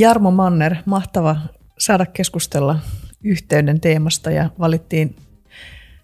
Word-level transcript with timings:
Jarmo 0.00 0.30
Manner, 0.30 0.76
mahtava 0.86 1.36
saada 1.78 2.06
keskustella 2.06 2.78
yhteyden 3.24 3.80
teemasta 3.80 4.30
ja 4.30 4.50
valittiin 4.58 5.16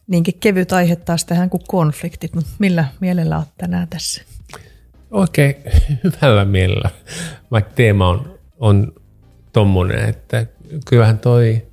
niinkin 0.06 0.34
kevyt 0.40 0.72
aihe 0.72 0.96
taas 0.96 1.24
tähän 1.24 1.50
kuin 1.50 1.62
konfliktit. 1.68 2.32
Millä 2.58 2.84
mielellä 3.00 3.36
olet 3.36 3.48
tänään 3.58 3.88
tässä? 3.88 4.22
Oikein 5.10 5.54
hyvällä 6.04 6.44
mielellä, 6.44 6.90
vaikka 7.50 7.72
teema 7.74 8.08
on, 8.08 8.38
on 8.58 8.92
tommonen, 9.52 10.08
että 10.08 10.46
kyllähän 10.88 11.18
toi 11.18 11.66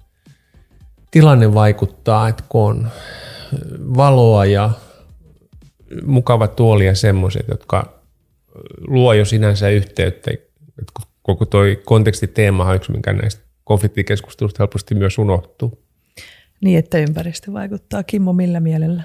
tilanne 1.12 1.54
vaikuttaa, 1.54 2.30
että 2.30 2.44
kun 2.50 2.70
on 2.70 2.90
valoa 3.98 4.46
ja 4.46 4.70
mukava 6.06 6.48
tuoli 6.48 6.86
ja 6.86 6.96
semmoiset, 6.96 7.48
jotka 7.48 8.00
luo 8.88 9.14
jo 9.14 9.26
sinänsä 9.26 9.70
yhteyttä. 9.70 10.32
Koko 11.24 11.46
toi 11.46 11.82
kontekstiteema 11.86 12.66
on 12.66 12.76
yksi, 12.76 12.92
minkä 12.92 13.14
näistä 13.14 13.42
konfliktikeskustelusta 13.64 14.64
helposti 14.64 14.96
myös 14.96 15.18
unohtuu. 15.18 15.84
Niin, 16.64 16.80
että 16.80 16.98
ympäristö 16.98 17.54
vaikuttaa. 17.54 18.04
Kimmo, 18.04 18.34
millä 18.34 18.60
mielellä? 18.60 19.04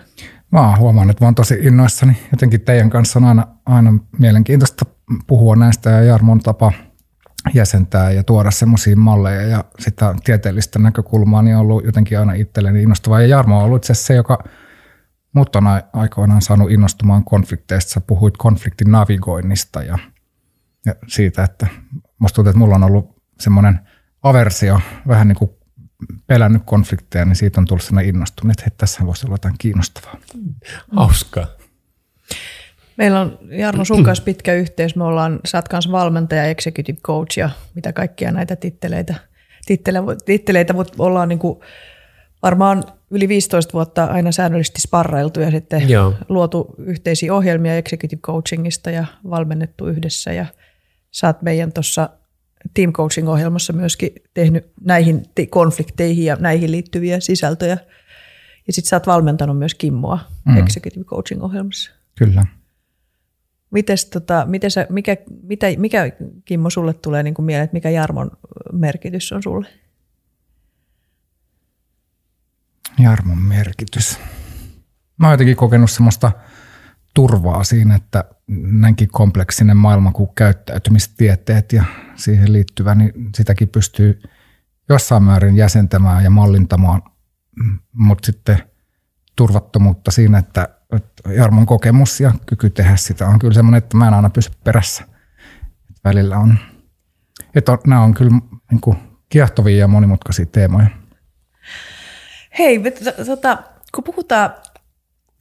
Mä 0.52 0.76
huomaan, 0.76 1.10
että 1.10 1.24
mä 1.24 1.26
oon 1.26 1.34
tosi 1.34 1.58
innoissani. 1.60 2.16
Jotenkin 2.32 2.60
teidän 2.60 2.90
kanssa 2.90 3.18
on 3.18 3.24
aina, 3.24 3.46
aina 3.66 3.98
mielenkiintoista 4.18 4.84
puhua 5.26 5.56
näistä 5.56 5.90
ja 5.90 6.02
Jarmon 6.02 6.40
tapa 6.40 6.72
jäsentää 7.54 8.12
ja 8.12 8.24
tuoda 8.24 8.50
semmoisia 8.50 8.96
malleja 8.96 9.42
ja 9.42 9.64
sitä 9.78 10.14
tieteellistä 10.24 10.78
näkökulmaa 10.78 11.42
niin 11.42 11.56
on 11.56 11.60
ollut 11.60 11.84
jotenkin 11.84 12.18
aina 12.18 12.32
itselleni 12.32 12.82
innostavaa. 12.82 13.20
Ja 13.20 13.26
Jarmo 13.26 13.58
on 13.58 13.64
ollut 13.64 13.82
itse 13.84 13.94
se, 13.94 14.14
joka 14.14 14.44
mut 15.32 15.56
on 15.56 15.64
aikoinaan 15.92 16.42
saanut 16.42 16.70
innostumaan 16.70 17.24
konflikteista. 17.24 17.90
Sä 17.90 18.00
puhuit 18.00 18.36
konfliktin 18.36 18.92
navigoinnista 18.92 19.82
ja, 19.82 19.98
ja 20.86 20.94
siitä, 21.06 21.44
että 21.44 21.66
musta 22.18 22.34
tuntuu, 22.36 22.50
että 22.50 22.58
mulla 22.58 22.74
on 22.74 22.84
ollut 22.84 23.22
semmoinen 23.40 23.80
aversio, 24.22 24.80
vähän 25.08 25.28
niin 25.28 25.36
kuin 25.36 25.50
pelännyt 26.26 26.62
konflikteja, 26.64 27.24
niin 27.24 27.36
siitä 27.36 27.60
on 27.60 27.66
tullut 27.66 27.82
sellainen 27.82 28.14
innostunut, 28.14 28.52
että 28.58 28.70
tässä 28.76 29.06
voisi 29.06 29.26
olla 29.26 29.34
jotain 29.34 29.54
kiinnostavaa. 29.58 30.16
Hauskaa. 30.96 31.46
Meillä 32.96 33.20
on 33.20 33.38
Jarno 33.50 33.84
sun 33.84 34.04
kanssa 34.04 34.24
pitkä 34.24 34.54
yhteys. 34.54 34.96
Me 34.96 35.04
ollaan, 35.04 35.40
sä 35.44 35.58
oot 35.58 35.68
kanssa 35.68 35.92
valmentaja, 35.92 36.44
executive 36.44 36.98
coach 37.00 37.38
ja 37.38 37.50
mitä 37.74 37.92
kaikkia 37.92 38.32
näitä 38.32 38.56
titteleitä, 38.56 39.14
titteleitä, 39.66 40.16
titteleitä 40.24 40.72
mutta 40.72 40.94
ollaan 40.98 41.28
niin 41.28 41.38
kuin 41.38 41.60
varmaan 42.42 42.84
yli 43.10 43.28
15 43.28 43.72
vuotta 43.72 44.04
aina 44.04 44.32
säännöllisesti 44.32 44.80
sparrailtu 44.80 45.40
ja 45.40 45.50
sitten 45.50 45.88
Joo. 45.88 46.14
luotu 46.28 46.74
yhteisiä 46.78 47.34
ohjelmia 47.34 47.76
executive 47.76 48.20
coachingista 48.20 48.90
ja 48.90 49.04
valmennettu 49.30 49.86
yhdessä. 49.86 50.32
Ja 50.32 50.46
sä 51.10 51.26
oot 51.26 51.42
meidän 51.42 51.72
tuossa 51.72 52.10
team 52.74 52.92
coaching 52.92 53.28
ohjelmassa 53.28 53.72
myöskin 53.72 54.10
tehnyt 54.34 54.72
näihin 54.84 55.22
konflikteihin 55.50 56.24
ja 56.24 56.36
näihin 56.40 56.70
liittyviä 56.70 57.20
sisältöjä. 57.20 57.78
Ja 58.66 58.72
sitten 58.72 58.88
sä 58.88 58.96
oot 58.96 59.06
valmentanut 59.06 59.58
myös 59.58 59.74
Kimmoa 59.74 60.18
mm. 60.44 60.56
executive 60.56 61.04
coaching 61.04 61.42
ohjelmassa. 61.42 61.90
Kyllä. 62.18 62.46
Mites, 63.70 64.06
tota, 64.06 64.44
miten 64.48 64.70
sä, 64.70 64.86
mikä, 64.90 65.16
mitä, 65.42 65.66
mikä 65.76 66.12
Kimmo 66.44 66.70
sulle 66.70 66.94
tulee 66.94 67.22
niin 67.22 67.34
mieleen, 67.38 67.64
että 67.64 67.74
mikä 67.74 67.90
Jarmon 67.90 68.30
merkitys 68.72 69.32
on 69.32 69.42
sulle? 69.42 69.68
Jarmon 72.98 73.38
merkitys. 73.38 74.18
Mä 75.18 75.26
oon 75.26 75.32
jotenkin 75.32 75.56
kokenut 75.56 75.90
semmoista 75.90 76.32
turvaa 77.14 77.64
siinä, 77.64 77.94
että 77.94 78.24
näinkin 78.48 79.08
kompleksinen 79.08 79.76
maailma 79.76 80.12
kuin 80.12 80.30
käyttäytymistieteet 80.34 81.72
ja 81.72 81.84
siihen 82.14 82.52
liittyvä, 82.52 82.94
niin 82.94 83.12
sitäkin 83.36 83.68
pystyy 83.68 84.22
jossain 84.88 85.22
määrin 85.22 85.56
jäsentämään 85.56 86.24
ja 86.24 86.30
mallintamaan, 86.30 87.02
mutta 87.92 88.26
sitten 88.26 88.58
turvattomuutta 89.36 90.10
siinä, 90.10 90.38
että 90.38 90.68
Jarmon 91.36 91.66
kokemus 91.66 92.20
ja 92.20 92.32
kyky 92.46 92.70
tehdä 92.70 92.96
sitä 92.96 93.26
on 93.26 93.38
kyllä 93.38 93.54
semmoinen, 93.54 93.78
että 93.78 93.96
mä 93.96 94.08
en 94.08 94.14
aina 94.14 94.30
pysy 94.30 94.50
perässä. 94.64 95.04
Välillä 96.04 96.38
on, 96.38 96.58
että 97.54 97.78
nämä 97.86 98.02
on 98.02 98.14
kyllä 98.14 98.38
niin 98.70 98.80
kuin 98.80 98.96
kiehtovia 99.28 99.76
ja 99.76 99.88
monimutkaisia 99.88 100.46
teemoja. 100.46 100.86
Hei, 102.58 102.80
tota, 103.26 103.62
kun 103.94 104.04
puhutaan 104.04 104.50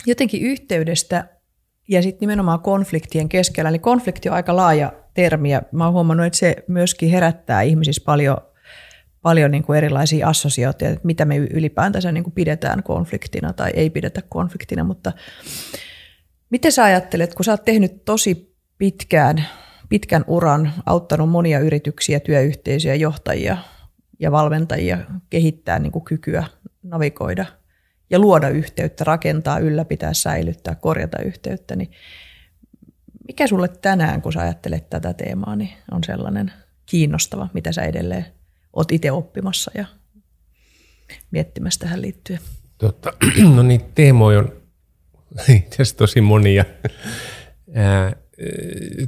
jotenkin 0.05 0.41
yhteydestä 0.41 1.36
ja 1.87 2.01
sitten 2.01 2.19
nimenomaan 2.19 2.59
konfliktien 2.59 3.29
keskellä, 3.29 3.71
niin 3.71 3.81
konflikti 3.81 4.29
on 4.29 4.35
aika 4.35 4.55
laaja 4.55 4.93
termi 5.13 5.51
ja 5.51 5.61
mä 5.71 5.83
oon 5.83 5.93
huomannut, 5.93 6.25
että 6.25 6.39
se 6.39 6.55
myöskin 6.67 7.09
herättää 7.09 7.61
ihmisissä 7.61 8.01
paljon, 8.05 8.37
paljon 9.21 9.51
niin 9.51 9.63
kuin 9.63 9.77
erilaisia 9.77 10.27
assosiaatioita, 10.27 10.93
että 10.93 11.05
mitä 11.05 11.25
me 11.25 11.37
ylipäätänsä 11.37 12.11
niin 12.11 12.23
kuin 12.23 12.33
pidetään 12.33 12.83
konfliktina 12.83 13.53
tai 13.53 13.71
ei 13.73 13.89
pidetä 13.89 14.21
konfliktina, 14.29 14.83
mutta 14.83 15.11
miten 16.49 16.71
sä 16.71 16.83
ajattelet, 16.83 17.33
kun 17.33 17.45
sä 17.45 17.51
oot 17.51 17.65
tehnyt 17.65 18.05
tosi 18.05 18.55
pitkään, 18.77 19.45
pitkän 19.89 20.25
uran, 20.27 20.73
auttanut 20.85 21.29
monia 21.29 21.59
yrityksiä, 21.59 22.19
työyhteisöjä, 22.19 22.95
johtajia 22.95 23.57
ja 24.19 24.31
valmentajia 24.31 24.97
kehittää 25.29 25.79
niin 25.79 25.91
kuin 25.91 26.05
kykyä 26.05 26.43
navigoida 26.83 27.45
ja 28.09 28.19
luoda 28.19 28.49
yhteyttä, 28.49 29.03
rakentaa, 29.03 29.59
ylläpitää, 29.59 30.13
säilyttää, 30.13 30.75
korjata 30.75 31.21
yhteyttä, 31.21 31.75
niin 31.75 31.91
mikä 33.27 33.47
sulle 33.47 33.67
tänään, 33.67 34.21
kun 34.21 34.33
sä 34.33 34.41
ajattelet 34.41 34.89
tätä 34.89 35.13
teemaa, 35.13 35.55
niin 35.55 35.69
on 35.91 36.03
sellainen 36.03 36.51
kiinnostava, 36.85 37.49
mitä 37.53 37.71
sä 37.71 37.81
edelleen 37.81 38.25
oot 38.73 38.91
itse 38.91 39.11
oppimassa 39.11 39.71
ja 39.75 39.85
miettimässä 41.31 41.79
tähän 41.79 42.01
liittyen? 42.01 42.39
Totta. 42.77 43.13
No 43.55 43.63
niin, 43.63 43.81
teemoja 43.95 44.39
on 44.39 44.51
itse 45.55 45.83
tosi 45.97 46.21
monia. 46.21 46.65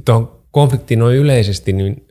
Tuohon 0.04 0.42
konfliktiin 0.50 0.98
noin 0.98 1.16
yleisesti, 1.16 1.72
niin 1.72 2.06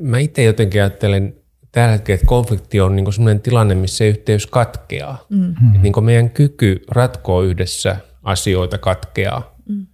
mä 0.00 0.18
itse 0.18 0.44
jotenkin 0.44 0.80
ajattelen 0.80 1.36
tällä 1.74 1.92
hetkellä, 1.92 2.14
että 2.14 2.26
konflikti 2.26 2.80
on 2.80 2.96
niin 2.96 3.12
sellainen 3.12 3.42
tilanne, 3.42 3.74
missä 3.74 3.96
se 3.96 4.08
yhteys 4.08 4.46
katkeaa. 4.46 5.26
Mm. 5.28 5.50
Että 5.50 5.78
niin 5.82 6.04
meidän 6.04 6.30
kyky 6.30 6.84
ratkoa 6.88 7.42
yhdessä 7.42 7.96
asioita 8.22 8.78
katkeaa. 8.78 9.56
Mm. 9.68 9.86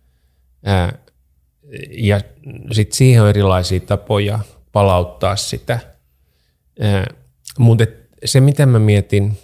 Ää, 0.64 0.98
ja 1.90 2.20
sitten 2.72 2.96
siihen 2.96 3.22
on 3.22 3.28
erilaisia 3.28 3.80
tapoja 3.80 4.38
palauttaa 4.72 5.36
sitä. 5.36 5.78
Ää, 6.80 7.06
mutta 7.58 7.84
se, 8.24 8.40
mitä 8.40 8.66
mä 8.66 8.78
mietin 8.78 9.38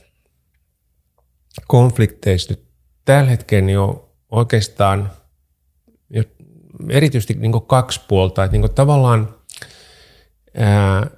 konflikteista 1.66 2.52
nyt 2.52 2.64
tällä 3.04 3.30
hetkellä, 3.30 3.66
niin 3.66 3.78
on 3.78 4.08
oikeastaan 4.30 5.10
erityisesti 6.88 7.34
niin 7.34 7.66
kaksi 7.66 8.00
puolta. 8.08 8.44
Että 8.44 8.56
niin 8.56 8.74
tavallaan 8.74 9.34
ää, 10.56 11.10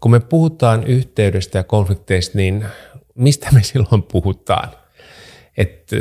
kun 0.00 0.10
me 0.10 0.20
puhutaan 0.20 0.86
yhteydestä 0.86 1.58
ja 1.58 1.64
konflikteista, 1.64 2.38
niin 2.38 2.66
mistä 3.14 3.48
me 3.52 3.62
silloin 3.72 4.02
puhutaan? 4.02 4.68
Että 5.56 5.96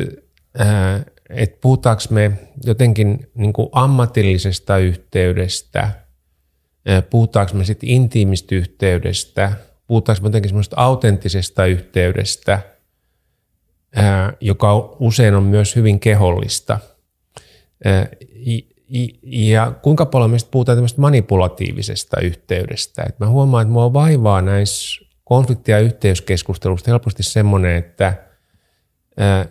äh, 0.59 1.05
et 1.29 1.61
puhutaanko 1.61 2.03
me 2.09 2.31
jotenkin 2.65 3.29
niin 3.35 3.53
kuin 3.53 3.69
ammatillisesta 3.71 4.77
yhteydestä, 4.77 5.79
äh, 5.79 7.03
puhutaanko 7.09 7.53
me 7.53 7.65
sitten 7.65 7.89
intiimistä 7.89 8.55
yhteydestä, 8.55 9.51
puhutaanko 9.87 10.21
me 10.21 10.27
jotenkin 10.27 10.49
semmoista 10.49 10.75
autenttisesta 10.79 11.65
yhteydestä, 11.65 12.53
äh, 12.53 14.33
joka 14.41 14.95
usein 14.99 15.35
on 15.35 15.43
myös 15.43 15.75
hyvin 15.75 15.99
kehollista. 15.99 16.79
Ja 19.23 19.71
kuinka 19.81 20.05
paljon 20.05 20.29
meistä 20.29 20.51
puhutaan 20.51 20.75
tämmöistä 20.75 21.01
manipulatiivisesta 21.01 22.19
yhteydestä. 22.21 23.03
Et 23.09 23.19
mä 23.19 23.27
huomaan, 23.27 23.61
että 23.61 23.73
mua 23.73 23.93
vaivaa 23.93 24.41
näissä 24.41 25.05
konflikti- 25.23 25.71
ja 25.71 25.79
yhteyskeskustelusta 25.79 26.91
helposti 26.91 27.23
semmoinen, 27.23 27.75
että 27.75 28.13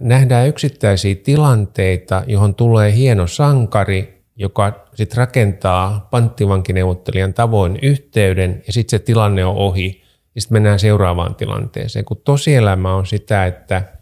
nähdään 0.01 0.49
yksittäisiä 0.49 1.15
tilanteita, 1.15 2.23
johon 2.27 2.55
tulee 2.55 2.95
hieno 2.95 3.27
sankari, 3.27 4.25
joka 4.37 4.87
sitten 4.95 5.17
rakentaa 5.17 6.09
panttivankineuvottelijan 6.11 7.35
tavoin 7.35 7.79
yhteyden 7.83 8.63
ja 8.67 8.73
sitten 8.73 8.99
se 8.99 9.05
tilanne 9.05 9.45
on 9.45 9.57
ohi 9.57 10.03
ja 10.35 10.41
sitten 10.41 10.55
mennään 10.55 10.79
seuraavaan 10.79 11.35
tilanteeseen. 11.35 12.05
Kun 12.05 12.21
tosielämä 12.25 12.95
on 12.95 13.07
sitä, 13.07 13.47
että– 13.47 13.83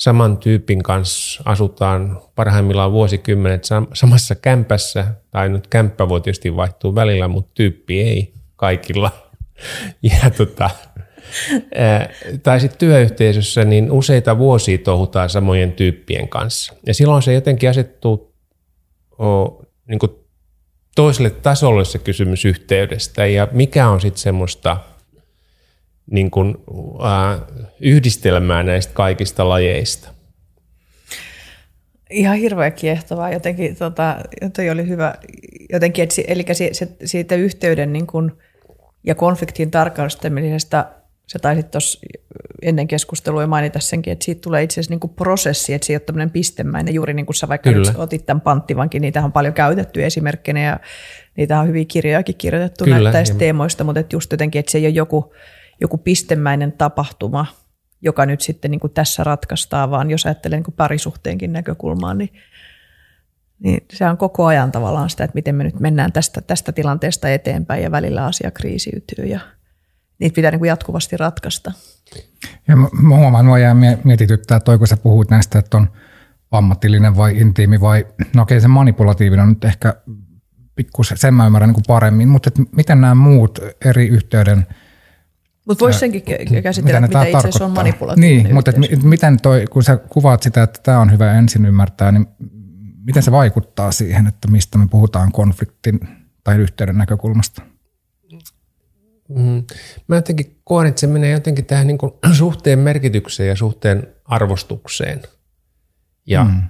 saman 0.00 0.38
tyypin 0.38 0.82
kanssa 0.82 1.42
asutaan 1.44 2.20
parhaimmillaan 2.34 2.92
vuosikymmenet 2.92 3.64
samassa 3.94 4.34
kämpässä, 4.34 5.06
tai 5.30 5.48
nyt 5.48 5.66
kämppä 5.66 6.08
voi 6.08 6.20
tietysti 6.20 6.56
vaihtua 6.56 6.94
välillä, 6.94 7.28
mutta 7.28 7.50
tyyppi 7.54 8.00
ei 8.00 8.34
kaikilla. 8.56 9.10
Ja 10.02 10.30
tota, 10.30 10.70
tai 12.42 12.60
sitten 12.60 12.78
työyhteisössä 12.78 13.64
niin 13.64 13.92
useita 13.92 14.38
vuosia 14.38 14.78
touhutaan 14.78 15.30
samojen 15.30 15.72
tyyppien 15.72 16.28
kanssa. 16.28 16.74
Ja 16.86 16.94
silloin 16.94 17.22
se 17.22 17.32
jotenkin 17.32 17.70
asettuu 17.70 18.34
o, 19.18 19.62
niin 19.86 19.98
toiselle 20.94 21.30
tasolle 21.30 21.84
se 21.84 21.98
kysymys 21.98 22.44
yhteydestä 22.44 23.26
ja 23.26 23.48
mikä 23.52 23.88
on 23.88 24.00
sitten 24.00 24.22
semmoista 24.22 24.76
niin 26.10 26.30
kuin, 26.30 26.56
äh, 27.04 27.40
yhdistelmää 27.80 28.62
näistä 28.62 28.92
kaikista 28.94 29.48
lajeista? 29.48 30.08
Ihan 32.10 32.36
hirveän 32.36 32.72
kiehtovaa. 32.72 33.32
Jotenkin, 33.32 33.76
tota, 33.76 34.16
toi 34.56 34.70
oli 34.70 34.88
hyvä. 34.88 35.14
Jotenkin, 35.72 36.02
että, 36.02 36.22
eli 36.26 36.44
se, 36.52 36.68
se, 36.72 36.88
siitä 37.04 37.34
yhteyden 37.34 37.92
niin 37.92 38.06
kuin, 38.06 38.32
ja 39.04 39.14
konfliktin 39.14 39.70
tarkastamisesta 39.70 40.86
sä 41.32 41.38
taisit 41.38 41.70
tuossa 41.70 42.06
ennen 42.62 42.88
keskustelua 42.88 43.46
mainita 43.46 43.80
senkin, 43.80 44.12
että 44.12 44.24
siitä 44.24 44.40
tulee 44.40 44.62
itse 44.62 44.74
asiassa 44.74 44.92
niin 44.92 45.00
kuin 45.00 45.14
prosessi, 45.14 45.74
että 45.74 45.86
se 45.86 45.92
ei 45.92 45.94
ole 45.94 46.00
tämmöinen 46.00 46.30
pistemäinen, 46.30 46.94
juuri 46.94 47.14
niin 47.14 47.26
kuin 47.26 47.36
sä 47.36 47.48
vaikka 47.48 47.72
Kyllä. 47.72 47.92
otit 47.96 48.26
tämän 48.26 48.40
panttivankin, 48.40 49.02
niitä 49.02 49.24
on 49.24 49.32
paljon 49.32 49.54
käytetty 49.54 50.04
esimerkkinä 50.04 50.60
ja 50.60 50.80
niitä 51.36 51.60
on 51.60 51.68
hyviä 51.68 51.84
kirjojakin 51.84 52.34
kirjoitettu 52.38 52.84
Kyllä, 52.84 53.12
näistä 53.12 53.38
teemoista, 53.38 53.84
mutta 53.84 54.00
että 54.00 54.16
just 54.16 54.32
jotenkin, 54.32 54.60
että 54.60 54.72
se 54.72 54.78
ei 54.78 54.86
ole 54.86 54.94
joku, 54.94 55.34
joku 55.80 55.98
pistemäinen 55.98 56.72
tapahtuma, 56.72 57.46
joka 58.02 58.26
nyt 58.26 58.40
sitten 58.40 58.70
niin 58.70 58.80
kuin 58.80 58.92
tässä 58.92 59.24
ratkaistaan, 59.24 59.90
vaan 59.90 60.10
jos 60.10 60.26
ajattelee 60.26 60.58
niin 60.58 60.64
kuin 60.64 60.74
parisuhteenkin 60.74 61.52
näkökulmaan, 61.52 62.18
niin, 62.18 62.30
niin 63.58 63.86
se 63.92 64.08
on 64.08 64.16
koko 64.16 64.46
ajan 64.46 64.72
tavallaan 64.72 65.10
sitä, 65.10 65.24
että 65.24 65.34
miten 65.34 65.54
me 65.54 65.64
nyt 65.64 65.80
mennään 65.80 66.12
tästä, 66.12 66.40
tästä 66.40 66.72
tilanteesta 66.72 67.28
eteenpäin 67.28 67.82
ja 67.82 67.90
välillä 67.90 68.24
asia 68.24 68.50
kriisiytyy 68.50 69.24
ja 69.24 69.40
niitä 70.18 70.34
pitää 70.34 70.50
niin 70.50 70.58
kuin 70.58 70.68
jatkuvasti 70.68 71.16
ratkaista. 71.16 71.72
Ja 72.68 72.76
mä, 72.76 73.16
huomaan, 73.16 73.46
mua 73.46 73.58
jää 73.58 73.76
mietityttää 74.04 74.60
toi, 74.60 74.78
kun 74.78 74.86
sä 74.86 74.96
puhut 74.96 75.30
näistä, 75.30 75.58
että 75.58 75.76
on 75.76 75.90
ammatillinen 76.50 77.16
vai 77.16 77.38
intiimi 77.38 77.80
vai, 77.80 78.06
no 78.34 78.42
okei 78.42 78.60
se 78.60 78.68
manipulatiivinen 78.68 79.42
on 79.42 79.48
nyt 79.48 79.64
ehkä 79.64 79.94
pikkusen, 80.76 81.18
sen 81.18 81.34
mä 81.34 81.46
ymmärrän 81.46 81.68
niin 81.68 81.74
kuin 81.74 81.84
paremmin, 81.88 82.28
mutta 82.28 82.50
miten 82.76 83.00
nämä 83.00 83.14
muut 83.14 83.58
eri 83.84 84.08
yhteyden 84.08 84.66
mutta 85.70 85.84
voisi 85.84 85.98
senkin 85.98 86.22
käsitellä, 86.62 87.00
mitä, 87.00 87.18
mitä 87.18 87.24
itse 87.24 87.38
asiassa 87.38 87.64
on 87.64 87.70
manipulatiivinen 87.70 88.44
Niin, 88.44 88.54
mutta 88.54 88.70
et, 88.70 89.02
miten 89.02 89.40
toi, 89.42 89.64
kun 89.70 89.82
sä 89.82 89.96
kuvaat 89.96 90.42
sitä, 90.42 90.62
että 90.62 90.80
tämä 90.82 91.00
on 91.00 91.12
hyvä 91.12 91.32
ensin 91.32 91.66
ymmärtää, 91.66 92.12
niin 92.12 92.26
miten 93.04 93.22
se 93.22 93.32
vaikuttaa 93.32 93.92
siihen, 93.92 94.26
että 94.26 94.48
mistä 94.48 94.78
me 94.78 94.86
puhutaan 94.90 95.32
konfliktin 95.32 96.00
tai 96.44 96.56
yhteyden 96.56 96.98
näkökulmasta? 96.98 97.62
Mm. 99.28 99.64
Mä 100.08 100.16
jotenkin 100.16 100.56
koen, 100.64 100.88
että 100.88 101.00
se 101.00 101.06
menee 101.06 101.30
jotenkin 101.30 101.64
tähän 101.64 101.86
niin 101.86 101.98
kuin 101.98 102.12
suhteen 102.32 102.78
merkitykseen 102.78 103.48
ja 103.48 103.56
suhteen 103.56 104.06
arvostukseen. 104.24 105.22
Ja 106.26 106.44
mm. 106.44 106.62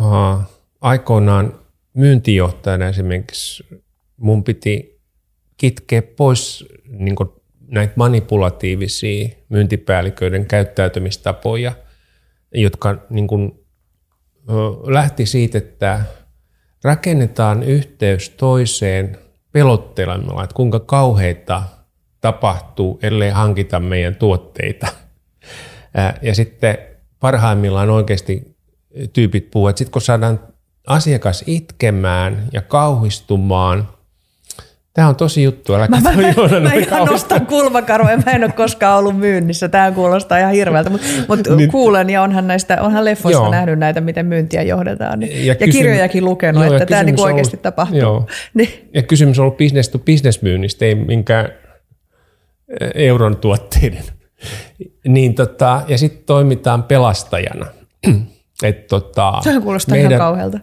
uh, 0.00 0.42
aikoinaan 0.80 1.52
myyntijohtajana 1.94 2.88
esimerkiksi 2.88 3.66
mun 4.16 4.44
piti 4.44 5.00
kitkeä 5.56 6.02
pois 6.02 6.64
niin 6.88 7.16
kuin 7.16 7.28
näitä 7.68 7.92
manipulatiivisia 7.96 9.28
myyntipäälliköiden 9.48 10.46
käyttäytymistapoja, 10.46 11.72
jotka 12.54 12.96
niin 13.10 13.26
kuin, 13.26 13.52
lähti 14.86 15.26
siitä, 15.26 15.58
että 15.58 16.00
rakennetaan 16.84 17.62
yhteys 17.62 18.30
toiseen 18.30 19.18
pelottelemalla, 19.52 20.44
että 20.44 20.54
kuinka 20.54 20.80
kauheita 20.80 21.62
tapahtuu, 22.20 22.98
ellei 23.02 23.30
hankita 23.30 23.80
meidän 23.80 24.14
tuotteita. 24.14 24.86
Ja 26.22 26.34
sitten 26.34 26.78
parhaimmillaan 27.20 27.90
oikeasti 27.90 28.56
tyypit 29.12 29.50
puhuu, 29.50 29.68
että 29.68 29.78
sitten 29.78 29.92
kun 29.92 30.02
saadaan 30.02 30.40
asiakas 30.86 31.44
itkemään 31.46 32.48
ja 32.52 32.62
kauhistumaan, 32.62 33.88
Tämä 34.96 35.08
on 35.08 35.16
tosi 35.16 35.42
juttu, 35.42 35.74
älä 35.74 35.88
mä, 35.88 36.00
mä, 36.00 36.10
mä, 36.12 36.60
mä 36.60 36.74
ihan 36.74 37.06
nostan 37.06 37.46
kulmakarvoja, 37.46 38.16
mä 38.16 38.32
en 38.32 38.44
ole 38.44 38.52
koskaan 38.52 38.98
ollut 38.98 39.18
myynnissä, 39.18 39.68
tämä 39.68 39.92
kuulostaa 39.92 40.38
ihan 40.38 40.52
hirveältä, 40.52 40.90
mutta 40.90 41.06
mut 41.28 41.40
niin, 41.56 41.70
kuulen 41.70 42.10
ja 42.10 42.22
onhan, 42.22 42.46
näistä, 42.46 42.82
onhan 42.82 43.04
leffoista 43.04 43.42
joo. 43.42 43.50
nähnyt 43.50 43.78
näitä, 43.78 44.00
miten 44.00 44.26
myyntiä 44.26 44.62
johdetaan 44.62 45.18
niin, 45.20 45.46
ja, 45.46 45.46
ja 45.46 45.54
kysym- 45.54 45.72
kirjojakin 45.72 46.24
lukenut, 46.24 46.64
joo, 46.64 46.74
että 46.74 46.86
tämä 46.86 47.02
niinku 47.02 47.22
oikeasti 47.22 47.56
ollut, 47.56 47.62
tapahtuu. 47.62 47.98
Joo. 47.98 48.26
Niin. 48.54 48.88
Ja 48.94 49.02
kysymys 49.02 49.38
on 49.38 49.42
ollut 49.42 49.56
business 49.56 49.88
to 49.88 49.98
business 49.98 50.42
myynnistä, 50.42 50.84
ei 50.84 50.94
minkään 50.94 51.48
euron 52.94 53.36
tuotteiden. 53.36 54.04
niin 55.08 55.34
tota, 55.34 55.82
ja 55.88 55.98
sitten 55.98 56.22
toimitaan 56.26 56.82
pelastajana. 56.82 57.66
Et 58.62 58.86
tota, 58.86 59.32
Sehän 59.40 59.62
kuulostaa 59.62 59.92
meidän, 59.92 60.12
ihan 60.12 60.20
kauhealta. 60.26 60.58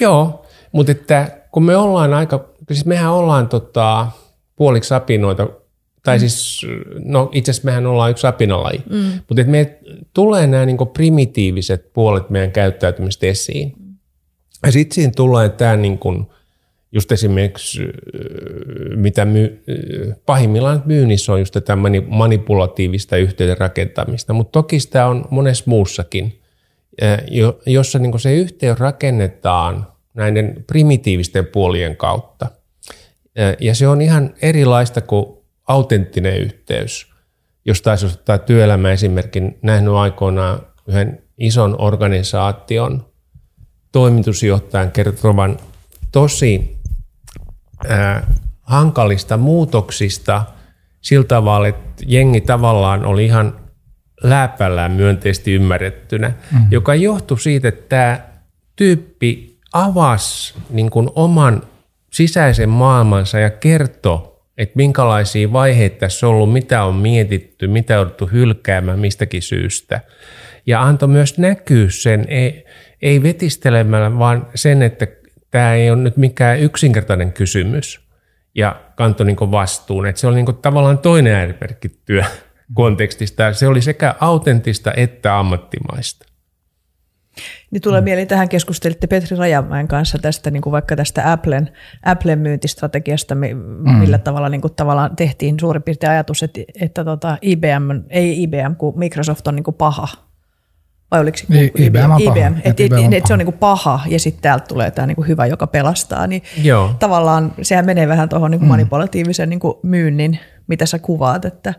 joo, 0.00 0.46
mutta 0.72 0.92
että 0.92 1.26
kun 1.52 1.62
me 1.62 1.76
ollaan 1.76 2.14
aika, 2.14 2.51
siis 2.74 2.86
mehän 2.86 3.12
ollaan 3.12 3.48
tota, 3.48 4.06
puoliksi 4.56 4.94
apinoita, 4.94 5.48
tai 6.02 6.16
mm. 6.16 6.20
siis, 6.20 6.66
no 7.04 7.30
itse 7.32 7.50
asiassa 7.50 7.66
mehän 7.66 7.86
ollaan 7.86 8.10
yksi 8.10 8.26
apinalaji, 8.26 8.82
mm. 8.90 9.12
mutta 9.28 9.40
että 9.40 9.50
me 9.50 9.78
tulee 10.14 10.46
nämä 10.46 10.66
niin 10.66 10.76
primitiiviset 10.92 11.92
puolet 11.92 12.30
meidän 12.30 12.52
käyttäytymistä 12.52 13.26
esiin. 13.26 13.72
Ja 14.66 14.72
sitten 14.72 14.94
siinä 14.94 15.12
tulee 15.16 15.48
tämä 15.48 15.76
niin 15.76 15.98
kuin, 15.98 16.26
just 16.92 17.12
esimerkiksi, 17.12 17.80
mitä 18.96 19.24
my, 19.24 19.62
pahimmillaan 20.26 20.82
myynnissä 20.84 21.32
on 21.32 21.38
just 21.38 21.52
tätä 21.52 21.76
manipulatiivista 22.06 23.16
yhteyden 23.16 23.58
rakentamista, 23.58 24.32
mutta 24.32 24.52
toki 24.52 24.80
sitä 24.80 25.06
on 25.06 25.24
monessa 25.30 25.64
muussakin, 25.66 26.40
jossa 27.66 27.98
niin 27.98 28.20
se 28.20 28.36
yhteys 28.36 28.78
rakennetaan 28.78 29.86
näiden 30.14 30.64
primitiivisten 30.66 31.46
puolien 31.46 31.96
kautta. 31.96 32.46
Ja 33.60 33.74
se 33.74 33.88
on 33.88 34.00
ihan 34.00 34.34
erilaista 34.42 35.00
kuin 35.00 35.26
autenttinen 35.68 36.36
yhteys. 36.36 37.12
Jos 37.64 37.82
taisi 37.82 38.06
ottaa 38.06 38.38
työelämäesimerkin, 38.38 39.58
nähnyt 39.62 39.94
aikoinaan 39.94 40.60
yhden 40.86 41.22
ison 41.38 41.80
organisaation 41.80 43.06
toimitusjohtajan 43.92 44.90
kertovan 44.90 45.56
tosi 46.12 46.78
äh, 47.90 48.22
hankalista 48.62 49.36
muutoksista 49.36 50.44
sillä 51.00 51.24
tavalla, 51.24 51.68
että 51.68 52.04
jengi 52.06 52.40
tavallaan 52.40 53.04
oli 53.04 53.24
ihan 53.24 53.60
läpällään 54.22 54.92
myönteisesti 54.92 55.52
ymmärrettynä, 55.52 56.28
mm-hmm. 56.28 56.66
joka 56.70 56.94
johtui 56.94 57.40
siitä, 57.40 57.68
että 57.68 57.88
tämä 57.88 58.20
tyyppi 58.76 59.58
avasi 59.72 60.54
niin 60.70 60.90
kuin 60.90 61.10
oman 61.14 61.62
sisäisen 62.12 62.68
maailmansa 62.68 63.38
ja 63.38 63.50
kertoi, 63.50 64.32
että 64.58 64.76
minkälaisia 64.76 65.52
vaiheita 65.52 65.96
tässä 65.98 66.26
on 66.26 66.34
ollut, 66.34 66.52
mitä 66.52 66.84
on 66.84 66.94
mietitty, 66.94 67.68
mitä 67.68 67.94
on 67.94 67.98
jouduttu 67.98 68.26
hylkäämään 68.26 68.98
mistäkin 68.98 69.42
syystä. 69.42 70.00
Ja 70.66 70.82
antoi 70.82 71.08
myös 71.08 71.38
näkyä 71.38 71.86
sen, 71.90 72.24
ei, 72.28 72.64
ei 73.02 73.22
vetistelemällä, 73.22 74.18
vaan 74.18 74.46
sen, 74.54 74.82
että 74.82 75.06
tämä 75.50 75.74
ei 75.74 75.90
ole 75.90 76.02
nyt 76.02 76.16
mikään 76.16 76.60
yksinkertainen 76.60 77.32
kysymys 77.32 78.00
ja 78.54 78.80
kantoi 78.96 79.26
niin 79.26 79.36
vastuun. 79.50 80.06
Että 80.06 80.20
se 80.20 80.26
oli 80.26 80.36
niin 80.36 80.56
tavallaan 80.62 80.98
toinen 80.98 81.34
äärimerkki 81.34 81.88
työ 82.04 82.24
kontekstista. 82.74 83.52
Se 83.52 83.66
oli 83.66 83.82
sekä 83.82 84.14
autentista 84.20 84.92
että 84.96 85.38
ammattimaista. 85.38 86.31
Niin 87.70 87.82
tulee 87.82 88.00
mm. 88.00 88.04
mieleen, 88.04 88.28
tähän 88.28 88.48
keskustelitte 88.48 89.06
Petri 89.06 89.36
Rajamäen 89.36 89.88
kanssa 89.88 90.18
tästä 90.18 90.50
niin 90.50 90.62
kuin 90.62 90.72
vaikka 90.72 90.96
tästä 90.96 91.32
Applen, 91.32 91.70
Applen 92.04 92.38
myyntistrategiasta, 92.38 93.34
millä 93.34 94.16
mm. 94.16 94.22
tavalla 94.22 94.48
niin 94.48 94.60
kuin 94.60 94.74
tavallaan 94.74 95.16
tehtiin 95.16 95.60
suurin 95.60 95.82
piirtein 95.82 96.12
ajatus, 96.12 96.42
että, 96.42 96.60
että 96.80 97.04
tota 97.04 97.38
IBM, 97.42 97.90
ei 98.10 98.42
IBM, 98.42 98.76
kun 98.78 98.98
Microsoft 98.98 99.46
on 99.46 99.56
niin 99.56 99.64
kuin 99.64 99.74
paha 99.74 100.08
vai 101.12 101.20
oliko 101.20 101.38
se 101.38 101.44
IBM, 101.48 101.82
IBM, 101.82 102.10
on 102.10 102.20
IBM, 102.20 102.32
paha. 102.32 102.60
Et, 102.64 102.80
et, 102.80 102.92
et, 102.92 103.12
et 103.12 103.26
se 103.26 103.32
on 103.32 103.38
niinku 103.38 103.52
paha 103.52 104.00
ja 104.06 104.18
sitten 104.18 104.42
täältä 104.42 104.64
tulee 104.68 104.90
tämä 104.90 105.06
niinku 105.06 105.22
hyvä, 105.22 105.46
joka 105.46 105.66
pelastaa. 105.66 106.26
Niin 106.26 106.42
Joo. 106.62 106.94
Tavallaan 106.98 107.52
sehän 107.62 107.86
menee 107.86 108.08
vähän 108.08 108.28
tuohon 108.28 108.50
niinku 108.50 108.66
mm. 108.66 108.68
manipulatiivisen 108.68 109.48
niinku 109.48 109.80
myynnin, 109.82 110.38
mitä 110.66 110.86
sä 110.86 110.98
kuvaat, 110.98 111.44
että 111.44 111.74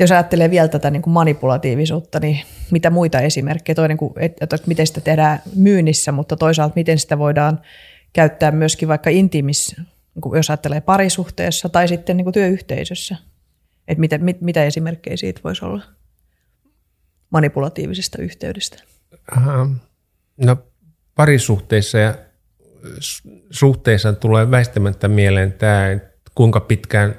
jos 0.00 0.12
ajattelee 0.12 0.50
vielä 0.50 0.68
tätä 0.68 0.90
niin 0.90 1.02
kuin 1.02 1.14
manipulatiivisuutta, 1.14 2.20
niin 2.20 2.40
mitä 2.70 2.90
muita 2.90 3.20
esimerkkejä, 3.20 3.74
toinen 3.74 3.96
kuin, 3.96 4.12
että, 4.16 4.44
että 4.44 4.66
miten 4.66 4.86
sitä 4.86 5.00
tehdään 5.00 5.42
myynnissä, 5.54 6.12
mutta 6.12 6.36
toisaalta 6.36 6.72
miten 6.76 6.98
sitä 6.98 7.18
voidaan 7.18 7.60
käyttää 8.12 8.50
myöskin 8.50 8.88
vaikka 8.88 9.10
intiimissä, 9.10 9.82
niin 10.14 10.36
jos 10.36 10.50
ajattelee 10.50 10.80
parisuhteessa 10.80 11.68
tai 11.68 11.88
sitten 11.88 12.16
niin 12.16 12.24
kuin 12.24 12.34
työyhteisössä. 12.34 13.16
Että 13.88 14.00
mitä, 14.00 14.18
mit, 14.18 14.40
mitä 14.40 14.64
esimerkkejä 14.64 15.16
siitä 15.16 15.40
voisi 15.44 15.64
olla? 15.64 15.82
manipulatiivisesta 17.30 18.22
yhteydestä? 18.22 18.82
No 20.36 20.56
parisuhteissa 21.14 21.98
ja 21.98 22.14
suhteissa 23.50 24.12
tulee 24.12 24.50
väistämättä 24.50 25.08
mieleen 25.08 25.52
tämä, 25.52 25.90
että 25.90 26.30
kuinka 26.34 26.60
pitkään, 26.60 27.14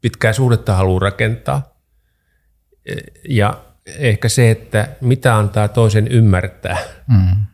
pitkää 0.00 0.32
suhdetta 0.32 0.74
haluaa 0.74 1.00
rakentaa. 1.00 1.73
Ja 3.28 3.64
ehkä 3.86 4.28
se, 4.28 4.50
että 4.50 4.88
mitä 5.00 5.36
antaa 5.36 5.68
toisen 5.68 6.08
ymmärtää 6.08 6.78
mm. 7.08 7.46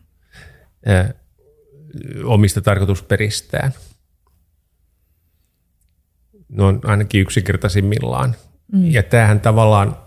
omista 2.23 2.61
tarkoitusperistään. 2.61 3.73
ne 6.49 6.63
on 6.63 6.79
ainakin 6.83 7.21
yksinkertaisimmillaan. 7.21 8.35
Mm. 8.71 8.91
Ja 8.91 9.03
tämähän 9.03 9.39
tavallaan, 9.39 9.97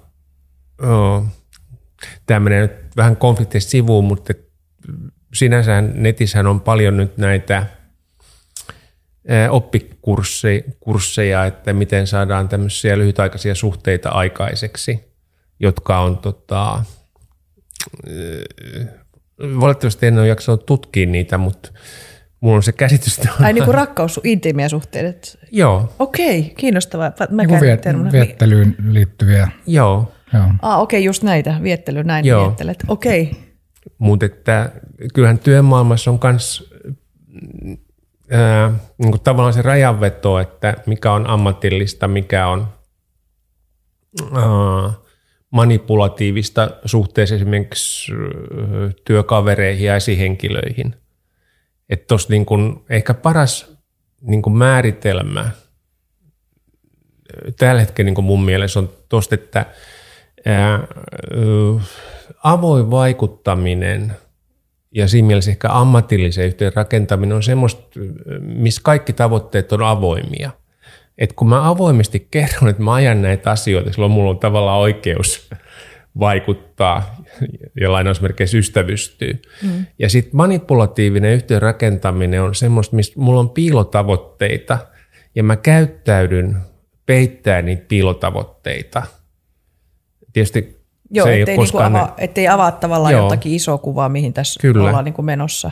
oh, 0.83 1.27
tämä 2.27 2.41
menee 2.41 2.63
nyt 2.63 2.97
vähän 2.97 3.17
konflikteista 3.17 3.71
sivuun, 3.71 4.05
mutta 4.05 4.33
sinänsä 5.35 5.81
netissä 5.81 6.41
on 6.41 6.61
paljon 6.61 6.97
nyt 6.97 7.19
näitä 7.19 7.67
oppikursseja, 9.51 11.47
että 11.47 11.73
miten 11.73 12.07
saadaan 12.07 12.49
tämmöisiä 12.49 12.99
lyhytaikaisia 12.99 13.55
suhteita 13.55 14.09
aikaiseksi, 14.09 15.14
jotka 15.65 16.01
on 16.01 16.19
tota, 16.19 16.85
valitettavasti 19.61 20.07
en 20.07 20.19
ole 20.19 20.29
jaksanut 20.29 20.67
tutkia 20.67 21.07
niitä, 21.07 21.39
mutta 21.39 21.73
mulla 22.41 22.57
on 22.57 22.63
se 22.63 22.73
käsitys. 22.73 23.21
Ai 23.41 23.53
niin 23.53 23.65
kuin 23.65 23.75
rakkaus, 23.75 24.21
intiimiä 24.25 24.69
suhteet? 24.69 25.39
Joo. 25.51 25.95
Okei, 25.99 26.55
kiinnostavaa. 26.57 27.13
Mä 27.31 27.43
niin 27.43 27.61
viet- 27.61 28.13
viettelyyn 28.13 28.77
liittyviä. 28.89 29.49
Joo. 29.67 30.13
Joo. 30.33 30.45
Ah, 30.63 30.81
okei, 30.81 30.99
okay, 30.99 31.07
just 31.07 31.23
näitä, 31.23 31.57
viettely, 31.63 32.05
näin 32.05 32.25
Joo. 32.25 32.47
viettelet. 32.47 32.85
Okei. 32.89 33.23
Okay. 33.23 33.43
Mutta 33.99 34.27
että 34.27 34.71
kyllähän 35.15 35.39
työmaailmassa 35.39 36.11
on 36.11 36.19
myös 36.23 36.75
niin 38.99 39.21
tavallaan 39.25 39.53
se 39.53 39.63
rajanveto, 39.63 40.39
että 40.39 40.75
mikä 40.87 41.13
on 41.13 41.27
ammatillista, 41.27 42.09
mikä 42.09 42.47
on 42.47 42.69
ää, 44.33 44.93
manipulatiivista 45.55 46.71
suhteessa 46.85 47.35
esimerkiksi 47.35 48.13
työkavereihin 49.05 49.87
ja 49.87 49.97
esihenkilöihin. 49.97 50.95
Että 51.89 52.15
niin 52.29 52.47
kun, 52.47 52.85
ehkä 52.91 53.15
paras 53.15 53.77
niin 54.23 54.43
kun 54.43 54.57
määritelmä 54.57 55.51
tällä 57.59 57.81
hetkellä 57.81 58.11
niin 58.11 58.25
mun 58.25 58.45
mielestä 58.45 58.79
on 58.79 58.91
tuosta, 59.09 59.35
että 59.35 59.67
ää, 60.47 60.87
avoin 62.45 62.91
vaikuttaminen 62.91 64.13
ja 64.95 65.09
siinä 65.09 65.27
mielessä 65.27 65.51
ehkä 65.51 65.69
ammatillisen 65.71 66.47
yhteen 66.47 66.73
rakentaminen 66.75 67.37
on 67.37 67.43
semmoista, 67.43 67.83
missä 68.41 68.81
kaikki 68.85 69.13
tavoitteet 69.13 69.73
on 69.73 69.83
avoimia. 69.83 70.51
Et 71.19 71.33
kun 71.33 71.49
mä 71.49 71.69
avoimesti 71.69 72.29
kerron, 72.31 72.71
että 72.71 72.83
mä 72.83 72.95
ajan 72.95 73.23
näitä 73.23 73.51
asioita, 73.51 73.93
silloin 73.93 74.13
mulla 74.13 74.31
on 74.31 74.39
tavallaan 74.39 74.79
oikeus 74.79 75.51
vaikuttaa 76.19 77.17
ja 77.81 77.93
lainausmerkeissä 77.93 78.59
ystävystyy. 78.59 79.43
Mm. 79.63 79.87
Ja 79.99 80.09
sitten 80.09 80.37
manipulatiivinen 80.37 81.35
yhteen 81.35 81.63
rakentaminen 81.63 82.43
on 82.43 82.55
semmoista, 82.55 82.97
missä 82.97 83.13
mulla 83.17 83.41
on 83.41 83.51
piilotavoitteita 83.51 84.79
ja 85.35 85.43
mä 85.43 85.57
käyttäydyn 85.57 86.57
peittää 87.07 87.63
niitä 87.63 87.85
piilotavoitteita. 87.89 89.03
Tietysti 90.33 90.85
Joo, 91.11 91.27
se 91.27 91.41
ettei, 91.41 91.57
niinku 91.59 91.79
avaa, 91.79 92.07
ne... 92.07 92.25
ettei 92.25 92.49
avaa 92.49 92.73
tavallaan 92.73 93.13
Joo. 93.13 93.23
jotakin 93.23 93.55
isoa 93.55 93.79
kuvaa, 93.79 94.09
mihin 94.09 94.33
tässä 94.33 94.61
Kyllä. 94.61 94.85
ollaan 94.85 95.05
niinku 95.05 95.23
menossa, 95.23 95.71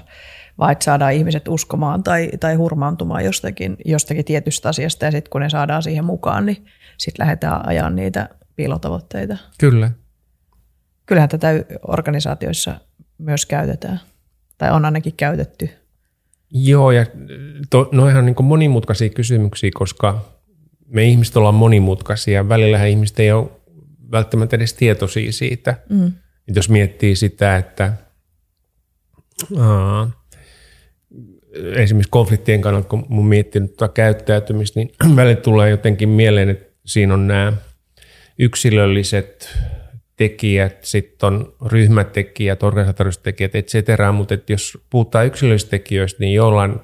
vaan 0.58 0.72
että 0.72 0.84
saadaan 0.84 1.12
ihmiset 1.12 1.48
uskomaan 1.48 2.02
tai, 2.02 2.30
tai 2.40 2.54
hurmaantumaan 2.54 3.24
jostakin, 3.24 3.76
jostakin 3.84 4.24
tietystä 4.24 4.68
asiasta, 4.68 5.04
ja 5.04 5.10
sitten 5.10 5.30
kun 5.30 5.40
ne 5.40 5.50
saadaan 5.50 5.82
siihen 5.82 6.04
mukaan, 6.04 6.46
niin 6.46 6.66
sitten 6.98 7.24
lähdetään 7.24 7.68
ajaa 7.68 7.90
niitä 7.90 8.28
piilotavoitteita. 8.56 9.36
Kyllä. 9.58 9.90
Kyllähän 11.06 11.28
tätä 11.28 11.48
organisaatioissa 11.88 12.80
myös 13.18 13.46
käytetään, 13.46 14.00
tai 14.58 14.70
on 14.70 14.84
ainakin 14.84 15.14
käytetty. 15.16 15.70
Joo, 16.50 16.90
ja 16.90 17.06
to, 17.70 17.88
no 17.92 18.08
ihan 18.08 18.26
niin 18.26 18.44
monimutkaisia 18.44 19.08
kysymyksiä, 19.08 19.70
koska 19.74 20.24
me 20.86 21.04
ihmiset 21.04 21.36
ollaan 21.36 21.54
monimutkaisia. 21.54 22.48
Välillä 22.48 22.84
ihmiset 22.84 23.20
ei 23.20 23.32
ole 23.32 23.50
välttämättä 24.10 24.56
edes 24.56 24.74
tietoisia 24.74 25.32
siitä. 25.32 25.74
Mm. 25.88 26.12
Et 26.48 26.56
jos 26.56 26.68
miettii 26.68 27.16
sitä, 27.16 27.56
että 27.56 27.92
aa, 29.58 30.10
esimerkiksi 31.76 32.10
konfliktien 32.10 32.60
kannalta, 32.60 32.88
kun 32.88 33.06
mun 33.08 33.26
miettinyt 33.26 33.76
tuota 33.76 33.92
käyttäytymistä, 33.92 34.80
niin 34.80 34.92
välillä 35.16 35.40
tulee 35.40 35.70
jotenkin 35.70 36.08
mieleen, 36.08 36.48
että 36.48 36.72
siinä 36.86 37.14
on 37.14 37.26
nämä 37.26 37.52
yksilölliset 38.38 39.58
tekijät, 40.16 40.84
sitten 40.84 41.26
on 41.26 41.54
ryhmätekijät, 41.66 42.62
organisatoriset 42.62 43.22
tekijät, 43.22 43.54
et 43.54 43.66
cetera. 43.66 44.12
Mutta 44.12 44.34
jos 44.48 44.78
puhutaan 44.90 45.26
yksilöllisistä 45.26 45.70
tekijöistä, 45.70 46.20
niin 46.20 46.34
jollain 46.34 46.74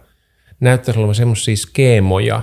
näyttäisi 0.60 1.00
olevan 1.00 1.14
semmoisia 1.14 1.56
skeemoja, 1.56 2.42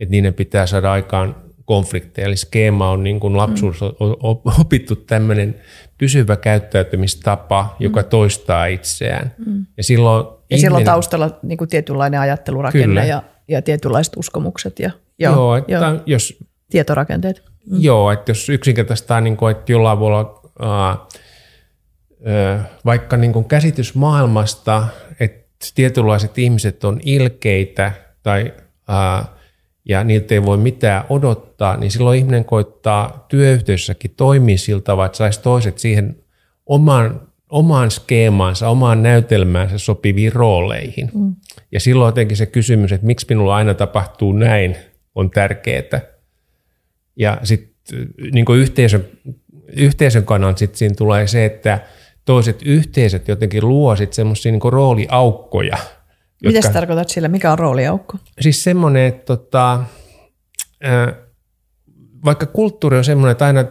että 0.00 0.10
niiden 0.10 0.34
pitää 0.34 0.66
saada 0.66 0.92
aikaan 0.92 1.36
konflikteja. 1.64 2.26
Eli 2.26 2.36
skeema 2.36 2.90
on 2.90 3.02
niin 3.02 3.20
kuin 3.20 3.36
lapsuudessa 3.36 3.86
mm. 3.86 4.52
opittu 4.60 4.96
tämmöinen 4.96 5.54
pysyvä 5.98 6.36
käyttäytymistapa, 6.36 7.76
joka 7.78 8.00
mm. 8.00 8.08
toistaa 8.08 8.66
itseään. 8.66 9.34
Mm. 9.46 9.66
Ja 9.76 9.84
silloin, 9.84 10.26
ja 10.52 10.56
ihminen, 10.56 10.60
silloin 10.60 10.84
taustalla 10.84 11.38
niin 11.42 11.58
kuin 11.58 11.68
tietynlainen 11.68 12.20
ajattelurakenne 12.20 13.06
ja, 13.06 13.22
ja 13.48 13.62
tietynlaiset 13.62 14.16
uskomukset 14.16 14.78
ja 14.78 14.90
joo, 15.18 15.34
joo, 15.34 15.56
että 15.56 15.72
joo, 15.72 16.00
jos, 16.06 16.38
tietorakenteet. 16.70 17.42
Mm. 17.70 17.76
Joo, 17.80 18.10
että 18.10 18.30
jos 18.30 18.48
yksinkertaistaa, 18.48 19.20
niin 19.20 19.36
kuin, 19.36 19.50
että 19.50 19.72
jollain 19.72 19.98
voi 19.98 20.06
olla 20.06 20.50
äh, 20.62 20.98
äh, 22.34 22.66
vaikka 22.84 23.16
niin 23.16 23.32
kuin 23.32 23.44
käsitys 23.44 23.94
maailmasta, 23.94 24.88
että 25.20 25.66
tietynlaiset 25.74 26.38
ihmiset 26.38 26.84
on 26.84 27.00
ilkeitä 27.04 27.92
tai 28.22 28.52
äh, 28.90 29.28
ja 29.88 30.04
niiltä 30.04 30.34
ei 30.34 30.42
voi 30.42 30.56
mitään 30.56 31.04
odottaa, 31.08 31.76
niin 31.76 31.90
silloin 31.90 32.18
ihminen 32.18 32.44
koittaa 32.44 33.26
työyhteisössäkin 33.28 34.14
toimia 34.16 34.58
siltä 34.58 34.92
että 35.06 35.18
saisi 35.18 35.40
toiset 35.42 35.78
siihen 35.78 36.16
omaan, 36.66 37.20
omaan 37.52 37.90
skeemaansa, 37.90 38.68
omaan 38.68 39.02
näytelmäänsä 39.02 39.78
sopiviin 39.78 40.32
rooleihin. 40.32 41.10
Mm. 41.14 41.34
Ja 41.72 41.80
silloin 41.80 42.08
jotenkin 42.08 42.36
se 42.36 42.46
kysymys, 42.46 42.92
että 42.92 43.06
miksi 43.06 43.26
minulla 43.28 43.56
aina 43.56 43.74
tapahtuu 43.74 44.32
näin, 44.32 44.76
on 45.14 45.30
tärkeää. 45.30 46.00
Ja 47.16 47.38
sitten 47.42 47.72
niin 48.32 48.46
yhteisön, 48.56 49.04
yhteisön 49.76 50.24
kannalta 50.24 50.58
sit 50.58 50.74
siinä 50.74 50.94
tulee 50.98 51.26
se, 51.26 51.44
että 51.44 51.80
toiset 52.24 52.62
yhteisöt 52.64 53.28
jotenkin 53.28 53.68
luo 53.68 53.96
sitten 53.96 54.16
semmoisia 54.16 54.52
niin 54.52 54.72
rooliaukkoja– 54.72 55.78
mitä 56.44 56.62
sä 56.62 56.72
tarkoitat 56.72 57.08
sillä? 57.08 57.28
Mikä 57.28 57.52
on 57.52 57.58
rooliaukko? 57.58 58.18
Siis 58.40 58.64
semmoinen, 58.64 59.02
että 59.02 59.24
tota, 59.24 59.80
vaikka 62.24 62.46
kulttuuri 62.46 62.98
on 62.98 63.04
semmoinen, 63.04 63.32
että 63.32 63.46
aina 63.46 63.64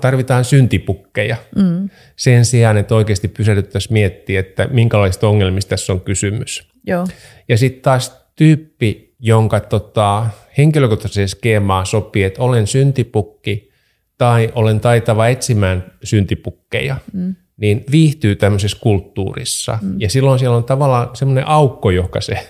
tarvitaan 0.00 0.44
syntipukkeja 0.44 1.36
mm. 1.56 1.90
sen 2.16 2.44
sijaan, 2.44 2.76
että 2.76 2.94
oikeasti 2.94 3.28
pysähdyttäisiin 3.28 3.92
miettiä, 3.92 4.40
että 4.40 4.68
minkälaista 4.70 5.28
ongelmista 5.28 5.68
tässä 5.68 5.92
on 5.92 6.00
kysymys. 6.00 6.68
Joo. 6.86 7.06
Ja 7.48 7.58
sitten 7.58 7.82
taas 7.82 8.22
tyyppi, 8.36 9.16
jonka 9.18 9.60
tota, 9.60 10.26
henkilökohtaiseen 10.58 11.28
skeemaan 11.28 11.86
sopii, 11.86 12.24
että 12.24 12.42
olen 12.42 12.66
syntipukki 12.66 13.70
tai 14.18 14.52
olen 14.54 14.80
taitava 14.80 15.28
etsimään 15.28 15.84
syntipukkeja, 16.04 16.96
mm 17.12 17.34
niin 17.62 17.84
viihtyy 17.90 18.36
tämmöisessä 18.36 18.78
kulttuurissa. 18.80 19.78
Mm. 19.82 20.00
Ja 20.00 20.10
silloin 20.10 20.38
siellä 20.38 20.56
on 20.56 20.64
tavallaan 20.64 21.16
semmoinen 21.16 21.48
aukko, 21.48 21.90
joka 21.90 22.20
se 22.20 22.48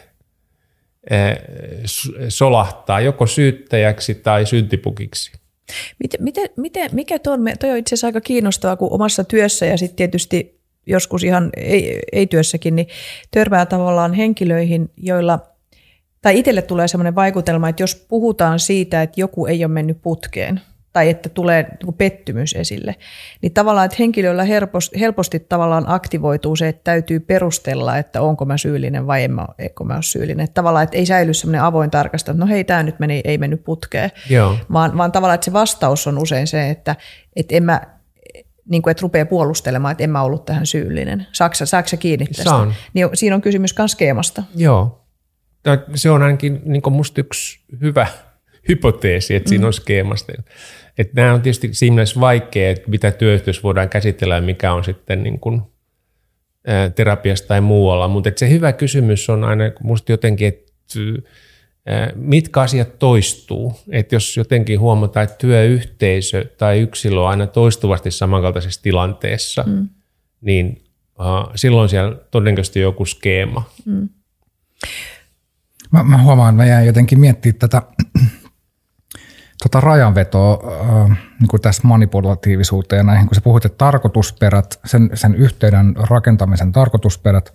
solahtaa 2.28 3.00
joko 3.00 3.26
syyttäjäksi 3.26 4.14
tai 4.14 4.46
syntipukiksi. 4.46 5.32
Miten, 5.98 6.22
miten, 6.22 6.48
miten, 6.56 6.90
mikä 6.92 7.18
on, 7.26 7.40
toi 7.60 7.70
on 7.70 7.76
itse 7.76 7.94
asiassa 7.94 8.06
aika 8.06 8.20
kiinnostavaa, 8.20 8.76
kun 8.76 8.92
omassa 8.92 9.24
työssä 9.24 9.66
ja 9.66 9.78
sitten 9.78 9.96
tietysti 9.96 10.60
joskus 10.86 11.24
ihan 11.24 11.50
ei, 11.56 12.00
ei 12.12 12.26
työssäkin, 12.26 12.76
niin 12.76 12.88
törmää 13.30 13.66
tavallaan 13.66 14.14
henkilöihin, 14.14 14.90
joilla, 14.96 15.38
tai 16.22 16.38
itselle 16.38 16.62
tulee 16.62 16.88
sellainen 16.88 17.14
vaikutelma, 17.14 17.68
että 17.68 17.82
jos 17.82 17.94
puhutaan 18.08 18.58
siitä, 18.58 19.02
että 19.02 19.20
joku 19.20 19.46
ei 19.46 19.64
ole 19.64 19.72
mennyt 19.72 20.02
putkeen– 20.02 20.60
tai 20.92 21.08
että 21.08 21.28
tulee 21.28 21.66
niin 21.82 21.94
pettymys 21.94 22.54
esille, 22.54 22.94
niin 23.42 23.52
tavallaan, 23.52 23.84
että 23.84 23.96
henkilöllä 23.98 24.44
helposti, 24.44 25.00
helposti 25.00 25.40
tavallaan 25.40 25.84
aktivoituu 25.86 26.56
se, 26.56 26.68
että 26.68 26.84
täytyy 26.84 27.20
perustella, 27.20 27.98
että 27.98 28.22
onko 28.22 28.44
mä 28.44 28.56
syyllinen 28.56 29.06
vai 29.06 29.24
en 29.24 29.32
mä, 29.32 29.46
eikö 29.58 29.84
mä 29.84 29.94
ole 29.94 30.02
syyllinen. 30.02 30.44
Että 30.44 30.54
tavallaan, 30.54 30.84
että 30.84 30.96
ei 30.96 31.06
säily 31.06 31.34
semmoinen 31.34 31.62
avoin 31.62 31.90
tarkastelu, 31.90 32.34
että 32.34 32.44
no 32.44 32.50
hei, 32.50 32.64
tämä 32.64 32.82
nyt 32.82 32.98
meni, 32.98 33.20
ei 33.24 33.38
mennyt 33.38 33.64
putkeen, 33.64 34.10
Joo. 34.30 34.56
Vaan, 34.72 34.98
vaan 34.98 35.12
tavallaan, 35.12 35.34
että 35.34 35.44
se 35.44 35.52
vastaus 35.52 36.06
on 36.06 36.18
usein 36.18 36.46
se, 36.46 36.70
että, 36.70 36.96
että 37.36 37.56
en 37.56 37.62
mä, 37.62 37.80
niin 38.68 38.82
kuin, 38.82 38.90
että 38.90 39.02
rupeaa 39.02 39.26
puolustelemaan, 39.26 39.92
että 39.92 40.04
en 40.04 40.10
mä 40.10 40.22
ollut 40.22 40.44
tähän 40.44 40.66
syyllinen. 40.66 41.26
Saksa, 41.32 41.66
saako 41.66 41.88
se 41.88 41.96
kiinni 41.96 42.26
tästä? 42.26 42.42
Saan. 42.42 42.74
Niin 42.94 43.08
siinä 43.14 43.36
on 43.36 43.42
kysymys 43.42 43.74
myös 43.78 43.92
skeemasta. 43.92 44.42
Joo. 44.56 45.04
Se 45.94 46.10
on 46.10 46.22
ainakin 46.22 46.60
niin 46.64 46.82
musta 46.90 47.20
yksi 47.20 47.60
hyvä 47.80 48.06
hypoteesi, 48.68 49.34
että 49.34 49.48
siinä 49.48 49.62
mm. 49.62 49.66
on 49.66 49.72
skeemasta. 49.72 50.32
Että 50.98 51.12
nämä 51.16 51.34
on 51.34 51.42
tietysti 51.42 51.68
siinä 51.72 51.94
mielessä 51.94 52.20
vaikea, 52.20 52.70
että 52.70 52.90
mitä 52.90 53.10
työyhteys 53.10 53.62
voidaan 53.62 53.88
käsitellä 53.88 54.34
ja 54.34 54.42
mikä 54.42 54.72
on 54.72 54.84
sitten 54.84 55.22
niin 55.22 55.40
kuin, 55.40 55.62
ää, 56.66 56.90
terapiasta 56.90 57.48
tai 57.48 57.60
muualla. 57.60 58.08
Mutta 58.08 58.30
se 58.36 58.50
hyvä 58.50 58.72
kysymys 58.72 59.30
on 59.30 59.44
aina 59.44 59.64
musta 59.82 60.12
jotenkin, 60.12 60.48
että 60.48 60.72
mitkä 62.14 62.60
asiat 62.60 62.98
toistuu. 62.98 63.74
Että 63.90 64.14
jos 64.14 64.36
jotenkin 64.36 64.80
huomataan, 64.80 65.24
että 65.24 65.36
työyhteisö 65.38 66.44
tai 66.58 66.80
yksilö 66.80 67.20
on 67.20 67.28
aina 67.28 67.46
toistuvasti 67.46 68.10
samankaltaisessa 68.10 68.82
tilanteessa, 68.82 69.64
mm. 69.66 69.88
niin 70.40 70.84
silloin 71.54 71.88
siellä 71.88 72.16
todennäköisesti 72.30 72.80
joku 72.80 73.04
skeema. 73.04 73.70
Mm. 73.86 74.08
Mä, 75.92 76.02
mä 76.02 76.22
huomaan, 76.22 76.54
että 76.54 76.62
mä 76.62 76.68
jäin 76.68 76.86
jotenkin 76.86 77.20
miettimään 77.20 77.58
tätä 77.58 77.82
tota 79.62 79.80
rajanvetoa 79.80 80.52
äh, 80.52 81.18
niin 81.40 81.48
kuin 81.48 81.62
tässä 81.62 81.82
manipulatiivisuuteen 81.84 82.98
ja 82.98 83.04
näihin, 83.04 83.26
kun 83.26 83.34
sä 83.34 83.40
puhut, 83.40 83.64
että 83.64 83.78
tarkoitusperät, 83.78 84.80
sen, 84.84 85.10
sen 85.14 85.34
yhteyden 85.34 85.94
rakentamisen 85.96 86.72
tarkoitusperät, 86.72 87.52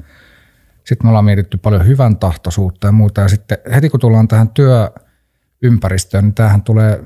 sitten 0.84 1.06
me 1.06 1.10
ollaan 1.10 1.26
mietitty 1.26 1.58
paljon 1.58 1.88
hyvän 1.88 2.18
tahtoisuutta 2.18 2.88
ja 2.88 2.92
muuta. 2.92 3.22
Ja 3.22 3.28
sitten 3.28 3.58
heti 3.76 3.90
kun 3.90 4.00
tullaan 4.00 4.28
tähän 4.28 4.50
työympäristöön, 4.50 6.24
niin 6.24 6.34
tämähän 6.34 6.64
tulee 6.64 7.04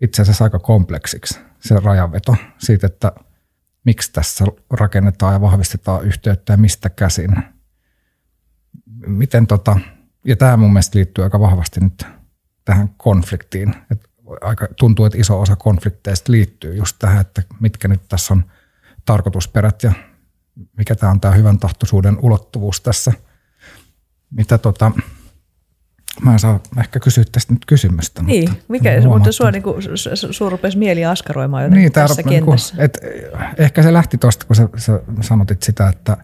itse 0.00 0.22
asiassa 0.22 0.44
aika 0.44 0.58
kompleksiksi, 0.58 1.40
se 1.60 1.80
rajanveto 1.80 2.36
siitä, 2.58 2.86
että 2.86 3.12
miksi 3.84 4.12
tässä 4.12 4.44
rakennetaan 4.70 5.32
ja 5.32 5.40
vahvistetaan 5.40 6.04
yhteyttä 6.04 6.52
ja 6.52 6.56
mistä 6.56 6.90
käsin. 6.90 7.36
Miten 9.06 9.46
tota, 9.46 9.76
ja 10.24 10.36
tämä 10.36 10.56
mun 10.56 10.72
mielestä 10.72 10.98
liittyy 10.98 11.24
aika 11.24 11.40
vahvasti 11.40 11.80
nyt 11.80 12.06
tähän 12.64 12.88
konfliktiin. 12.96 13.74
Et 13.90 14.07
aika, 14.40 14.68
tuntuu, 14.78 15.04
että 15.04 15.18
iso 15.18 15.40
osa 15.40 15.56
konflikteista 15.56 16.32
liittyy 16.32 16.74
just 16.74 16.96
tähän, 16.98 17.20
että 17.20 17.42
mitkä 17.60 17.88
nyt 17.88 18.00
tässä 18.08 18.34
on 18.34 18.44
tarkoitusperät 19.04 19.82
ja 19.82 19.92
mikä 20.76 20.94
tämä 20.94 21.12
on 21.12 21.20
tämä 21.20 21.34
hyvän 21.34 21.58
tahtoisuuden 21.58 22.18
ulottuvuus 22.22 22.80
tässä. 22.80 23.12
Mitä 24.30 24.58
tota, 24.58 24.92
Mä 26.22 26.32
en 26.32 26.38
saa 26.38 26.60
ehkä 26.78 27.00
kysyä 27.00 27.24
tästä 27.32 27.52
nyt 27.52 27.64
kysymystä. 27.66 28.22
Niin, 28.22 28.50
mutta 28.50 28.64
mikä, 28.68 28.90
mutta 29.06 29.32
sua 29.32 29.50
niin 29.50 29.62
kuin, 29.62 29.82
su 30.30 30.50
rupesi 30.50 30.78
mieli 30.78 31.04
askaroimaan 31.04 31.62
jotenkin 31.62 31.82
niin, 31.82 31.92
tässä 31.92 32.22
niinku, 32.22 32.50
kentässä. 32.50 32.74
Niin 32.74 32.84
et, 32.84 32.98
ehkä 33.58 33.82
se 33.82 33.92
lähti 33.92 34.18
tuosta, 34.18 34.46
kun 34.46 34.56
sä, 34.56 34.68
sä 34.76 35.00
sanotit 35.20 35.62
sitä, 35.62 35.88
että, 35.88 36.16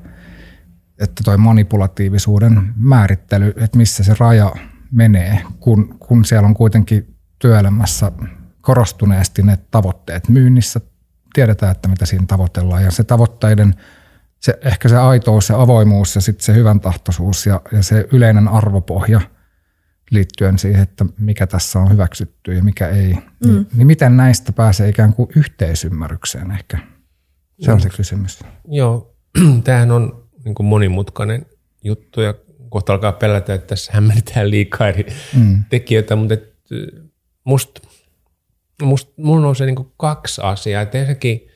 että 1.00 1.22
toi 1.24 1.36
manipulatiivisuuden 1.36 2.74
määrittely, 2.76 3.54
että 3.56 3.78
missä 3.78 4.04
se 4.04 4.14
raja 4.18 4.52
menee, 4.90 5.42
kun, 5.60 5.98
kun 5.98 6.24
siellä 6.24 6.46
on 6.46 6.54
kuitenkin 6.54 7.13
työelämässä 7.44 8.12
korostuneesti 8.60 9.42
ne 9.42 9.58
tavoitteet 9.70 10.28
myynnissä. 10.28 10.80
Tiedetään, 11.34 11.72
että 11.72 11.88
mitä 11.88 12.06
siinä 12.06 12.24
tavoitellaan 12.26 12.82
ja 12.82 12.90
se 12.90 13.04
tavoitteiden– 13.04 13.74
se, 14.44 14.58
ehkä 14.62 14.88
se 14.88 14.96
aitous, 14.96 15.46
se 15.46 15.54
avoimuus 15.54 16.14
ja 16.14 16.20
sitten 16.20 16.44
se 16.44 16.54
hyvän 16.54 16.80
tahtoisuus 16.80 17.46
ja, 17.46 17.60
ja 17.72 17.82
se 17.82 18.08
yleinen 18.12 18.48
arvopohja 18.48 19.20
liittyen 20.10 20.58
siihen, 20.58 20.82
että 20.82 21.04
mikä 21.18 21.46
tässä 21.46 21.78
on 21.78 21.90
hyväksytty 21.90 22.54
ja 22.54 22.62
mikä 22.62 22.88
ei. 22.88 23.06
Niin, 23.06 23.22
mm. 23.46 23.52
Niin, 23.52 23.66
niin 23.74 23.86
miten 23.86 24.16
näistä 24.16 24.52
pääsee 24.52 24.88
ikään 24.88 25.12
kuin 25.12 25.28
yhteisymmärrykseen 25.36 26.50
ehkä? 26.50 26.78
Se 27.60 27.72
on 27.72 27.80
se 27.80 27.88
kysymys. 27.88 28.40
Joo, 28.68 29.16
tämähän 29.64 29.90
on 29.90 30.28
niin 30.44 30.54
kuin 30.54 30.66
monimutkainen 30.66 31.46
juttu 31.84 32.20
ja 32.20 32.34
kohta 32.68 32.92
alkaa 32.92 33.12
pelätä, 33.12 33.54
että 33.54 33.66
tässä 33.66 33.92
hämmennetään 33.94 34.50
liikaa 34.50 34.88
eri 34.88 35.06
mm. 35.36 35.64
tekijöitä, 35.70 36.16
mutta 36.16 36.34
et, 36.34 36.54
must, 37.44 37.70
must, 38.82 39.08
mulla 39.16 39.48
on 39.48 39.56
se 39.56 39.66
niin 39.66 39.90
kaksi 39.96 40.40
asiaa. 40.44 40.82
Että 40.82 40.98
ensinnäkin 40.98 41.48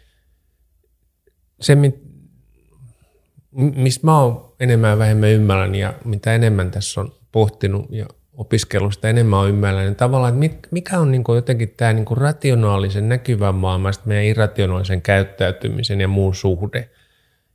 se, 1.61 1.77
mistä 3.53 4.07
mä 4.07 4.21
oon 4.21 4.55
enemmän 4.61 4.91
ja 4.91 4.99
vähemmän 4.99 5.29
ymmärrän 5.29 5.75
ja 5.75 5.95
mitä 6.05 6.35
enemmän 6.35 6.71
tässä 6.71 7.01
on 7.01 7.13
pohtinut 7.33 7.87
ja 7.91 8.07
opiskellut, 8.33 8.95
sitä 8.95 9.09
enemmän 9.09 9.39
on 9.39 9.49
ymmärrän, 9.49 9.85
niin 9.85 9.97
tavallaan, 9.97 10.43
että 10.43 10.69
mikä 10.71 10.99
on 10.99 11.11
niin 11.11 11.25
jotenkin 11.35 11.75
tämä 11.77 11.93
niin 11.93 12.07
rationaalisen 12.11 13.09
näkyvän 13.09 13.55
maailman 13.55 13.95
meidän 14.05 14.25
irrationaalisen 14.25 15.03
käyttäytymisen 15.03 16.01
ja 16.01 16.09
muun 16.09 16.35
suhde. 16.35 16.91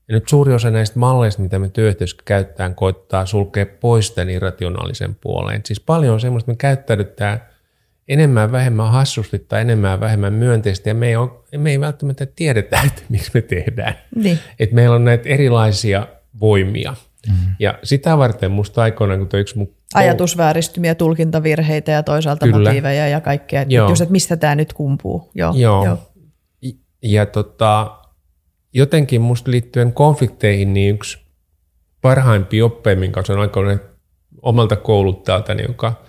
Ja 0.07 0.13
nyt 0.13 0.29
suuri 0.29 0.53
osa 0.53 0.71
näistä 0.71 0.99
malleista, 0.99 1.41
mitä 1.41 1.59
me 1.59 1.69
työyhteisössä 1.69 2.23
käyttää, 2.25 2.69
koittaa 2.69 3.25
sulkea 3.25 3.65
pois 3.65 4.11
tämän 4.11 4.29
irrationaalisen 4.29 5.15
puoleen. 5.15 5.61
Siis 5.65 5.79
paljon 5.79 6.13
on 6.13 6.19
semmoista, 6.19 6.51
että 6.51 6.67
me 6.67 6.75
käyttäydytään 6.75 7.52
enemmän 8.07 8.51
vähemmän 8.51 8.91
hassusti 8.91 9.39
tai 9.39 9.61
enemmän 9.61 9.99
vähemmän 9.99 10.33
myönteisesti 10.33 10.89
ja 10.89 10.93
me 10.93 11.07
ei, 11.07 11.15
ole, 11.15 11.29
me 11.57 11.71
ei 11.71 11.79
välttämättä 11.79 12.25
tiedetä, 12.25 12.81
että 12.85 13.01
miksi 13.09 13.31
me 13.33 13.41
tehdään. 13.41 13.95
Niin. 14.15 14.39
Että 14.59 14.75
meillä 14.75 14.95
on 14.95 15.05
näitä 15.05 15.29
erilaisia 15.29 16.07
voimia. 16.39 16.95
Mm-hmm. 17.27 17.55
Ja 17.59 17.79
sitä 17.83 18.17
varten 18.17 18.51
musta 18.51 18.81
aikoinaan, 18.81 19.29
kun 19.29 19.39
yksi 19.39 19.57
mun... 19.57 19.75
Ajatusvääristymiä, 19.93 20.95
tulkintavirheitä 20.95 21.91
ja 21.91 22.03
toisaalta 22.03 22.45
Kyllä. 22.45 22.69
motiiveja 22.69 23.07
ja 23.07 23.21
kaikkea. 23.21 23.61
Että 23.61 23.73
Just, 23.73 24.01
että 24.01 24.11
mistä 24.11 24.37
tämä 24.37 24.55
nyt 24.55 24.73
kumpuu. 24.73 25.31
Joo. 25.35 25.53
Joo. 25.55 25.85
Joo. 25.85 25.97
Ja 27.03 27.25
tota, 27.25 27.97
jotenkin 28.73 29.21
musta 29.21 29.51
liittyen 29.51 29.93
konflikteihin, 29.93 30.73
niin 30.73 30.95
yksi 30.95 31.17
parhaimpia 32.01 32.65
oppeja, 32.65 32.95
minkä 32.95 33.23
on 33.29 33.39
aikoinaan 33.39 33.79
omalta 34.41 34.75
kouluttajaltani, 34.75 35.63
joka 35.67 36.03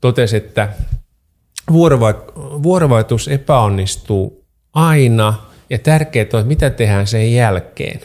totesi, 0.00 0.36
että 0.36 0.68
vuorovaikutus 2.62 3.28
epäonnistuu 3.28 4.44
aina 4.72 5.34
ja 5.70 5.78
tärkeää 5.78 6.26
on, 6.32 6.40
että 6.40 6.48
mitä 6.48 6.70
tehdään 6.70 7.06
sen 7.06 7.34
jälkeen. 7.34 8.00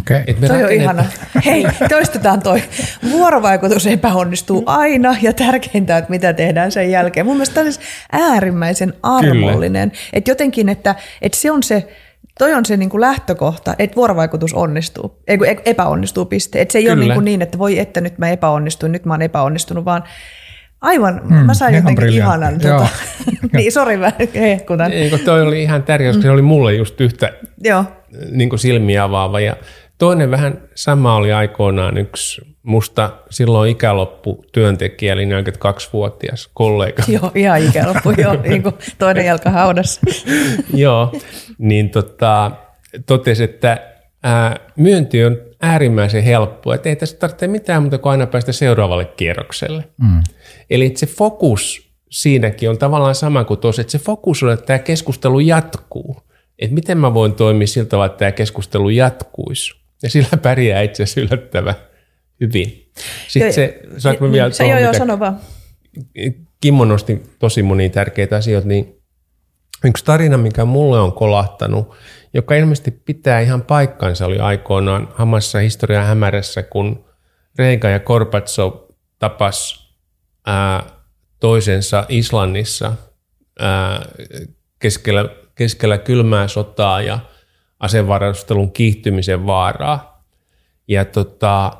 Okay. 0.00 0.22
Et 0.26 0.40
me 0.40 0.48
toi 0.48 0.62
rakennet... 0.62 0.78
on 0.78 0.82
ihana. 0.82 1.04
Hei, 1.44 1.66
toistetaan 1.88 2.42
toi. 2.42 2.62
Vuorovaikutus 3.10 3.86
epäonnistuu 3.86 4.62
aina 4.66 5.16
ja 5.22 5.32
tärkeintä, 5.32 5.98
että 5.98 6.10
mitä 6.10 6.32
tehdään 6.32 6.72
sen 6.72 6.90
jälkeen. 6.90 7.26
Mun 7.26 7.36
mielestä 7.36 7.54
tämä 7.54 7.66
on 7.66 7.72
äärimmäisen 8.12 8.94
armollinen. 9.02 9.92
Että 10.12 10.30
jotenkin, 10.30 10.68
että, 10.68 10.94
että 11.22 11.38
se 11.38 11.50
on 11.50 11.62
se, 11.62 11.88
toi 12.38 12.54
on 12.54 12.66
se 12.66 12.76
niin 12.76 12.90
kuin 12.90 13.00
lähtökohta, 13.00 13.74
että 13.78 13.96
vuorovaikutus 13.96 14.54
onnistuu, 14.54 15.22
ei 15.26 15.38
epäonnistuu 15.64 16.24
piste. 16.24 16.60
Että 16.60 16.72
se 16.72 16.78
ei 16.78 16.84
Kyllä. 16.84 16.94
ole 16.94 17.04
niin, 17.04 17.14
kuin 17.14 17.24
niin, 17.24 17.42
että 17.42 17.58
voi 17.58 17.78
että 17.78 18.00
nyt 18.00 18.18
mä 18.18 18.30
epäonnistuin, 18.30 18.92
nyt 18.92 19.04
mä 19.04 19.12
oon 19.12 19.22
epäonnistunut, 19.22 19.84
vaan 19.84 20.04
Aivan, 20.82 21.20
mm, 21.24 21.34
mä 21.34 21.54
sain 21.54 21.74
jotenkin 21.74 22.08
ihanan. 22.08 22.60
Tuota, 22.60 22.88
niin, 23.52 23.72
sori 23.72 23.96
mä 23.96 24.12
hehkutan. 24.34 24.92
Ei, 24.92 25.10
kun 25.10 25.20
toi 25.20 25.42
oli 25.42 25.62
ihan 25.62 25.82
tärkeä, 25.82 26.08
koska 26.08 26.18
mm. 26.18 26.22
se 26.22 26.30
oli 26.30 26.42
mulle 26.42 26.74
just 26.74 27.00
yhtä 27.00 27.32
Joo. 27.64 27.84
Niin 28.30 28.48
kuin 28.48 28.58
silmiä 28.58 29.04
avaava. 29.04 29.40
Ja 29.40 29.56
toinen 29.98 30.30
vähän 30.30 30.58
sama 30.74 31.16
oli 31.16 31.32
aikoinaan 31.32 31.98
yksi 31.98 32.42
musta 32.62 33.10
silloin 33.30 33.70
ikäloppu 33.70 34.44
työntekijä, 34.52 35.12
eli 35.12 35.24
42-vuotias 35.24 36.50
kollega. 36.54 37.02
Joo, 37.08 37.32
ihan 37.34 37.62
ikäloppu, 37.62 38.10
joo, 38.22 38.36
niin 38.42 38.62
kuin 38.62 38.74
toinen 38.98 39.26
jalka 39.26 39.50
haudassa. 39.50 40.00
joo, 40.74 41.12
niin 41.58 41.90
tota, 41.90 42.50
totesi, 43.06 43.44
että 43.44 43.78
ää, 44.22 44.56
myönti 44.76 45.24
on 45.24 45.36
äärimmäisen 45.62 46.22
helppoa, 46.22 46.74
että 46.74 46.88
ei 46.88 46.96
tässä 46.96 47.16
tarvitse 47.16 47.46
mitään 47.46 47.82
muuta 47.82 47.98
kuin 47.98 48.10
aina 48.10 48.26
päästä 48.26 48.52
seuraavalle 48.52 49.04
kierrokselle. 49.04 49.84
Mm. 50.02 50.22
Eli 50.70 50.92
se 50.96 51.06
fokus 51.06 51.92
siinäkin 52.10 52.70
on 52.70 52.78
tavallaan 52.78 53.14
sama 53.14 53.44
kuin 53.44 53.60
tuossa, 53.60 53.82
että 53.82 53.92
se 53.92 53.98
fokus 53.98 54.42
on, 54.42 54.52
että 54.52 54.66
tämä 54.66 54.78
keskustelu 54.78 55.40
jatkuu. 55.40 56.22
Että 56.58 56.74
miten 56.74 56.98
mä 56.98 57.14
voin 57.14 57.32
toimia 57.32 57.66
siltä 57.66 57.88
tavalla, 57.88 58.06
että 58.06 58.18
tämä 58.18 58.32
keskustelu 58.32 58.88
jatkuisi. 58.88 59.74
Ja 60.02 60.10
sillä 60.10 60.36
pärjää 60.42 60.82
itse 60.82 61.02
asiassa 61.02 61.20
yllättävän 61.20 61.74
hyvin. 62.40 62.90
Sitten 63.28 63.48
jo, 63.48 63.52
se, 63.52 63.80
saanko 63.98 64.26
mä 64.26 64.32
vielä 64.32 64.50
se, 64.50 64.66
joo, 64.66 64.78
joo, 64.78 64.92
sano 64.92 65.18
vaan. 65.18 65.40
Kimmo 66.60 66.84
nosti 66.84 67.22
tosi 67.38 67.62
monia 67.62 67.88
tärkeitä 67.88 68.36
asioita, 68.36 68.68
niin 68.68 69.01
yksi 69.84 70.04
tarina, 70.04 70.38
mikä 70.38 70.64
mulle 70.64 71.00
on 71.00 71.12
kolahtanut, 71.12 71.94
joka 72.34 72.54
ilmeisesti 72.54 72.90
pitää 72.90 73.40
ihan 73.40 73.62
paikkansa, 73.62 74.26
oli 74.26 74.38
aikoinaan 74.38 75.08
hamassa 75.14 75.58
historian 75.58 76.06
hämärässä, 76.06 76.62
kun 76.62 77.04
Reika 77.58 77.88
ja 77.88 78.00
Korpatsov 78.00 78.72
tapas 79.18 79.92
ää, 80.46 80.82
toisensa 81.40 82.06
Islannissa 82.08 82.92
ää, 83.60 84.02
keskellä, 84.78 85.28
keskellä 85.54 85.98
kylmää 85.98 86.48
sotaa 86.48 87.02
ja 87.02 87.18
asevarustelun 87.80 88.72
kiihtymisen 88.72 89.46
vaaraa. 89.46 90.24
Ja 90.88 91.04
tota, 91.04 91.72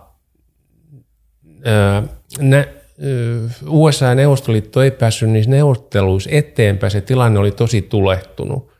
ää, 1.65 2.03
nä, 2.39 2.67
USA 3.69 4.05
ja 4.05 4.15
Neuvostoliitto 4.15 4.83
ei 4.83 4.91
päässyt 4.91 5.31
niissä 5.31 5.51
neuvotteluissa 5.51 6.31
eteenpäin, 6.33 6.91
se 6.91 7.01
tilanne 7.01 7.39
oli 7.39 7.51
tosi 7.51 7.83
tulehtunut. 7.83 8.73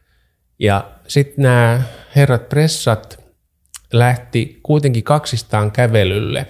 Ja 0.59 0.91
sitten 1.09 1.43
nämä 1.43 1.83
herrat 2.17 2.49
pressat 2.49 3.25
lähti 3.93 4.61
kuitenkin 4.63 5.05
kaksistaan 5.05 5.73
kävelylle 5.73 6.47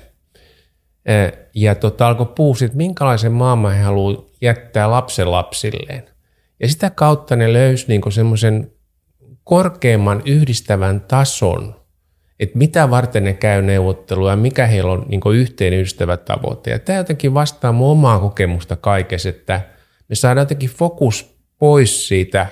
ja 1.55 1.75
tota, 1.75 2.07
alkoi 2.07 2.27
puhua 2.27 2.57
että 2.65 2.77
minkälaisen 2.77 3.33
maailman 3.33 3.75
he 3.75 3.83
haluavat 3.83 4.25
jättää 4.41 4.91
lapsen 4.91 5.31
lapsilleen. 5.31 6.09
Ja 6.61 6.69
sitä 6.69 6.91
kautta 6.91 7.37
ne 7.37 7.53
löysi 7.53 7.85
niinku 7.89 8.11
semmoisen 8.11 8.73
korkeamman 9.45 10.23
yhdistävän 10.25 11.01
tason, 11.01 11.82
että 12.41 12.59
mitä 12.59 12.91
varten 12.91 13.25
ne 13.25 13.33
käy 13.33 13.63
neuvottelua 13.63 14.31
ja 14.31 14.37
mikä 14.37 14.67
heillä 14.67 14.93
on 14.93 15.07
niin 15.09 15.21
yhteinen 15.35 15.81
ystävätavoite. 15.81 16.71
Ja 16.71 16.79
tämä 16.79 16.99
jotenkin 16.99 17.35
vastaa 17.35 17.73
mun 17.73 17.91
omaa 17.91 18.19
kokemusta 18.19 18.77
kaikessa, 18.77 19.29
että 19.29 19.61
me 20.09 20.15
saadaan 20.15 20.43
jotenkin 20.43 20.71
fokus 20.71 21.37
pois 21.59 22.09
siitä 22.09 22.47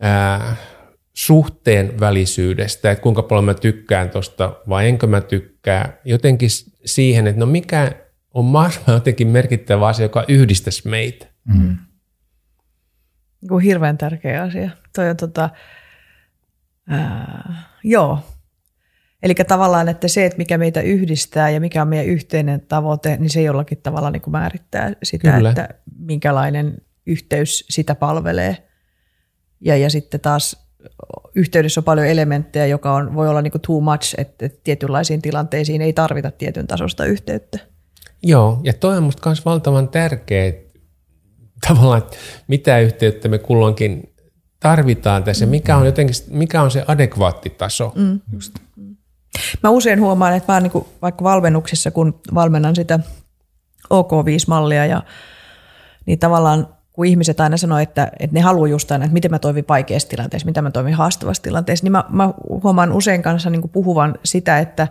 ää, 0.00 0.56
suhteen 1.14 2.00
välisyydestä, 2.00 2.90
että 2.90 3.02
kuinka 3.02 3.22
paljon 3.22 3.44
mä 3.44 3.54
tykkään 3.54 4.10
tuosta 4.10 4.56
vai 4.68 4.88
enkö 4.88 5.06
mä 5.06 5.20
tykkää, 5.20 6.00
jotenkin 6.04 6.50
siihen, 6.84 7.26
että 7.26 7.40
no 7.40 7.46
mikä 7.46 7.92
on 8.34 8.44
mahdollisimman 8.44 8.94
jotenkin 9.00 9.28
merkittävä 9.28 9.86
asia, 9.86 10.04
joka 10.04 10.24
yhdistäisi 10.28 10.88
meitä. 10.88 11.26
Mm. 11.44 11.78
Hirveän 13.62 13.98
tärkeä 13.98 14.42
asia. 14.42 14.70
Toi 14.96 15.10
on 15.10 15.16
tota, 15.16 15.50
ää, 16.88 17.62
joo, 17.84 18.18
Eli 19.24 19.34
tavallaan, 19.34 19.88
että 19.88 20.08
se, 20.08 20.26
että 20.26 20.38
mikä 20.38 20.58
meitä 20.58 20.80
yhdistää 20.80 21.50
ja 21.50 21.60
mikä 21.60 21.82
on 21.82 21.88
meidän 21.88 22.06
yhteinen 22.06 22.60
tavoite, 22.60 23.16
niin 23.16 23.30
se 23.30 23.42
jollakin 23.42 23.78
tavalla 23.82 24.10
niin 24.10 24.22
kuin 24.22 24.32
määrittää 24.32 24.92
sitä, 25.02 25.32
Kyllä. 25.32 25.48
että 25.48 25.68
minkälainen 25.98 26.76
yhteys 27.06 27.64
sitä 27.70 27.94
palvelee. 27.94 28.56
Ja, 29.60 29.76
ja 29.76 29.90
sitten 29.90 30.20
taas 30.20 30.64
yhteydessä 31.34 31.80
on 31.80 31.84
paljon 31.84 32.06
elementtejä, 32.06 32.66
joka 32.66 32.92
on, 32.94 33.14
voi 33.14 33.28
olla 33.28 33.42
niin 33.42 33.50
kuin 33.50 33.62
too 33.62 33.80
much, 33.80 34.14
että, 34.18 34.46
että 34.46 34.60
tietynlaisiin 34.64 35.22
tilanteisiin 35.22 35.82
ei 35.82 35.92
tarvita 35.92 36.30
tietyn 36.30 36.66
tasosta 36.66 37.04
yhteyttä. 37.04 37.58
Joo, 38.22 38.60
ja 38.62 38.72
toi 38.72 38.96
on 38.96 39.02
musta 39.02 39.28
myös 39.28 39.44
valtavan 39.44 39.88
tärkeä, 39.88 40.52
tavallaan, 41.68 41.98
että 41.98 42.16
mitä 42.48 42.78
yhteyttä 42.78 43.28
me 43.28 43.38
kulloinkin 43.38 44.14
tarvitaan 44.60 45.24
tässä, 45.24 45.46
mikä 45.46 45.76
on 45.76 45.86
jotenkin, 45.86 46.14
mikä 46.30 46.62
on 46.62 46.70
se 46.70 46.84
adekvaatti 46.86 47.50
taso. 47.50 47.92
Mm. 47.96 48.20
Just. 48.32 48.54
Mä 49.62 49.70
usein 49.70 50.00
huomaan, 50.00 50.36
että 50.36 50.52
mä 50.52 50.60
niin 50.60 50.72
vaikka 51.02 51.24
valmennuksissa, 51.24 51.90
kun 51.90 52.20
valmennan 52.34 52.76
sitä 52.76 53.00
OK5-mallia 53.94 54.86
ja 54.88 55.02
niin 56.06 56.18
tavallaan 56.18 56.68
kun 56.94 57.06
ihmiset 57.06 57.40
aina 57.40 57.56
sanoo, 57.56 57.78
että, 57.78 58.12
että 58.18 58.34
ne 58.34 58.40
haluaa 58.40 58.68
just 58.68 58.92
aina, 58.92 59.04
että 59.04 59.12
miten 59.12 59.30
mä 59.30 59.38
toimin 59.38 59.64
vaikeassa 59.68 60.08
tilanteessa, 60.08 60.46
mitä 60.46 60.62
mä 60.62 60.70
toimin 60.70 60.94
haastavassa 60.94 61.42
tilanteessa, 61.42 61.84
niin 61.84 61.92
mä, 61.92 62.04
mä 62.08 62.34
huomaan 62.62 62.92
usein 62.92 63.22
kanssa 63.22 63.50
niin 63.50 63.68
puhuvan 63.68 64.14
sitä, 64.24 64.58
että, 64.58 64.88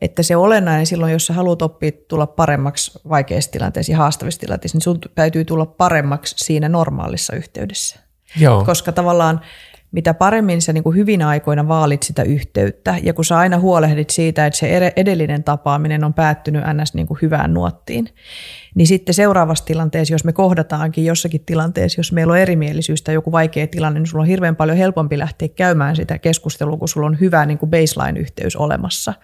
että 0.00 0.22
se 0.22 0.36
olennainen 0.36 0.86
silloin, 0.86 1.12
jos 1.12 1.26
sä 1.26 1.32
haluat 1.32 1.62
oppia 1.62 1.90
tulla 2.08 2.26
paremmaksi 2.26 3.00
vaikeassa 3.08 3.50
tilanteessa 3.50 3.92
ja 3.92 3.98
haastavissa 3.98 4.40
tilanteissa, 4.40 4.76
niin 4.76 4.82
sun 4.82 4.98
täytyy 5.14 5.44
tulla 5.44 5.66
paremmaksi 5.66 6.34
siinä 6.38 6.68
normaalissa 6.68 7.36
yhteydessä. 7.36 8.00
Joo. 8.40 8.64
Koska 8.64 8.92
tavallaan 8.92 9.40
mitä 9.96 10.14
paremmin 10.14 10.62
sä 10.62 10.72
niin 10.72 10.84
kuin 10.84 10.96
hyvinä 10.96 11.28
aikoina 11.28 11.68
vaalit 11.68 12.02
sitä 12.02 12.22
yhteyttä 12.22 12.94
ja 13.02 13.14
kun 13.14 13.24
sä 13.24 13.38
aina 13.38 13.58
huolehdit 13.58 14.10
siitä, 14.10 14.46
että 14.46 14.58
se 14.58 14.92
edellinen 14.96 15.44
tapaaminen 15.44 16.04
on 16.04 16.14
päättynyt 16.14 16.62
ns. 16.72 16.94
Niin 16.94 17.06
kuin 17.06 17.18
hyvään 17.22 17.54
nuottiin, 17.54 18.08
niin 18.74 18.86
sitten 18.86 19.14
seuraavassa 19.14 19.64
tilanteessa, 19.64 20.14
jos 20.14 20.24
me 20.24 20.32
kohdataankin 20.32 21.04
jossakin 21.04 21.44
tilanteessa, 21.46 21.98
jos 21.98 22.12
meillä 22.12 22.32
on 22.32 22.38
erimielisyys 22.38 23.02
tai 23.02 23.14
joku 23.14 23.32
vaikea 23.32 23.66
tilanne, 23.66 24.00
niin 24.00 24.06
sulla 24.06 24.22
on 24.22 24.28
hirveän 24.28 24.56
paljon 24.56 24.78
helpompi 24.78 25.18
lähteä 25.18 25.48
käymään 25.48 25.96
sitä 25.96 26.18
keskustelua, 26.18 26.76
kun 26.76 26.88
sulla 26.88 27.06
on 27.06 27.20
hyvä 27.20 27.46
niin 27.46 27.58
kuin 27.58 27.70
baseline-yhteys 27.70 28.56
olemassa. 28.56 29.14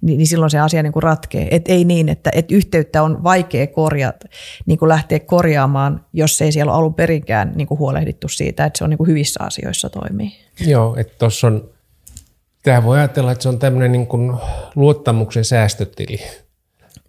Niin, 0.00 0.18
niin 0.18 0.26
silloin 0.26 0.50
se 0.50 0.58
asia 0.58 0.82
niin 0.82 0.92
kuin 0.92 1.02
ratkee. 1.02 1.48
Et 1.50 1.68
ei 1.68 1.84
niin, 1.84 2.08
että 2.08 2.30
et 2.34 2.52
yhteyttä 2.52 3.02
on 3.02 3.24
vaikea 3.24 3.66
korjata, 3.66 4.26
niin 4.66 4.78
kuin 4.78 4.88
lähteä 4.88 5.20
korjaamaan, 5.20 6.04
jos 6.12 6.42
ei 6.42 6.52
siellä 6.52 6.72
ole 6.72 6.78
alun 6.78 6.94
perinkään 6.94 7.52
niin 7.54 7.68
kuin 7.68 7.78
huolehdittu 7.78 8.28
siitä, 8.28 8.64
että 8.64 8.78
se 8.78 8.84
on 8.84 8.90
niin 8.90 8.98
kuin 8.98 9.08
hyvissä 9.08 9.44
asioissa 9.44 9.90
toimii. 10.08 10.32
Joo, 10.66 10.96
että 10.96 11.14
tuossa 11.18 11.46
on, 11.46 11.70
tämä 12.62 12.84
voi 12.84 12.98
ajatella, 12.98 13.32
että 13.32 13.42
se 13.42 13.48
on 13.48 13.58
tämmöinen 13.58 13.92
niin 13.92 14.06
kuin 14.06 14.36
luottamuksen 14.74 15.44
säästötili. 15.44 16.20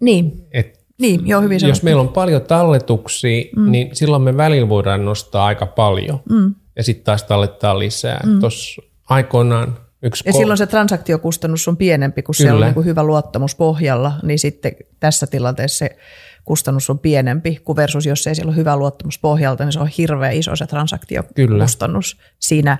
Niin. 0.00 0.46
Et 0.52 0.80
niin, 0.98 1.26
joo, 1.26 1.40
hyvin 1.40 1.60
Jos 1.68 1.82
meillä 1.82 2.00
on 2.02 2.08
paljon 2.08 2.42
talletuksia, 2.42 3.44
mm. 3.56 3.70
niin 3.70 3.96
silloin 3.96 4.22
me 4.22 4.36
välillä 4.36 4.68
voidaan 4.68 5.04
nostaa 5.04 5.46
aika 5.46 5.66
paljon 5.66 6.20
mm. 6.30 6.54
ja 6.76 6.82
sitten 6.82 7.04
taas 7.04 7.22
tallettaa 7.22 7.78
lisää. 7.78 8.20
Mm. 8.26 8.40
Tuossa 8.40 8.82
aikoinaan 9.08 9.78
yksi... 10.02 10.24
Ja 10.26 10.32
silloin 10.32 10.58
se 10.58 10.66
transaktiokustannus 10.66 11.68
on 11.68 11.76
pienempi, 11.76 12.22
kun 12.22 12.34
Kyllä. 12.36 12.48
siellä 12.48 12.58
on 12.58 12.66
niin 12.66 12.74
kuin 12.74 12.86
hyvä 12.86 13.02
luottamus 13.02 13.54
pohjalla, 13.54 14.12
niin 14.22 14.38
sitten 14.38 14.72
tässä 15.00 15.26
tilanteessa 15.26 15.78
se 15.78 15.96
kustannus 16.44 16.90
on 16.90 16.98
pienempi, 16.98 17.60
kuin 17.64 17.76
versus 17.76 18.06
jos 18.06 18.26
ei 18.26 18.34
siellä 18.34 18.50
ole 18.50 18.56
hyvä 18.56 18.76
luottamus 18.76 19.18
pohjalta, 19.18 19.64
niin 19.64 19.72
se 19.72 19.80
on 19.80 19.88
hirveän 19.98 20.34
iso 20.34 20.56
se 20.56 20.66
transaktiokustannus 20.66 22.14
Kyllä. 22.14 22.28
siinä 22.38 22.78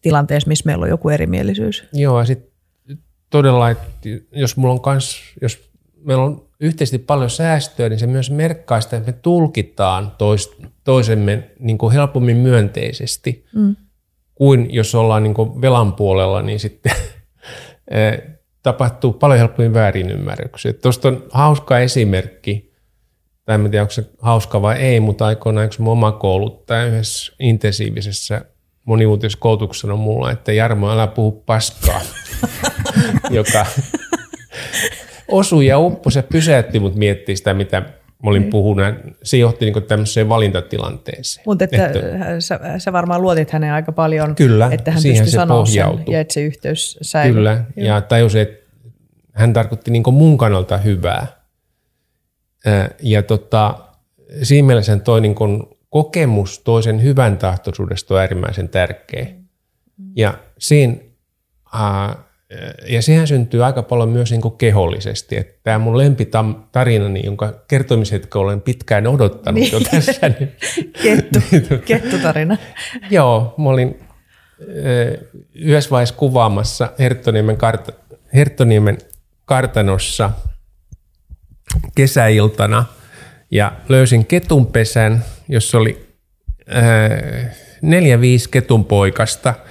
tilanteessa, 0.00 0.48
missä 0.48 0.66
meillä 0.66 0.82
on 0.82 0.88
joku 0.88 1.08
erimielisyys. 1.08 1.84
Joo, 1.92 2.18
ja 2.18 2.24
sitten 2.24 2.52
todella, 3.30 3.70
että 3.70 3.88
jos 4.32 4.56
mulla 4.56 4.74
on 4.74 4.80
kans, 4.80 5.20
jos 5.42 5.70
meillä 6.04 6.24
on 6.24 6.48
yhteisesti 6.60 6.98
paljon 6.98 7.30
säästöä, 7.30 7.88
niin 7.88 7.98
se 7.98 8.06
myös 8.06 8.30
merkkaa 8.30 8.80
sitä, 8.80 8.96
että 8.96 9.12
me 9.12 9.18
tulkitaan 9.22 10.12
tois, 10.18 10.56
toisemme 10.84 11.50
niin 11.58 11.78
kuin 11.78 11.92
helpommin 11.92 12.36
myönteisesti 12.36 13.46
mm. 13.54 13.76
kuin 14.34 14.74
jos 14.74 14.94
ollaan 14.94 15.22
niin 15.22 15.34
kuin 15.34 15.60
velan 15.60 15.92
puolella, 15.92 16.42
niin 16.42 16.60
sitten 16.60 16.92
eh, 17.90 18.22
tapahtuu 18.62 19.12
paljon 19.12 19.38
helpommin 19.38 19.74
väärinymmärryksiä. 19.74 20.72
Tuosta 20.72 21.08
on 21.08 21.24
hauska 21.30 21.78
esimerkki, 21.78 22.71
tai 23.44 23.54
en 23.54 23.70
tiedä 23.70 23.82
onko 23.82 23.92
se 23.92 24.04
hauska 24.20 24.62
vai 24.62 24.76
ei, 24.76 25.00
mutta 25.00 25.26
aikoinaan 25.26 25.66
yksi 25.66 25.82
mun 25.82 25.92
oma 25.92 26.12
kouluttaja 26.12 26.86
yhdessä 26.86 27.32
intensiivisessä 27.40 28.44
monivuotisessa 28.84 29.38
koulutuksessa 29.38 29.92
on 29.92 29.98
mulla, 29.98 30.30
että 30.30 30.52
Jarmo, 30.52 30.90
älä 30.90 31.06
puhu 31.06 31.32
paskaa, 31.32 32.00
joka 33.30 33.66
osui 35.28 35.66
ja 35.66 35.78
upposi 35.78 36.18
ja 36.18 36.22
pysäytti 36.22 36.80
mut 36.80 36.94
miettii 36.94 37.36
sitä, 37.36 37.54
mitä 37.54 37.80
mä 37.80 38.30
olin 38.30 38.44
puhunut. 38.44 38.86
Se 39.22 39.36
johti 39.36 39.64
niin 39.64 39.82
tämmöiseen 39.82 40.28
valintatilanteeseen. 40.28 41.44
Mutta 41.46 41.64
että, 41.64 41.86
että 41.86 42.00
sä, 42.40 42.60
sä, 42.78 42.92
varmaan 42.92 43.22
luotit 43.22 43.50
häneen 43.50 43.72
aika 43.72 43.92
paljon, 43.92 44.34
kyllä, 44.34 44.68
että 44.72 44.90
hän 44.90 45.02
pystyi 45.02 45.30
sanoa 45.30 45.66
sen 45.66 45.84
ja 46.06 46.20
että 46.20 46.34
se 46.34 46.42
yhteys 46.42 46.98
säilyi. 47.02 47.34
Kyllä, 47.34 47.64
Joo. 47.76 47.86
ja 47.86 48.00
tajusin, 48.00 48.40
että 48.42 48.66
hän 49.32 49.52
tarkoitti 49.52 49.90
niin 49.90 50.02
mun 50.12 50.38
kannalta 50.38 50.78
hyvää. 50.78 51.41
Ja 53.02 53.22
tota, 53.22 53.78
siinä 54.42 54.66
mielessä 54.66 54.96
toi 54.96 55.20
niin 55.20 55.34
kokemus 55.90 56.58
toisen 56.58 57.02
hyvän 57.02 57.38
tahtoisuudesta 57.38 58.14
on 58.14 58.20
äärimmäisen 58.20 58.68
tärkeä. 58.68 59.26
Ja 60.16 60.34
siinä 60.58 60.94
ja 62.88 63.02
sehän 63.02 63.26
syntyy 63.26 63.64
aika 63.64 63.82
paljon 63.82 64.08
myös 64.08 64.30
niin 64.30 64.40
kuin 64.40 64.56
kehollisesti. 64.56 65.36
Että 65.36 65.54
tämä 65.62 65.78
mun 65.78 65.98
lempitarinani, 65.98 67.24
jonka 67.24 67.52
kertomishetkä 67.68 68.38
olen 68.38 68.60
pitkään 68.60 69.06
odottanut 69.06 69.60
niin. 69.60 69.72
jo 69.72 69.80
tässä. 69.80 70.28
Niin, 70.28 70.52
Kettu, 71.02 71.38
niin, 71.50 71.82
kettutarina. 71.84 72.56
Joo, 73.10 73.54
mä 73.58 73.68
olin 73.68 74.00
yhdessä 75.54 75.90
vaiheessa 75.90 76.14
kuvaamassa 76.14 76.92
Herttoniemen, 76.98 77.56
kart, 77.56 77.88
Herttoniemen 78.34 78.98
kartanossa 79.44 80.30
kesäiltana. 81.94 82.84
Ja 83.50 83.72
löysin 83.88 84.26
ketunpesän, 84.26 85.24
jossa 85.48 85.78
oli 85.78 86.08
neljä 87.82 88.20
viisi 88.20 88.48
ketunpoikasta– 88.50 89.54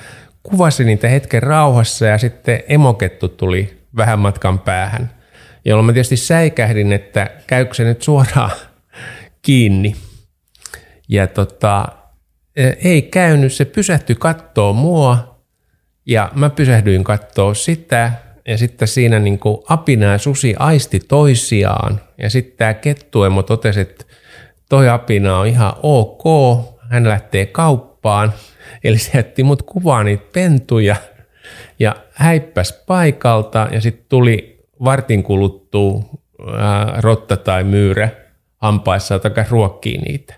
kuvasin 0.44 0.88
niitä 0.88 1.08
hetken 1.08 1.44
rauhassa 1.44 2.06
ja 2.06 2.18
sitten 2.18 2.64
emokettu 2.68 3.30
tuli 3.30 3.80
vähän 3.96 4.20
matkan 4.20 4.60
päähän, 4.60 5.12
jolloin 5.66 5.86
mä 5.86 5.94
tietysti 5.94 6.18
säikähdin, 6.18 6.94
että 6.94 7.30
käykö 7.48 7.74
se 7.74 7.84
nyt 7.84 8.02
suoraan 8.02 8.52
kiinni. 9.46 9.96
Ja 11.10 11.28
tota, 11.28 11.88
e, 12.56 12.70
ei 12.84 13.02
käynyt, 13.02 13.54
se 13.54 13.66
pysähtyi 13.66 14.16
kattoo 14.16 14.74
mua 14.74 15.42
ja 16.06 16.32
mä 16.36 16.50
pysähdyin 16.50 17.04
kattoo 17.04 17.54
sitä 17.54 18.12
ja 18.48 18.58
sitten 18.58 18.88
siinä 18.88 19.20
niin 19.20 19.40
kuin 19.40 19.58
apina 19.70 20.06
ja 20.06 20.18
susi 20.18 20.56
aisti 20.60 21.00
toisiaan. 21.00 22.02
Ja 22.18 22.30
sitten 22.30 22.58
tämä 22.58 22.74
kettuemo 22.74 23.44
totesi, 23.44 23.80
että 23.80 24.06
toi 24.70 24.90
apina 24.90 25.38
on 25.38 25.48
ihan 25.48 25.74
ok, 25.84 26.24
hän 26.90 27.08
lähtee 27.08 27.46
kauppaan– 27.46 28.34
Eli 28.84 28.98
se 28.98 29.12
jätti 29.18 29.44
mut 29.44 29.62
kuvaa 29.62 30.04
niitä 30.04 30.24
pentuja 30.34 30.96
ja 31.80 31.96
häippäs 32.12 32.84
paikalta. 32.88 33.68
Ja 33.72 33.82
sitten 33.82 34.06
tuli 34.10 34.66
vartin 34.84 35.24
kuluttua 35.24 36.04
ää, 36.58 36.94
rotta 37.02 37.38
tai 37.38 37.64
myyrä 37.64 38.10
hampaissa 38.58 39.20
takaa 39.20 39.46
ruokkii 39.50 39.98
niitä. 39.98 40.34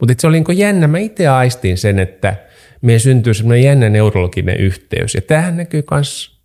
Mutta 0.00 0.14
se 0.18 0.26
oli 0.26 0.40
niin 0.40 0.58
jännä, 0.58 0.88
mä 0.88 0.98
itse 0.98 1.28
aistin 1.28 1.78
sen, 1.78 1.98
että 1.98 2.36
me 2.82 2.98
syntyy 2.98 3.34
semmoinen 3.34 3.64
jännä 3.64 3.88
neurologinen 3.88 4.56
yhteys. 4.56 5.14
Ja 5.14 5.20
tämähän 5.20 5.56
näkyy 5.56 5.82
myös 5.90 6.40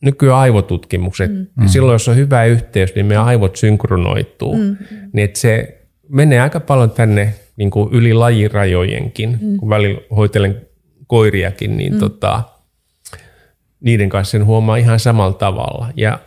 nykyään 0.00 0.38
aivotutkimukset. 0.38 1.30
Mm. 1.30 1.66
silloin, 1.66 1.94
jos 1.94 2.08
on 2.08 2.16
hyvä 2.16 2.44
yhteys, 2.44 2.94
niin 2.94 3.06
meidän 3.06 3.24
aivot 3.24 3.56
synkronoituu. 3.56 4.56
Mm. 4.56 4.76
Niin 5.12 5.24
että 5.24 5.38
se 5.38 5.80
menee 6.08 6.40
aika 6.40 6.60
paljon 6.60 6.90
tänne 6.90 7.34
niin 7.56 7.70
kuin 7.70 7.92
yli 7.92 8.14
lajirajojenkin, 8.14 9.38
mm. 9.42 9.56
kun 9.56 9.68
välillä 9.68 10.00
hoitelen 10.16 10.60
koiriakin, 11.06 11.76
niin 11.76 11.92
mm. 11.92 11.98
tota, 11.98 12.42
niiden 13.80 14.08
kanssa 14.08 14.30
sen 14.30 14.44
huomaa 14.44 14.76
ihan 14.76 15.00
samalla 15.00 15.32
tavalla. 15.32 15.88
Ja 15.96 16.18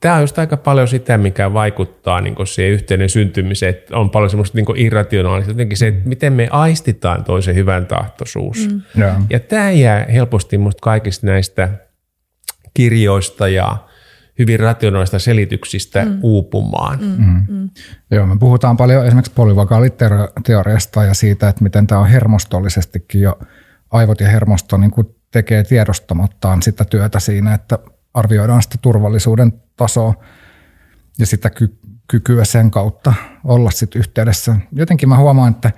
tämä 0.00 0.14
on 0.14 0.20
just 0.20 0.38
aika 0.38 0.56
paljon 0.56 0.88
sitä, 0.88 1.18
mikä 1.18 1.52
vaikuttaa 1.52 2.20
niin 2.20 2.34
siihen 2.44 2.72
yhteyden 2.72 3.08
syntymiseen, 3.08 3.70
että 3.70 3.96
on 3.96 4.10
paljon 4.10 4.30
semmoista 4.30 4.58
niin 4.58 4.76
irrationaalista, 4.76 5.50
jotenkin 5.50 5.78
se, 5.78 5.86
että 5.86 6.08
miten 6.08 6.32
me 6.32 6.48
aistitaan 6.50 7.24
toisen 7.24 7.54
hyvän 7.54 7.86
tahtoisuus. 7.86 8.68
Mm. 8.68 8.82
Yeah. 8.98 9.16
Ja 9.30 9.40
tämä 9.40 9.70
jää 9.70 10.06
helposti 10.12 10.58
musta 10.58 10.80
kaikista 10.80 11.26
näistä 11.26 11.68
kirjoista 12.78 13.48
ja 13.48 13.76
hyvin 14.38 14.60
rationaalista 14.60 15.18
selityksistä 15.18 16.04
mm. 16.04 16.18
uupumaan. 16.22 16.98
Mm. 17.00 17.24
Mm. 17.24 17.44
Mm. 17.48 17.70
Joo, 18.10 18.26
me 18.26 18.36
puhutaan 18.38 18.76
paljon 18.76 19.06
esimerkiksi 19.06 19.32
polyvagaaliteoriasta 19.34 21.04
ja 21.04 21.14
siitä, 21.14 21.48
että 21.48 21.62
miten 21.62 21.86
tämä 21.86 22.00
on 22.00 22.08
hermostollisestikin 22.08 23.20
jo 23.20 23.38
aivot 23.90 24.20
ja 24.20 24.28
hermosto 24.28 24.76
niin 24.76 24.90
kuin 24.90 25.06
tekee 25.30 25.64
tiedostamattaan 25.64 26.62
sitä 26.62 26.84
työtä 26.84 27.20
siinä, 27.20 27.54
että 27.54 27.78
arvioidaan 28.14 28.62
sitä 28.62 28.76
turvallisuuden 28.82 29.52
tasoa 29.76 30.14
ja 31.18 31.26
sitä 31.26 31.50
ky- 31.50 31.78
kykyä 32.08 32.44
sen 32.44 32.70
kautta 32.70 33.14
olla 33.44 33.70
sitten 33.70 33.98
yhteydessä. 33.98 34.56
Jotenkin 34.72 35.08
mä 35.08 35.16
huomaan, 35.16 35.52
että, 35.52 35.70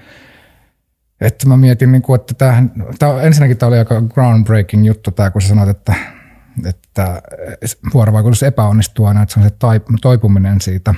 että 1.20 1.48
mä 1.48 1.56
mietin, 1.56 1.92
niin 1.92 2.02
kuin, 2.02 2.20
että 2.20 2.34
tämähän, 2.34 2.72
tämä, 2.98 3.22
ensinnäkin 3.22 3.56
tämä 3.56 3.68
oli 3.68 3.78
aika 3.78 4.02
groundbreaking 4.14 4.86
juttu 4.86 5.10
tämä, 5.10 5.30
kun 5.30 5.42
sä 5.42 5.48
sanoit, 5.48 5.68
että, 5.68 5.94
että 6.66 7.22
vuorovaikutus 7.94 8.42
epäonnistuu 8.42 9.06
aina, 9.06 9.22
että 9.22 9.34
se 9.34 9.40
on 9.40 9.48
se 9.48 9.54
toipuminen 10.02 10.60
siitä. 10.60 10.94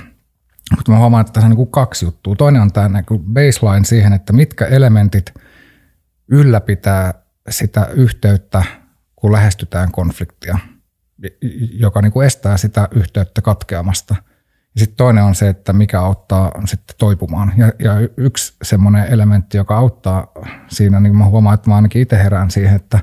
Mutta 0.75 0.91
mä 0.91 0.97
huomaan, 0.97 1.21
että 1.21 1.33
tässä 1.33 1.45
on 1.45 1.49
niin 1.49 1.57
kuin 1.57 1.71
kaksi 1.71 2.05
juttua. 2.05 2.35
Toinen 2.35 2.61
on 2.61 2.71
tämä 2.71 3.03
baseline 3.33 3.85
siihen, 3.85 4.13
että 4.13 4.33
mitkä 4.33 4.65
elementit 4.65 5.33
ylläpitää 6.27 7.13
sitä 7.49 7.85
yhteyttä, 7.85 8.63
kun 9.15 9.31
lähestytään 9.31 9.91
konfliktia, 9.91 10.57
joka 11.73 12.01
niin 12.01 12.11
kuin 12.11 12.27
estää 12.27 12.57
sitä 12.57 12.87
yhteyttä 12.91 13.41
katkeamasta. 13.41 14.15
Ja 14.75 14.79
sitten 14.79 14.97
toinen 14.97 15.23
on 15.23 15.35
se, 15.35 15.49
että 15.49 15.73
mikä 15.73 16.01
auttaa 16.01 16.51
sitten 16.65 16.95
toipumaan. 16.99 17.53
Ja, 17.57 17.73
ja 17.79 17.93
yksi 18.17 18.53
semmoinen 18.63 19.07
elementti, 19.07 19.57
joka 19.57 19.77
auttaa 19.77 20.27
siinä, 20.67 20.99
niin 20.99 21.17
mä 21.17 21.25
huomaan, 21.25 21.53
että 21.53 21.69
mä 21.69 21.75
ainakin 21.75 22.01
itse 22.01 22.17
herään 22.17 22.51
siihen, 22.51 22.75
että, 22.75 22.99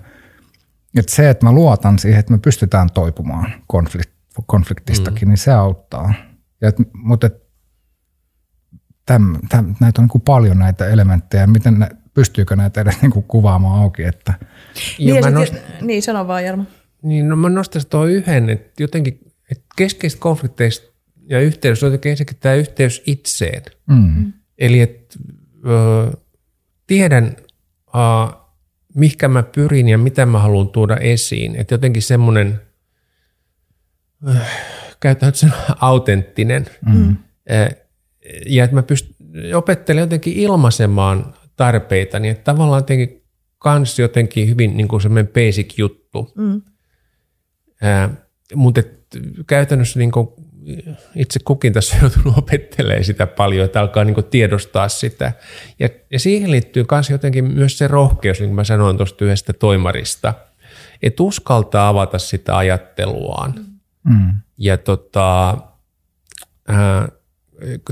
että 0.96 1.14
se, 1.14 1.31
että 1.31 1.46
mä 1.46 1.53
luotan 1.53 1.98
siihen, 1.98 2.20
että 2.20 2.33
me 2.33 2.38
pystytään 2.38 2.88
toipumaan 2.94 3.53
konflikt, 3.66 4.11
konfliktistakin, 4.46 5.29
mm. 5.29 5.31
niin 5.31 5.38
se 5.38 5.53
auttaa. 5.53 6.14
Ja 6.61 6.68
et, 6.68 6.76
mutta 6.92 7.26
et, 7.26 7.35
täm, 9.07 9.37
täm, 9.48 9.74
näitä 9.81 10.00
on 10.00 10.05
niin 10.05 10.11
kuin 10.11 10.22
paljon 10.22 10.59
näitä 10.59 10.88
elementtejä, 10.88 11.46
miten 11.46 11.79
ne, 11.79 11.88
pystyykö 12.14 12.57
näitä 12.57 12.81
edes 12.81 13.03
niin 13.03 13.12
kuin 13.12 13.24
kuvaamaan 13.24 13.83
auki. 13.83 14.03
Että... 14.03 14.35
Joo, 14.98 15.20
niin, 15.20 15.35
nost... 15.35 15.55
niin, 15.81 16.03
sano 16.03 16.26
vaan 16.26 16.44
Jarmo. 16.44 16.64
Niin, 17.03 17.29
no 17.29 17.37
mä 17.37 17.48
nostaisin 17.48 17.90
tuo 17.90 18.05
yhden, 18.05 18.50
että 18.50 18.83
jotenkin 18.83 19.20
että 19.50 19.64
keskeistä 19.76 20.20
konflikteista 20.20 20.92
ja 21.26 21.40
yhteydessä 21.40 21.87
on 21.87 21.92
jotenkin 21.92 22.11
ensinnäkin 22.11 22.37
tämä 22.40 22.55
yhteys 22.55 23.03
itseen. 23.07 23.62
Mm. 23.87 24.33
Eli 24.59 24.81
että 24.81 25.18
tiedän, 26.87 27.37
ö, 27.94 28.37
mihinkä 28.94 29.29
mä 29.29 29.42
pyrin 29.42 29.88
ja 29.88 29.98
mitä 29.98 30.26
mä 30.26 30.38
haluan 30.38 30.68
tuoda 30.68 30.96
esiin. 30.96 31.57
Että 31.57 31.74
jotenkin 31.74 32.03
semmoinen, 32.03 32.61
äh, 34.29 34.50
käytän 35.00 35.35
sen 35.35 35.53
autenttinen. 35.81 36.66
Mm. 36.87 37.16
ja 38.46 38.64
että 38.64 38.76
mä 38.76 38.83
pystyn 38.83 39.16
opettelen 39.55 40.00
jotenkin 40.00 40.33
ilmaisemaan 40.33 41.35
tarpeita, 41.57 42.18
niin 42.18 42.33
että 42.33 42.44
tavallaan 42.44 42.79
jotenkin 42.79 43.22
kans 43.59 43.98
jotenkin 43.98 44.48
hyvin 44.48 44.76
niin 44.76 44.88
kuin 44.88 45.00
semmoinen 45.00 45.33
basic 45.33 45.79
juttu. 45.79 46.33
Mm. 46.37 46.62
Ää, 47.83 48.11
mutta 48.55 48.83
käytännössä 49.46 49.98
niin 49.98 50.11
kuin 50.11 50.29
itse 51.14 51.40
kukin 51.44 51.72
tässä 51.72 51.96
on 51.96 52.02
joutunut 52.02 52.38
opettelemaan 52.38 53.04
sitä 53.04 53.26
paljon, 53.26 53.64
että 53.64 53.80
alkaa 53.80 54.04
niin 54.04 54.24
tiedostaa 54.30 54.88
sitä. 54.88 55.32
Ja, 55.78 55.88
ja 56.12 56.18
siihen 56.18 56.50
liittyy 56.50 56.84
myös 56.90 57.10
jotenkin 57.10 57.44
myös 57.44 57.78
se 57.78 57.88
rohkeus, 57.88 58.40
niin 58.40 58.48
kuin 58.48 58.56
mä 58.56 58.64
sanoin 58.64 58.96
tuosta 58.96 59.24
yhdestä 59.24 59.52
toimarista, 59.52 60.34
että 61.02 61.22
uskaltaa 61.22 61.88
avata 61.88 62.18
sitä 62.18 62.56
ajatteluaan. 62.56 63.54
Mm. 64.04 64.34
Ja 64.58 64.76
tota, 64.76 65.58
ää, 66.68 67.08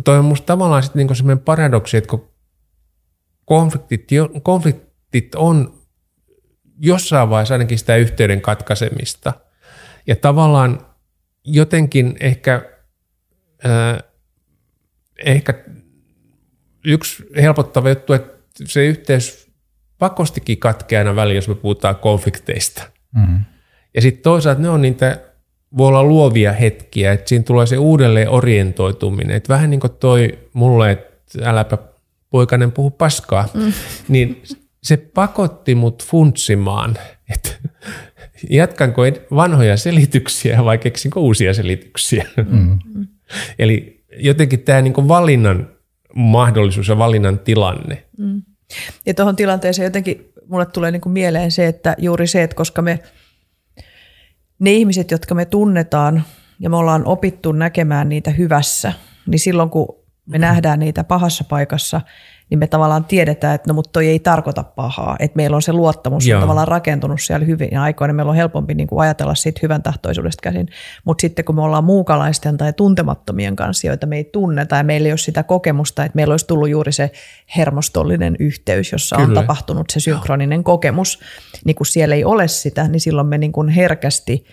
toi 0.05 0.19
on 0.19 0.25
musta 0.25 0.47
tavallaan 0.47 0.83
sitten 0.83 1.07
niin 1.07 1.17
semmoinen 1.17 1.45
paradoksi, 1.45 1.97
että 1.97 2.09
kun 2.11 2.29
konfliktit, 3.45 4.09
konfliktit 4.43 5.35
on 5.35 5.79
jossain 6.81 7.31
vaiheessa 7.31 7.55
ainakin 7.55 7.79
sitä 7.79 7.97
yhteyden 7.97 8.41
katkaisemista. 8.41 9.33
Ja 10.07 10.17
tavallaan 10.17 10.88
jotenkin 11.53 12.17
ehkä, 12.21 12.63
äh, 13.67 14.03
ehkä 15.25 15.55
yksi 16.85 17.25
helpottava 17.37 17.89
juttu, 17.89 18.13
että 18.13 18.35
se 18.65 18.87
yhteys 18.87 19.49
pakostikin 19.99 20.59
katkeaa 20.59 21.01
aina 21.01 21.17
väliin, 21.17 21.37
jos 21.37 21.49
me 21.49 21.55
puhutaan 21.55 21.97
konflikteista. 21.97 22.83
Mm-hmm. 23.15 23.41
Ja 23.95 24.03
sitten 24.03 24.23
toisaalta 24.23 24.63
ne 24.63 24.69
on 24.69 24.83
niitä, 24.83 25.21
voi 25.77 25.89
olla 25.89 26.03
luovia 26.03 26.53
hetkiä, 26.53 27.13
että 27.13 27.29
siinä 27.29 27.43
tulee 27.43 27.67
se 27.67 27.79
uudelleen 27.79 28.31
orientoituminen. 28.31 29.37
Että 29.37 29.55
vähän 29.55 29.71
niin 29.71 29.81
kuin 29.81 29.93
toi 29.93 30.39
mulle, 30.53 30.91
että 30.91 31.39
äläpä 31.43 31.79
poikainen 32.31 32.73
puhu 32.73 32.91
paskaa, 32.91 33.49
mm. 33.55 33.73
niin 34.09 34.43
se 34.83 34.97
pakotti 34.97 35.75
mut 35.75 36.05
funtsimaan, 36.05 36.99
että 37.31 37.51
jatkanko 38.51 39.03
vanhoja 39.35 39.77
selityksiä 39.77 40.65
vai 40.65 40.79
keksinko 40.79 41.21
uusia 41.21 41.55
selityksiä. 41.55 42.27
Mm. 42.51 42.79
Eli 43.59 44.05
jotenkin 44.17 44.61
tämä 44.61 44.81
niinku 44.81 45.09
valinnan 45.09 45.69
mahdollisuus 46.15 46.89
ja 46.89 46.99
valinnan 46.99 47.39
tilanne. 47.39 48.05
Mm. 48.19 48.43
Ja 49.07 49.15
tuohon 49.15 49.37
tilanteeseen 49.37 49.85
jotenkin 49.85 50.33
mulle 50.49 50.67
tulee 50.67 50.91
niinku 50.91 51.09
mieleen 51.09 51.51
se, 51.51 51.67
että 51.67 51.95
juuri 51.99 52.27
se, 52.27 52.43
että 52.43 52.57
koska 52.57 52.83
me 52.83 52.99
ne 54.59 54.73
ihmiset, 54.73 55.11
jotka 55.11 55.35
me 55.35 55.45
tunnetaan 55.45 56.23
ja 56.61 56.71
me 56.71 56.77
ollaan 56.77 57.05
opittu 57.05 57.53
näkemään 57.53 58.09
niitä 58.09 58.31
hyvässä, 58.31 58.93
niin 59.27 59.39
silloin 59.39 59.71
kun 59.71 59.98
me 60.29 60.39
nähdään 60.39 60.79
niitä 60.79 61.05
pahassa 61.05 61.45
paikassa, 61.45 62.01
niin 62.51 62.59
me 62.59 62.67
tavallaan 62.67 63.05
tiedetään, 63.05 63.55
että 63.55 63.71
no 63.71 63.75
mutta 63.75 63.91
toi 63.93 64.07
ei 64.07 64.19
tarkoita 64.19 64.63
pahaa. 64.63 65.17
Että 65.19 65.37
meillä 65.37 65.55
on 65.55 65.63
se 65.63 65.73
luottamus 65.73 66.27
Joo. 66.27 66.37
on 66.37 66.43
tavallaan 66.43 66.69
rakentunut 66.69 67.21
siellä 67.21 67.47
hyvin 67.47 67.79
aikoina. 67.79 68.15
Meillä 68.15 68.31
on 68.31 68.37
helpompi 68.37 68.75
niin 68.75 68.87
kuin 68.87 69.01
ajatella 69.01 69.35
siitä 69.35 69.61
hyvän 69.63 69.83
tahtoisuudesta 69.83 70.43
käsin. 70.43 70.69
Mutta 71.05 71.21
sitten 71.21 71.45
kun 71.45 71.55
me 71.55 71.63
ollaan 71.63 71.85
muukalaisten 71.85 72.57
tai 72.57 72.73
tuntemattomien 72.73 73.57
kanssa, 73.57 73.87
joita 73.87 74.07
me 74.07 74.17
ei 74.17 74.25
tunneta 74.25 74.77
ja 74.77 74.85
meillä 74.85 75.07
ei 75.07 75.13
ole 75.13 75.19
sitä 75.19 75.43
kokemusta, 75.43 76.05
että 76.05 76.17
meillä 76.17 76.33
olisi 76.33 76.47
tullut 76.47 76.69
juuri 76.69 76.93
se 76.93 77.11
hermostollinen 77.57 78.37
yhteys, 78.39 78.93
jossa 78.93 79.17
Kyllä. 79.17 79.29
on 79.29 79.35
tapahtunut 79.35 79.91
se 79.91 80.01
synkroninen 80.01 80.65
kokemus, 80.65 81.21
niin 81.65 81.77
kun 81.77 81.87
siellä 81.87 82.15
ei 82.15 82.25
ole 82.25 82.49
sitä, 82.49 82.89
niin 82.89 83.01
silloin 83.01 83.27
me 83.27 83.39
niin 83.39 83.53
kuin 83.53 83.69
herkästi– 83.69 84.45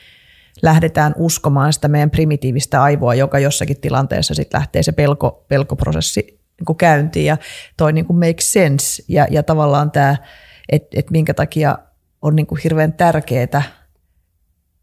lähdetään 0.62 1.14
uskomaan 1.18 1.74
sitä 1.74 1.88
meidän 1.88 2.12
primitiivistä 2.12 2.84
aivoa, 2.84 3.16
joka 3.16 3.40
jossakin 3.40 3.82
tilanteessa 3.82 4.34
sitten 4.34 4.60
lähtee 4.60 4.84
se 4.84 4.92
pelko, 4.92 5.46
pelkoprosessi 5.48 6.22
niin 6.60 6.66
kuin 6.66 6.78
käyntiin 6.78 7.26
ja 7.26 7.38
toi 7.78 7.94
niin 7.94 8.06
kuin 8.06 8.20
make 8.20 8.42
sense 8.42 9.04
ja, 9.08 9.28
ja 9.32 9.44
tavallaan 9.44 9.92
tämä, 9.92 10.18
että 10.70 11.00
et 11.00 11.12
minkä 11.12 11.34
takia 11.34 11.78
on 12.22 12.36
niin 12.36 12.48
kuin 12.48 12.62
hirveän 12.64 12.94
tärkeää 12.94 13.62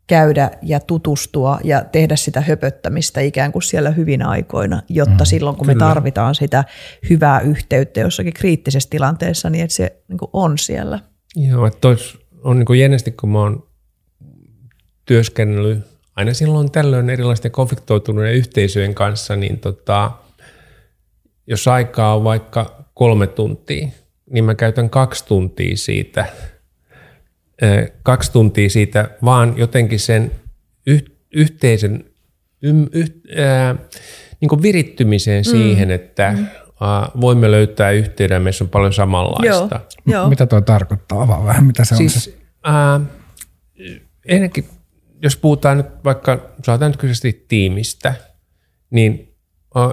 käydä 0.06 0.50
ja 0.62 0.80
tutustua 0.80 1.58
ja 1.64 1.84
tehdä 1.92 2.16
sitä 2.16 2.40
höpöttämistä 2.40 3.20
ikään 3.20 3.52
kuin 3.52 3.62
siellä 3.62 3.90
hyvin 3.90 4.26
aikoina, 4.26 4.82
jotta 4.88 5.24
mm, 5.24 5.26
silloin 5.26 5.56
kun 5.56 5.66
kyllä. 5.66 5.78
me 5.78 5.88
tarvitaan 5.88 6.34
sitä 6.34 6.64
hyvää 7.10 7.40
yhteyttä 7.40 8.00
jossakin 8.00 8.32
kriittisessä 8.32 8.90
tilanteessa, 8.90 9.50
niin 9.50 9.64
että 9.64 9.76
se 9.76 10.02
niin 10.08 10.18
kuin 10.18 10.30
on 10.32 10.58
siellä. 10.58 10.98
Joo, 11.36 11.66
että 11.66 11.88
on 12.44 12.58
niin 12.58 12.66
kuin 12.66 12.80
jännästi, 12.80 13.12
kun 13.12 13.28
mä 13.28 13.38
oon 13.38 13.71
työskennellyt 15.06 15.92
aina 16.16 16.34
silloin 16.34 16.70
tällöin 16.70 17.10
erilaisten 17.10 17.50
konfliktoituneiden 17.50 18.34
yhteisöjen 18.34 18.94
kanssa, 18.94 19.36
niin 19.36 19.58
tota, 19.58 20.10
jos 21.46 21.68
aikaa 21.68 22.16
on 22.16 22.24
vaikka 22.24 22.84
kolme 22.94 23.26
tuntia, 23.26 23.88
niin 24.30 24.44
mä 24.44 24.54
käytän 24.54 24.90
kaksi 24.90 25.26
tuntia 25.26 25.76
siitä, 25.76 26.26
kaksi 28.02 28.32
tuntia 28.32 28.70
siitä 28.70 29.10
vaan 29.24 29.54
jotenkin 29.56 30.00
sen 30.00 30.30
yhteisen 31.32 32.04
ym, 32.62 32.86
yh, 32.92 33.12
ää, 33.38 33.76
niin 34.40 34.48
kuin 34.48 34.62
virittymiseen 34.62 35.44
mm. 35.46 35.50
siihen, 35.50 35.90
että 35.90 36.32
mm. 36.32 36.46
voimme 37.20 37.50
löytää 37.50 37.90
yhteyden, 37.90 38.42
meissä 38.42 38.64
on 38.64 38.70
paljon 38.70 38.92
samanlaista. 38.92 39.80
Joo, 40.06 40.18
joo. 40.18 40.28
Mitä 40.28 40.46
tuo 40.46 40.60
tarkoittaa? 40.60 41.22
Avaa 41.22 41.44
vähän, 41.44 41.64
mitä 41.64 41.84
se 41.84 41.96
siis, 41.96 42.14
on 42.16 42.20
se? 42.20 42.38
Ää, 42.64 43.00
ennenkin 44.26 44.64
jos 45.22 45.36
puhutaan 45.36 45.76
nyt 45.76 45.86
vaikka, 46.04 46.50
saatan 46.64 46.90
nyt 46.90 47.00
kyseisesti 47.00 47.44
tiimistä, 47.48 48.14
niin 48.90 49.34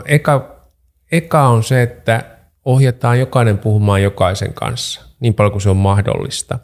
eka, 0.06 0.65
eka 1.12 1.48
on 1.48 1.63
se, 1.63 1.82
että 1.82 2.38
ohjataan 2.65 3.20
jokainen 3.20 3.58
puhumaan 3.58 4.04
jokaisen 4.04 4.54
kanssa 4.54 5.10
niin 5.20 5.34
paljon 5.34 5.52
kuin 5.52 5.62
se 5.62 5.70
on 5.70 5.78
mahdollista. 5.78 6.60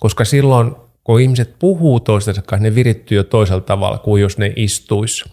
Koska 0.00 0.24
silloin, 0.24 0.76
kun 1.04 1.20
ihmiset 1.20 1.58
puhuu 1.58 2.00
toistensa 2.00 2.42
kanssa, 2.42 2.62
ne 2.62 2.74
virittyy 2.74 3.16
jo 3.16 3.24
toisella 3.24 3.60
tavalla 3.60 3.98
kuin 3.98 4.22
jos 4.22 4.38
ne 4.38 4.52
istuisi 4.56 5.24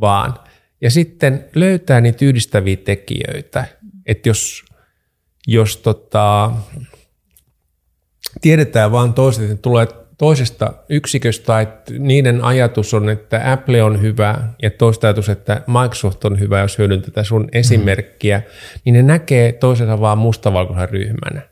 vaan. 0.00 0.34
Ja 0.80 0.90
sitten 0.90 1.44
löytää 1.54 2.00
niitä 2.00 2.24
yhdistäviä 2.24 2.76
tekijöitä. 2.76 3.64
Että 4.06 4.28
jos, 4.28 4.64
jos 5.46 5.76
tota, 5.76 6.50
tiedetään 8.40 8.92
vaan 8.92 9.14
toiset, 9.14 9.50
että 9.50 9.62
tulee 9.62 9.86
toisesta 10.20 10.72
yksiköstä, 10.88 11.60
että 11.60 11.92
niiden 11.98 12.44
ajatus 12.44 12.94
on, 12.94 13.08
että 13.08 13.52
Apple 13.52 13.82
on 13.82 14.02
hyvä 14.02 14.38
ja 14.62 14.70
toista 14.70 15.06
ajatus, 15.06 15.28
että 15.28 15.62
Microsoft 15.66 16.24
on 16.24 16.40
hyvä, 16.40 16.60
jos 16.60 16.78
hyödyntetään 16.78 17.26
sun 17.26 17.48
esimerkkiä, 17.52 18.38
mm. 18.38 18.44
niin 18.84 18.92
ne 18.92 19.02
näkee 19.02 19.52
toisensa 19.52 20.00
vaan 20.00 20.18
mustavalkoisen 20.18 20.88
ryhmänä. 20.88 21.42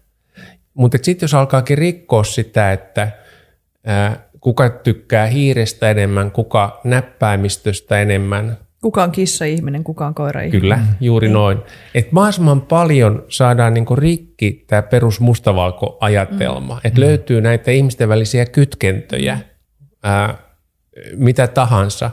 Mutta 0.75 0.99
sitten 1.03 1.25
jos 1.25 1.35
alkaakin 1.35 1.79
rikkoa 1.79 2.25
sitä, 2.25 2.73
että 2.73 3.11
ää, 3.87 4.29
kuka 4.41 4.71
tykkää 4.71 5.27
hiirestä 5.27 5.91
enemmän, 5.91 6.31
kuka 6.31 6.81
näppäimistöstä 6.85 8.01
enemmän, 8.01 8.59
Kuka 8.83 9.03
on 9.03 9.13
kissa-ihminen, 9.13 9.85
kuka 9.85 10.07
on 10.07 10.15
koira-ihminen. 10.15 10.61
Kyllä, 10.61 10.79
juuri 11.01 11.29
mm. 11.29 11.33
noin. 11.33 11.59
Että 11.95 12.09
mahdollisimman 12.13 12.61
paljon 12.61 13.25
saadaan 13.29 13.75
niinku 13.75 13.97
rikki 13.97 14.65
tämä 14.67 14.83
perus 14.83 15.21
mustavalko-ajatelma, 15.21 16.75
mm. 16.75 16.81
että 16.85 17.01
löytyy 17.01 17.41
näitä 17.41 17.71
ihmisten 17.71 18.09
välisiä 18.09 18.47
kytkentöjä, 18.47 19.39
ää, 20.03 20.39
mitä 21.17 21.47
tahansa, 21.47 22.11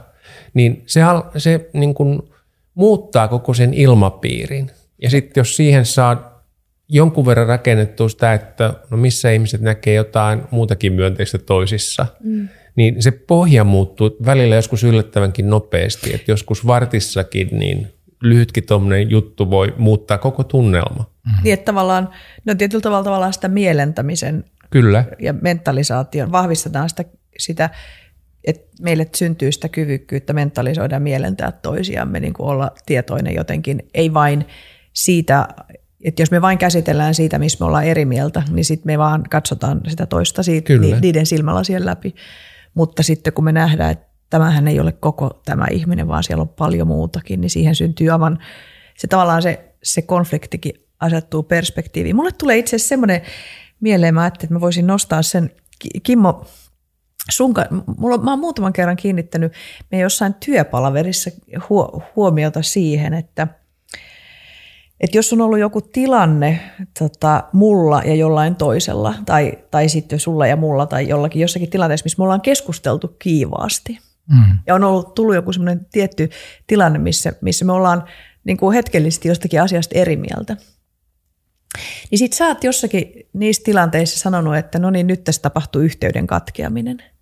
niin 0.53 0.83
se, 0.85 1.01
se 1.37 1.69
niinku 1.73 2.29
muuttaa 2.75 3.27
koko 3.27 3.53
sen 3.53 3.73
ilmapiirin. 3.73 4.71
Ja 5.01 5.09
sitten 5.09 5.41
jos 5.41 5.55
siihen 5.55 5.85
saa 5.85 6.43
jonkun 6.89 7.25
verran 7.25 7.47
rakennettua 7.47 8.09
sitä, 8.09 8.33
että 8.33 8.73
no 8.89 8.97
missä 8.97 9.31
ihmiset 9.31 9.61
näkee 9.61 9.93
jotain 9.93 10.41
muutakin 10.51 10.93
myönteistä 10.93 11.37
toisissa, 11.37 12.05
mm 12.23 12.49
niin 12.75 13.03
se 13.03 13.11
pohja 13.11 13.63
muuttuu 13.63 14.17
välillä 14.25 14.55
joskus 14.55 14.83
yllättävänkin 14.83 15.49
nopeasti, 15.49 16.15
että 16.15 16.31
joskus 16.31 16.67
vartissakin 16.67 17.47
niin 17.51 17.87
lyhytkin 18.21 18.65
tuommoinen 18.65 19.09
juttu 19.09 19.49
voi 19.49 19.73
muuttaa 19.77 20.17
koko 20.17 20.43
tunnelma. 20.43 21.03
Mm-hmm. 21.03 21.43
Niin, 21.43 21.53
että 21.53 21.65
tavallaan, 21.65 22.09
no 22.45 22.55
tietyllä 22.55 22.81
tavalla, 22.81 23.03
tavallaan 23.03 23.33
sitä 23.33 23.47
mielentämisen 23.47 24.43
Kyllä. 24.69 25.05
ja 25.19 25.33
mentalisaation, 25.33 26.31
vahvistetaan 26.31 26.89
sitä, 26.89 27.05
sitä 27.39 27.69
että 28.43 28.67
meille 28.81 29.07
syntyy 29.15 29.51
sitä 29.51 29.69
kyvykkyyttä 29.69 30.33
mentalisoida 30.33 30.95
ja 30.95 30.99
mielentää 30.99 31.51
toisiamme, 31.51 32.19
niin 32.19 32.33
kuin 32.33 32.49
olla 32.49 32.71
tietoinen 32.85 33.35
jotenkin, 33.35 33.83
ei 33.93 34.13
vain 34.13 34.45
siitä, 34.93 35.47
että 36.03 36.21
jos 36.21 36.31
me 36.31 36.41
vain 36.41 36.57
käsitellään 36.57 37.13
siitä, 37.13 37.39
missä 37.39 37.57
me 37.59 37.65
ollaan 37.65 37.83
eri 37.83 38.05
mieltä, 38.05 38.43
niin 38.49 38.65
sitten 38.65 38.93
me 38.93 38.97
vaan 38.97 39.23
katsotaan 39.29 39.81
sitä 39.87 40.05
toista 40.05 40.43
siitä, 40.43 40.67
Kyllä. 40.67 40.99
niiden 40.99 41.25
silmälasien 41.25 41.85
läpi. 41.85 42.15
Mutta 42.75 43.03
sitten 43.03 43.33
kun 43.33 43.45
me 43.45 43.51
nähdään, 43.51 43.91
että 43.91 44.07
tämähän 44.29 44.67
ei 44.67 44.79
ole 44.79 44.91
koko 44.91 45.41
tämä 45.45 45.65
ihminen, 45.71 46.07
vaan 46.07 46.23
siellä 46.23 46.41
on 46.41 46.49
paljon 46.49 46.87
muutakin, 46.87 47.41
niin 47.41 47.49
siihen 47.49 47.75
syntyy 47.75 48.09
aivan, 48.09 48.39
se 48.97 49.07
tavallaan 49.07 49.41
se, 49.41 49.75
se 49.83 50.01
konfliktikin 50.01 50.73
asettuu 50.99 51.43
perspektiiviin. 51.43 52.15
Mulle 52.15 52.31
tulee 52.31 52.57
itse 52.57 52.75
asiassa 52.75 52.89
semmoinen 52.89 53.21
mieleen, 53.79 54.13
mä 54.13 54.27
että 54.27 54.47
mä 54.49 54.61
voisin 54.61 54.87
nostaa 54.87 55.21
sen, 55.21 55.51
Kimmo, 56.03 56.45
sun, 57.31 57.53
mulla, 57.97 58.17
mä 58.17 58.31
oon 58.31 58.39
muutaman 58.39 58.73
kerran 58.73 58.97
kiinnittänyt 58.97 59.53
me 59.91 59.99
jossain 59.99 60.33
työpalaverissa 60.33 61.31
huomiota 62.15 62.61
siihen, 62.61 63.13
että– 63.13 63.47
että 65.05 65.17
jos 65.17 65.33
on 65.33 65.41
ollut 65.41 65.59
joku 65.59 65.81
tilanne 65.81 66.59
tota, 66.99 67.43
mulla 67.53 68.01
ja 68.05 68.15
jollain 68.15 68.55
toisella, 68.55 69.15
tai, 69.25 69.53
tai 69.71 69.89
sitten 69.89 70.19
sulla 70.19 70.47
ja 70.47 70.55
mulla, 70.55 70.85
tai 70.85 71.07
jollakin 71.07 71.41
jossakin 71.41 71.69
tilanteessa, 71.69 72.03
missä 72.03 72.17
me 72.17 72.23
ollaan 72.23 72.41
keskusteltu 72.41 73.15
kiivaasti, 73.19 73.99
mm. 74.31 74.57
ja 74.67 74.75
on 74.75 74.83
ollut 74.83 75.13
tullut 75.13 75.35
joku 75.35 75.53
semmoinen 75.53 75.85
tietty 75.91 76.29
tilanne, 76.67 76.99
missä, 76.99 77.33
missä 77.41 77.65
me 77.65 77.71
ollaan 77.71 78.03
niin 78.43 78.57
kuin 78.57 78.73
hetkellisesti 78.73 79.27
jostakin 79.27 79.61
asiasta 79.61 79.97
eri 79.97 80.17
mieltä, 80.17 80.57
niin 82.11 82.19
sit 82.19 82.33
sä 82.33 82.47
oot 82.47 82.63
jossakin 82.63 83.11
niissä 83.33 83.61
tilanteissa 83.65 84.19
sanonut, 84.19 84.55
että 84.55 84.79
no 84.79 84.89
niin, 84.89 85.07
nyt 85.07 85.23
tässä 85.23 85.41
tapahtuu 85.41 85.81
yhteyden 85.81 86.27
katkeaminen– 86.27 87.03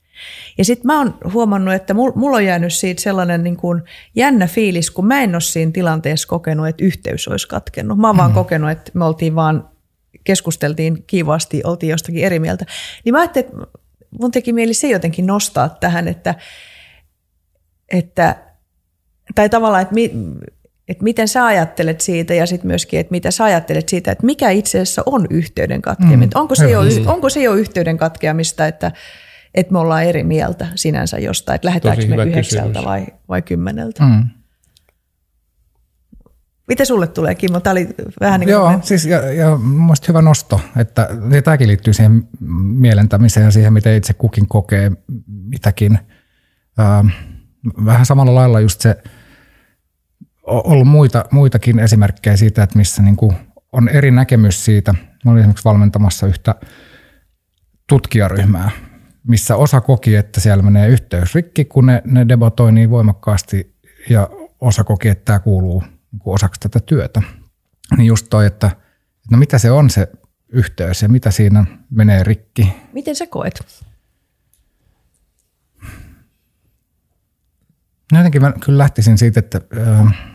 ja 0.57 0.65
sitten 0.65 0.87
mä 0.87 0.97
oon 0.97 1.17
huomannut, 1.33 1.73
että 1.73 1.93
mulla 1.93 2.37
on 2.37 2.45
jäänyt 2.45 2.73
siitä 2.73 3.01
sellainen 3.01 3.43
niin 3.43 3.57
kuin 3.57 3.81
jännä 4.15 4.47
fiilis, 4.47 4.91
kun 4.91 5.07
mä 5.07 5.21
en 5.21 5.35
ole 5.35 5.41
siinä 5.41 5.71
tilanteessa 5.71 6.27
kokenut, 6.27 6.67
että 6.67 6.83
yhteys 6.83 7.27
olisi 7.27 7.47
katkennut. 7.47 7.97
Mä 7.97 8.07
oon 8.07 8.15
mm. 8.15 8.17
vaan 8.17 8.33
kokenut, 8.33 8.71
että 8.71 8.91
me 8.93 9.05
oltiin 9.05 9.35
vaan, 9.35 9.69
keskusteltiin 10.23 11.03
kiivasti, 11.07 11.61
oltiin 11.63 11.89
jostakin 11.89 12.23
eri 12.23 12.39
mieltä. 12.39 12.65
Niin 13.05 13.13
mä 13.13 13.19
ajattelin, 13.19 13.47
että 13.47 13.57
mun 14.19 14.31
teki 14.31 14.53
mieli 14.53 14.73
se 14.73 14.89
jotenkin 14.89 15.25
nostaa 15.25 15.69
tähän, 15.69 16.07
että, 16.07 16.35
että 17.91 18.35
tai 19.35 19.49
tavallaan, 19.49 19.81
että, 19.81 19.93
mi, 19.93 20.11
että 20.87 21.03
miten 21.03 21.27
sä 21.27 21.45
ajattelet 21.45 22.01
siitä 22.01 22.33
ja 22.33 22.45
sitten 22.45 22.67
myöskin, 22.67 22.99
että 22.99 23.11
mitä 23.11 23.31
sä 23.31 23.43
ajattelet 23.43 23.89
siitä, 23.89 24.11
että 24.11 24.25
mikä 24.25 24.49
itse 24.49 24.79
asiassa 24.79 25.03
on 25.05 25.27
yhteyden 25.29 25.81
katkeaminen. 25.81 26.29
Mm. 26.35 26.41
Onko, 26.41 26.55
se 26.55 26.69
jo, 26.69 26.81
onko 27.05 27.29
se 27.29 27.41
jo 27.43 27.53
yhteyden 27.53 27.97
katkeamista, 27.97 28.67
että 28.67 28.91
että 29.53 29.73
me 29.73 29.79
ollaan 29.79 30.03
eri 30.03 30.23
mieltä 30.23 30.67
sinänsä 30.75 31.19
jostain, 31.19 31.55
että 31.55 31.67
lähdetäänkö 31.67 32.07
me 32.07 32.23
yhdeksältä 32.23 32.83
vai, 32.83 33.05
vai 33.29 33.41
kymmeneltä. 33.41 34.03
Mm. 34.03 34.29
Miten 36.67 36.85
sulle 36.85 37.07
tulee, 37.07 37.35
Kimmo? 37.35 37.59
Tämä 37.59 37.71
oli 37.71 37.89
vähän 38.19 38.39
niin 38.39 38.47
kuin... 38.47 38.51
Joo, 38.51 38.71
me... 38.71 38.79
siis 38.83 39.05
ja, 39.05 39.33
ja 39.33 39.57
mielestäni 39.57 40.07
hyvä 40.07 40.21
nosto, 40.21 40.61
että 40.77 41.09
ja 41.31 41.41
tämäkin 41.41 41.67
liittyy 41.67 41.93
siihen 41.93 42.27
mielentämiseen 42.63 43.45
ja 43.45 43.51
siihen, 43.51 43.73
miten 43.73 43.95
itse 43.95 44.13
kukin 44.13 44.47
kokee 44.47 44.91
mitäkin. 45.27 45.99
Ähm, 46.79 47.07
vähän 47.85 48.05
samalla 48.05 48.35
lailla 48.35 48.59
just 48.59 48.81
se, 48.81 49.03
ollut 50.43 50.87
muita, 50.87 51.25
muitakin 51.31 51.79
esimerkkejä 51.79 52.37
siitä, 52.37 52.63
että 52.63 52.77
missä 52.77 53.01
niin 53.01 53.15
kuin 53.15 53.35
on 53.71 53.89
eri 53.89 54.11
näkemys 54.11 54.65
siitä. 54.65 54.95
Mä 55.25 55.31
olin 55.31 55.39
esimerkiksi 55.39 55.65
valmentamassa 55.65 56.27
yhtä 56.27 56.55
tutkijaryhmää, 57.89 58.71
missä 59.27 59.55
osa 59.55 59.81
koki, 59.81 60.15
että 60.15 60.39
siellä 60.39 60.63
menee 60.63 60.87
yhteys 60.87 61.35
rikki, 61.35 61.65
kun 61.65 61.85
ne, 61.85 62.01
ne 62.05 62.27
debatoi 62.27 62.71
niin 62.71 62.89
voimakkaasti 62.89 63.75
ja 64.09 64.29
osa 64.61 64.83
koki, 64.83 65.07
että 65.07 65.25
tämä 65.25 65.39
kuuluu 65.39 65.83
niin 66.11 66.21
osaksi 66.25 66.59
tätä 66.59 66.79
työtä. 66.85 67.21
Niin 67.97 68.05
just 68.07 68.27
toi, 68.29 68.45
että 68.45 68.71
no 69.31 69.37
mitä 69.37 69.57
se 69.57 69.71
on 69.71 69.89
se 69.89 70.07
yhteys 70.49 71.01
ja 71.01 71.09
mitä 71.09 71.31
siinä 71.31 71.65
menee 71.89 72.23
rikki. 72.23 72.73
Miten 72.93 73.15
sä 73.15 73.27
koet? 73.27 73.83
No 78.11 78.17
jotenkin 78.19 78.41
mä 78.41 78.53
kyllä 78.65 78.77
lähtisin 78.77 79.17
siitä, 79.17 79.39
että 79.39 79.61
äh, 79.77 80.33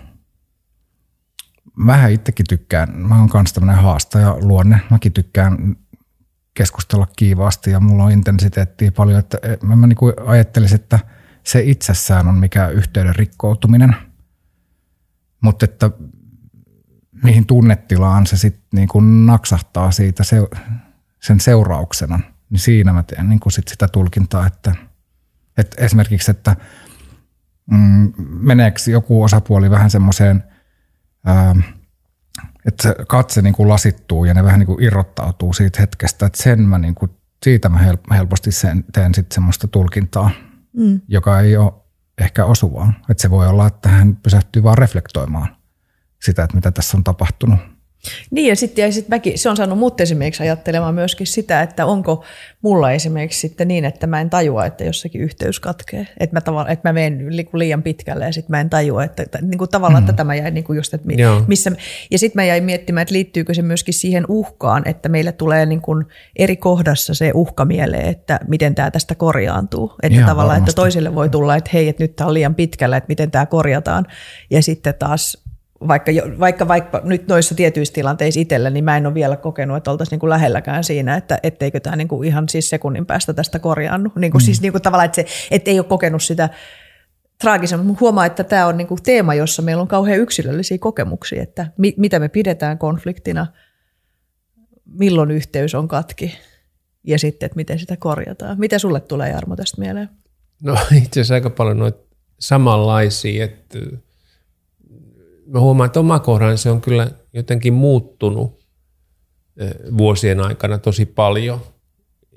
vähän 1.86 2.12
itsekin 2.12 2.46
tykkään, 2.48 2.96
mä 2.96 3.18
oon 3.18 3.28
kanssa 3.28 3.54
tämmöinen 3.54 3.82
haastaja 3.82 4.36
luonne, 4.40 4.80
mäkin 4.90 5.12
tykkään 5.12 5.76
keskustella 6.58 7.06
kiivaasti 7.16 7.70
ja 7.70 7.80
mulla 7.80 8.04
on 8.04 8.12
intensiteettiä 8.12 8.92
paljon, 8.92 9.18
että 9.18 9.38
eh, 9.42 9.58
mä, 9.62 9.76
mä 9.76 9.86
niin 9.86 9.96
kuin 9.96 10.14
ajattelisin, 10.26 10.74
että 10.80 10.98
se 11.44 11.62
itsessään 11.62 12.28
on 12.28 12.34
mikä 12.34 12.68
yhteyden 12.68 13.16
rikkoutuminen, 13.16 13.96
mutta 15.40 15.64
että 15.64 15.90
mihin 17.22 17.46
tunnetilaan 17.46 18.26
se 18.26 18.36
sitten 18.36 18.68
niin 18.72 18.88
kuin 18.88 19.26
naksahtaa 19.26 19.90
siitä 19.90 20.24
se, 20.24 20.36
sen 21.22 21.40
seurauksena, 21.40 22.20
niin 22.50 22.60
siinä 22.60 22.92
mä 22.92 23.02
teen 23.02 23.28
niin 23.28 23.40
kuin 23.40 23.52
sit 23.52 23.68
sitä 23.68 23.88
tulkintaa, 23.88 24.46
että, 24.46 24.74
että 25.56 25.84
esimerkiksi, 25.84 26.30
että 26.30 26.56
mm, 27.70 28.12
meneekö 28.18 28.80
joku 28.90 29.22
osapuoli 29.22 29.70
vähän 29.70 29.90
semmoiseen 29.90 30.44
että 32.66 32.82
se 32.82 32.94
katse 33.08 33.42
niin 33.42 33.54
kuin 33.54 33.68
lasittuu 33.68 34.24
ja 34.24 34.34
ne 34.34 34.44
vähän 34.44 34.58
niin 34.58 34.66
kuin 34.66 34.82
irrottautuu 34.82 35.52
siitä 35.52 35.80
hetkestä, 35.80 36.26
että 36.26 36.42
sen 36.42 36.60
mä 36.60 36.78
niin 36.78 36.94
kuin, 36.94 37.10
siitä 37.42 37.68
mä 37.68 37.78
helposti 38.10 38.52
sen, 38.52 38.84
teen 38.92 39.14
sitten 39.14 39.34
semmoista 39.34 39.68
tulkintaa, 39.68 40.30
mm. 40.76 41.00
joka 41.08 41.40
ei 41.40 41.56
ole 41.56 41.72
ehkä 42.18 42.44
osuvaa. 42.44 42.92
Että 43.10 43.22
se 43.22 43.30
voi 43.30 43.46
olla, 43.46 43.66
että 43.66 43.88
hän 43.88 44.16
pysähtyy 44.16 44.62
vaan 44.62 44.78
reflektoimaan 44.78 45.56
sitä, 46.22 46.44
että 46.44 46.56
mitä 46.56 46.70
tässä 46.70 46.96
on 46.96 47.04
tapahtunut 47.04 47.60
niin 48.30 48.48
ja 48.48 48.56
sitten 48.56 48.82
ja 48.82 48.92
sit 48.92 49.08
mäkin, 49.08 49.38
se 49.38 49.50
on 49.50 49.56
saanut 49.56 49.78
mut 49.78 50.00
esimerkiksi 50.00 50.42
ajattelemaan 50.42 50.94
myöskin 50.94 51.26
sitä, 51.26 51.62
että 51.62 51.86
onko 51.86 52.24
mulla 52.62 52.92
esimerkiksi 52.92 53.40
sitten 53.40 53.68
niin, 53.68 53.84
että 53.84 54.06
mä 54.06 54.20
en 54.20 54.30
tajua, 54.30 54.66
että 54.66 54.84
jossakin 54.84 55.20
yhteys 55.20 55.60
katkee. 55.60 56.06
Että 56.20 56.36
mä, 56.36 56.40
tavallaan, 56.40 56.72
että 56.72 56.88
mä 56.88 56.92
menen 56.92 57.36
liian 57.52 57.82
pitkälle 57.82 58.24
ja 58.24 58.32
sitten 58.32 58.50
mä 58.50 58.60
en 58.60 58.70
tajua, 58.70 59.04
että, 59.04 59.22
että 59.22 59.38
niin 59.42 59.58
kuin 59.58 59.70
tavallaan 59.70 60.02
mm. 60.02 60.06
tätä 60.06 60.24
mä 60.24 60.34
jäin 60.34 60.54
niin 60.54 60.64
kuin 60.64 60.76
just, 60.76 60.94
että 60.94 61.08
missä. 61.46 61.72
Ja 62.10 62.18
sitten 62.18 62.42
mä 62.42 62.44
jäin 62.44 62.64
miettimään, 62.64 63.02
että 63.02 63.14
liittyykö 63.14 63.54
se 63.54 63.62
myöskin 63.62 63.94
siihen 63.94 64.24
uhkaan, 64.28 64.88
että 64.88 65.08
meille 65.08 65.32
tulee 65.32 65.66
niin 65.66 65.82
kuin 65.82 66.04
eri 66.36 66.56
kohdassa 66.56 67.14
se 67.14 67.30
uhka 67.34 67.64
mieleen, 67.64 68.08
että 68.08 68.40
miten 68.48 68.74
tämä 68.74 68.90
tästä 68.90 69.14
korjaantuu. 69.14 69.92
Että 70.02 70.18
Joo, 70.18 70.26
tavallaan, 70.26 70.48
varmasti. 70.48 70.70
että 70.70 70.82
toisille 70.82 71.14
voi 71.14 71.28
tulla, 71.28 71.56
että 71.56 71.70
hei, 71.72 71.88
että 71.88 72.04
nyt 72.04 72.16
tämä 72.16 72.28
on 72.28 72.34
liian 72.34 72.54
pitkällä, 72.54 72.96
että 72.96 73.08
miten 73.08 73.30
tämä 73.30 73.46
korjataan. 73.46 74.06
Ja 74.50 74.62
sitten 74.62 74.94
taas 74.98 75.47
vaikka, 75.88 76.12
vaikka, 76.40 76.68
vaikka 76.68 77.00
nyt 77.04 77.28
noissa 77.28 77.54
tietyissä 77.54 77.94
tilanteissa 77.94 78.40
itsellä, 78.40 78.70
niin 78.70 78.84
mä 78.84 78.96
en 78.96 79.06
ole 79.06 79.14
vielä 79.14 79.36
kokenut, 79.36 79.76
että 79.76 79.90
oltaisiin 79.90 80.10
niin 80.10 80.20
kuin 80.20 80.30
lähelläkään 80.30 80.84
siinä, 80.84 81.16
että 81.16 81.38
etteikö 81.42 81.80
tämä 81.80 81.96
niin 81.96 82.08
kuin 82.08 82.28
ihan 82.28 82.48
siis 82.48 82.70
sekunnin 82.70 83.06
päästä 83.06 83.32
tästä 83.34 83.58
korjannut. 83.58 84.16
Niin 84.16 84.32
kuin 84.32 84.42
mm. 84.42 84.44
Siis 84.44 84.62
niin 84.62 84.72
kuin 84.72 84.82
tavallaan, 84.82 85.06
että, 85.06 85.16
se, 85.16 85.26
että 85.50 85.70
ei 85.70 85.78
ole 85.78 85.86
kokenut 85.86 86.22
sitä 86.22 86.48
traagisen, 87.40 87.80
mutta 87.80 88.00
huomaa, 88.00 88.26
että 88.26 88.44
tämä 88.44 88.66
on 88.66 88.76
niin 88.76 88.86
kuin 88.86 89.02
teema, 89.02 89.34
jossa 89.34 89.62
meillä 89.62 89.80
on 89.80 89.88
kauhean 89.88 90.18
yksilöllisiä 90.18 90.78
kokemuksia, 90.78 91.42
että 91.42 91.66
mi, 91.78 91.94
mitä 91.96 92.18
me 92.18 92.28
pidetään 92.28 92.78
konfliktina, 92.78 93.46
milloin 94.84 95.30
yhteys 95.30 95.74
on 95.74 95.88
katki 95.88 96.38
ja 97.04 97.18
sitten, 97.18 97.46
että 97.46 97.56
miten 97.56 97.78
sitä 97.78 97.96
korjataan. 97.96 98.60
Mitä 98.60 98.78
sulle 98.78 99.00
tulee 99.00 99.30
Jarmo 99.30 99.56
tästä 99.56 99.80
mieleen? 99.80 100.08
No 100.62 100.78
itse 100.96 101.20
asiassa 101.20 101.34
aika 101.34 101.50
paljon 101.50 101.78
noita 101.78 102.08
samanlaisia, 102.38 103.44
että 103.44 103.78
mä 105.48 105.60
huomaan, 105.60 105.86
että 105.86 106.00
oma 106.00 106.22
se 106.56 106.70
on 106.70 106.80
kyllä 106.80 107.10
jotenkin 107.32 107.74
muuttunut 107.74 108.58
vuosien 109.98 110.40
aikana 110.40 110.78
tosi 110.78 111.06
paljon. 111.06 111.60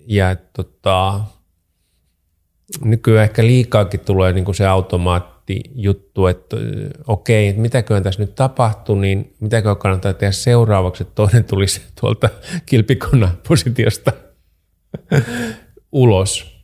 Ja 0.07 0.35
tota, 0.35 1.21
nykyään 2.83 3.23
ehkä 3.23 3.45
liikaakin 3.45 3.99
tulee 3.99 4.33
niin 4.33 4.45
kuin 4.45 4.55
se 4.55 4.67
automaattijuttu, 4.67 6.27
että 6.27 6.57
okei, 7.07 7.47
että 7.47 7.61
mitäköhän 7.61 8.03
tässä 8.03 8.21
nyt 8.21 8.35
tapahtui, 8.35 8.97
niin 8.97 9.33
mitäköhän 9.39 9.77
kannattaa 9.77 10.13
tehdä 10.13 10.31
seuraavaksi, 10.31 11.03
että 11.03 11.15
toinen 11.15 11.43
tulisi 11.43 11.81
tuolta 12.01 12.29
kilpikonna 12.65 13.31
positiosta 13.47 14.11
ulos. 15.91 16.61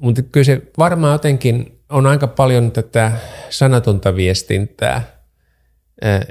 Mutta 0.00 0.22
kyllä 0.22 0.44
se 0.44 0.62
varmaan 0.78 1.12
jotenkin 1.12 1.80
on 1.88 2.06
aika 2.06 2.26
paljon 2.26 2.72
tätä 2.72 3.12
sanatonta 3.50 4.16
viestintää 4.16 5.17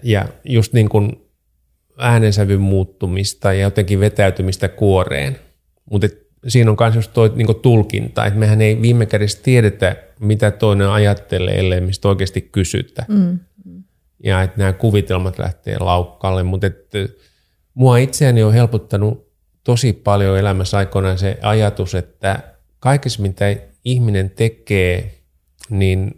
ja 0.04 0.26
just 0.44 0.74
niin 0.74 0.90
kuin 0.90 1.22
äänensävyn 1.98 2.62
muuttumista 2.62 3.54
ja 3.54 3.62
jotenkin 3.62 4.00
vetäytymistä 4.00 4.68
kuoreen. 4.68 5.40
Mutta 5.92 6.08
siinä 6.48 6.72
on 6.72 6.78
myös 6.80 6.96
just 6.96 7.14
toi 7.14 7.32
niin 7.36 7.62
tulkinta, 7.62 8.26
että 8.26 8.40
mehän 8.40 8.62
ei 8.62 8.82
viime 8.82 9.06
kädessä 9.06 9.40
tiedetä, 9.44 9.96
mitä 10.20 10.52
toinen 10.52 10.90
ajattelee, 10.90 11.60
ellei 11.60 11.82
mistä 11.82 12.08
oikeasti 12.08 12.42
kysytä. 12.42 13.06
Mm. 13.08 13.40
Ja 14.24 14.42
että 14.42 14.58
nämä 14.58 14.74
kuvitelmat 14.74 15.40
lähtee 15.40 15.80
laukkaalle, 15.80 16.44
mutta 16.44 16.68
että 16.68 16.98
mua 17.74 17.98
itseäni 17.98 18.44
on 18.44 18.54
helpottanut 18.54 19.32
tosi 19.64 19.94
paljon 19.94 20.40
elämässä 20.40 20.78
aikoinaan 20.78 21.18
se 21.18 21.38
ajatus, 21.42 21.96
että 21.96 22.40
kaikessa 22.80 23.22
mitä 23.22 23.56
ihminen 23.86 24.30
tekee, 24.30 25.17
niin 25.70 26.12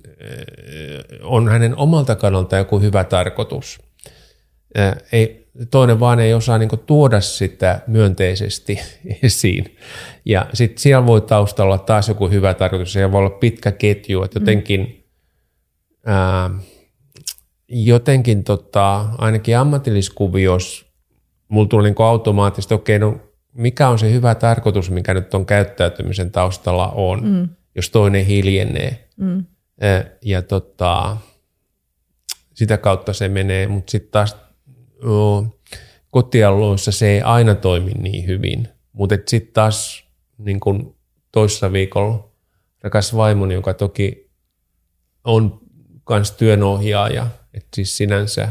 on 1.24 1.48
hänen 1.48 1.78
omalta 1.78 2.16
kannalta 2.16 2.58
joku 2.58 2.80
hyvä 2.80 3.04
tarkoitus. 3.04 3.80
Ei, 5.12 5.48
toinen 5.72 6.00
vaan 6.00 6.20
ei 6.20 6.34
osaa 6.34 6.58
niin 6.58 6.70
tuoda 6.86 7.22
sitä 7.22 7.82
myönteisesti 7.88 8.80
esiin. 9.24 9.78
Ja 10.26 10.46
sitten 10.54 10.80
siellä 10.80 11.08
voi 11.08 11.22
taustalla 11.22 11.74
olla 11.74 11.84
taas 11.84 12.08
joku 12.08 12.30
hyvä 12.30 12.54
tarkoitus. 12.54 12.94
Siellä 12.94 13.12
voi 13.12 13.20
olla 13.20 13.30
pitkä 13.30 13.72
ketju, 13.72 14.24
että 14.24 14.40
jotenkin, 14.40 14.80
mm. 14.80 16.12
ää, 16.12 16.50
jotenkin 17.70 18.44
tota, 18.44 19.06
ainakin 19.18 19.58
ammatilliskuviossa 19.58 20.90
mulla 21.50 21.68
tuli 21.68 21.84
niin 21.84 21.96
automaattisesti, 22.06 22.74
okei, 22.74 22.98
okay, 22.98 23.10
no 23.10 23.20
mikä 23.54 23.90
on 23.90 24.00
se 24.00 24.12
hyvä 24.12 24.36
tarkoitus, 24.36 24.92
mikä 24.92 25.14
nyt 25.14 25.34
on 25.34 25.46
käyttäytymisen 25.46 26.32
taustalla 26.32 26.88
on, 26.88 27.24
mm. 27.24 27.50
jos 27.76 27.90
toinen 27.90 28.26
hiljenee. 28.26 29.09
Mm. 29.20 29.46
Ja 30.22 30.42
tota, 30.42 31.18
sitä 32.54 32.78
kautta 32.78 33.14
se 33.14 33.30
menee, 33.30 33.68
mutta 33.68 33.92
sitten 33.92 34.12
taas 34.12 34.36
kotialueissa 36.12 36.92
se 36.92 37.10
ei 37.10 37.22
aina 37.22 37.56
toimi 37.56 37.92
niin 37.92 38.28
hyvin. 38.28 38.68
Mutta 38.94 39.16
sitten 39.28 39.54
taas 39.54 40.04
niin 40.38 40.60
kun 40.60 40.96
toissa 41.32 41.72
viikolla 41.72 42.30
rakas 42.82 43.16
vaimoni, 43.16 43.54
joka 43.54 43.74
toki 43.74 44.30
on 45.24 45.62
myös 46.10 46.32
työnohjaaja, 46.32 47.28
että 47.54 47.70
siis 47.76 47.98
sinänsä 47.98 48.50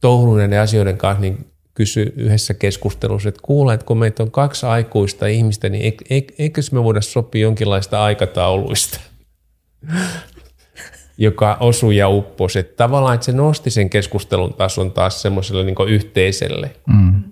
touhuneiden 0.00 0.60
asioiden 0.60 0.98
kanssa, 0.98 1.20
niin 1.20 1.52
kysy 1.74 2.12
yhdessä 2.16 2.54
keskustelussa, 2.54 3.28
että 3.28 3.40
kuule, 3.44 3.74
että 3.74 3.86
kun 3.86 3.98
meitä 3.98 4.22
on 4.22 4.30
kaksi 4.30 4.66
aikuista 4.66 5.26
ihmistä, 5.26 5.68
niin 5.68 5.94
eikö 6.38 6.60
me 6.72 6.84
voida 6.84 7.00
sopia 7.00 7.42
jonkinlaista 7.42 8.04
aikatauluista? 8.04 9.00
Joka 11.18 11.56
osui 11.60 11.96
ja 11.96 12.08
upposi. 12.08 12.58
Että 12.58 12.76
tavallaan 12.76 13.14
että 13.14 13.24
se 13.24 13.32
nosti 13.32 13.70
sen 13.70 13.90
keskustelun 13.90 14.54
tason 14.54 14.92
taas 14.92 15.22
semmoiselle 15.22 15.64
niin 15.64 15.88
yhteiselle. 15.88 16.70
Mm. 16.86 17.22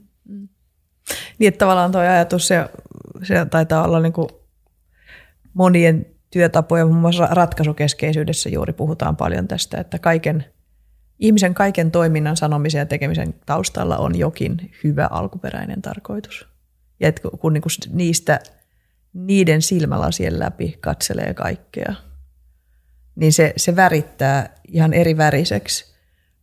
Niin, 1.39 1.49
että 1.49 1.59
tavallaan 1.59 1.93
tuo 1.93 2.01
ajatus, 2.01 2.49
se, 2.49 2.69
se 3.23 3.47
taitaa 3.51 3.85
olla 3.85 4.01
niin 4.01 4.13
monien 5.55 6.07
työtapojen, 6.31 6.87
muun 6.87 7.01
muassa 7.01 7.29
ratkaisukeskeisyydessä 7.31 8.49
juuri 8.49 8.73
puhutaan 8.73 9.17
paljon 9.17 9.49
tästä, 9.49 9.79
että 9.79 9.99
kaiken, 9.99 10.45
ihmisen 11.19 11.55
kaiken 11.55 11.91
toiminnan, 11.91 12.37
sanomisen 12.37 12.79
ja 12.79 12.87
tekemisen 12.87 13.35
taustalla 13.47 13.97
on 13.97 14.19
jokin 14.19 14.73
hyvä 14.85 15.09
alkuperäinen 15.11 15.83
tarkoitus. 15.83 16.49
Ja 17.01 17.09
että 17.09 17.23
kun 17.41 17.53
niin 17.53 17.63
kuin 17.63 17.97
niistä, 17.97 18.41
niiden 19.13 19.63
silmälasien 19.63 20.39
läpi 20.39 20.79
katselee 20.81 21.35
kaikkea– 21.35 21.95
niin 23.17 23.33
se, 23.33 23.53
se 23.57 23.77
värittää 23.77 24.55
ihan 24.69 24.93
eri 24.93 25.17
väriseksi 25.17 25.95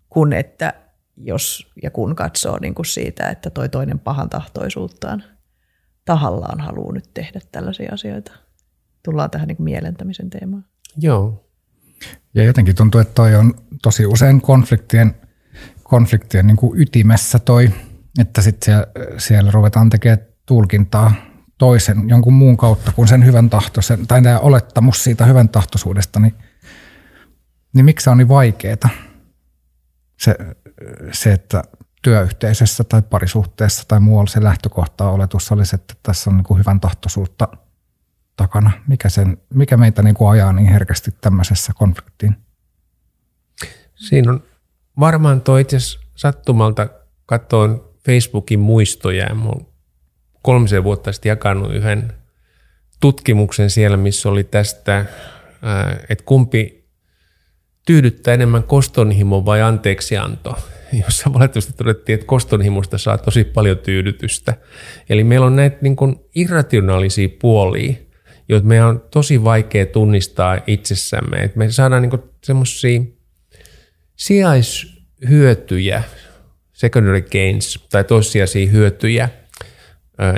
kuin 0.09 0.33
että 0.33 0.73
jos 1.17 1.71
ja 1.83 1.91
kun 1.91 2.15
katsoo 2.15 2.57
niin 2.61 2.75
kuin 2.75 2.85
siitä, 2.85 3.29
että 3.29 3.49
toi 3.49 3.69
toinen 3.69 3.99
pahan 3.99 4.29
tahtoisuuttaan 4.29 5.23
tahallaan 6.05 6.61
haluaa 6.61 6.93
nyt 6.93 7.09
tehdä 7.13 7.39
tällaisia 7.51 7.93
asioita. 7.93 8.31
Tullaan 9.03 9.29
tähän 9.29 9.47
niin 9.47 9.55
kuin 9.55 9.63
mielentämisen 9.63 10.29
teemaan. 10.29 10.65
Joo. 10.97 11.49
Ja 12.33 12.43
jotenkin 12.43 12.75
tuntuu, 12.75 13.01
että 13.01 13.13
toi 13.13 13.35
on 13.35 13.53
tosi 13.81 14.05
usein 14.05 14.41
konfliktien, 14.41 15.15
konfliktien 15.83 16.47
niin 16.47 16.57
kuin 16.57 16.81
ytimessä 16.81 17.39
toi, 17.39 17.69
että 18.19 18.41
sitten 18.41 18.65
siellä, 18.65 18.87
siellä 19.17 19.51
ruvetaan 19.51 19.89
tekemään 19.89 20.27
tulkintaa 20.45 21.13
toisen 21.57 22.09
jonkun 22.09 22.33
muun 22.33 22.57
kautta 22.57 22.91
kuin 22.91 23.07
sen 23.07 23.25
hyvän 23.25 23.49
tahtoisen, 23.49 24.07
tai 24.07 24.21
tämä 24.21 24.39
olettamus 24.39 25.03
siitä 25.03 25.25
hyvän 25.25 25.49
tahtoisuudesta, 25.49 26.19
niin 26.19 26.33
niin 27.77 27.85
miksi 27.85 28.03
se 28.03 28.09
on 28.09 28.17
niin 28.17 28.27
vaikeaa? 28.27 28.89
Se, 30.19 30.35
se, 31.11 31.33
että 31.33 31.63
työyhteisössä 32.01 32.83
tai 32.83 33.01
parisuhteessa 33.01 33.83
tai 33.87 33.99
muualla 33.99 34.29
se 34.29 34.43
lähtökohta 34.43 35.09
oletus 35.09 35.51
olisi, 35.51 35.75
että 35.75 35.93
tässä 36.03 36.29
on 36.29 36.37
niin 36.37 36.43
kuin 36.43 36.59
hyvän 36.59 36.79
tahtoisuutta 36.79 37.47
takana. 38.35 38.71
Mikä, 38.87 39.09
sen, 39.09 39.37
mikä 39.53 39.77
meitä 39.77 40.03
niin 40.03 40.15
kuin 40.15 40.29
ajaa 40.29 40.53
niin 40.53 40.67
herkästi 40.67 41.11
tämmöisessä 41.21 41.73
konfliktiin? 41.75 42.35
Siinä 43.95 44.31
on 44.31 44.43
varmaan 44.99 45.41
tuo 45.41 45.57
itse 45.57 45.77
sattumalta 46.15 46.87
katsoin 47.25 47.79
Facebookin 48.05 48.59
muistoja 48.59 49.23
ja 49.23 49.35
kolmisen 50.41 50.83
vuotta 50.83 51.11
sitten 51.11 51.29
jakanut 51.29 51.73
yhden 51.73 52.13
tutkimuksen 52.99 53.69
siellä, 53.69 53.97
missä 53.97 54.29
oli 54.29 54.43
tästä, 54.43 55.05
että 56.09 56.23
kumpi 56.25 56.76
tyydyttää 57.87 58.33
enemmän 58.33 58.63
kostonhimo 58.63 59.45
vai 59.45 59.61
anteeksianto, 59.61 60.57
jossa 61.05 61.33
valitettavasti 61.33 61.73
todettiin, 61.73 62.13
että 62.13 62.27
kostonhimosta 62.27 62.97
saa 62.97 63.17
tosi 63.17 63.43
paljon 63.43 63.77
tyydytystä. 63.77 64.53
Eli 65.09 65.23
meillä 65.23 65.45
on 65.45 65.55
näitä 65.55 65.77
niin 65.81 65.95
kuin 65.95 66.15
irrationaalisia 66.35 67.29
puolia, 67.41 67.93
joita 68.49 68.67
meidän 68.67 68.87
on 68.87 69.03
tosi 69.11 69.43
vaikea 69.43 69.85
tunnistaa 69.85 70.59
itsessämme. 70.67 71.37
Että 71.37 71.57
me 71.57 71.71
saadaan 71.71 72.01
niin 72.01 72.23
semmoisia 72.43 73.01
sijaishyötyjä, 74.15 76.03
secondary 76.73 77.21
gains, 77.21 77.85
tai 77.91 78.03
toissijaisia 78.03 78.67
hyötyjä 78.69 79.29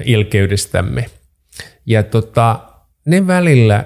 ilkeydestämme. 0.06 1.06
Ja 1.86 2.04
tota, 2.04 2.60
ne 3.06 3.28
välillä 3.28 3.86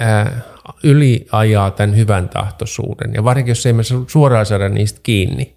äh, 0.00 0.44
yli 0.84 1.26
ajaa 1.32 1.70
tämän 1.70 1.96
hyvän 1.96 2.28
tahtoisuuden. 2.28 3.14
Ja 3.14 3.24
varsinkin, 3.24 3.50
jos 3.50 3.66
ei 3.66 3.72
me 3.72 3.82
suoraan 4.06 4.46
saada 4.46 4.68
niistä 4.68 5.00
kiinni. 5.02 5.56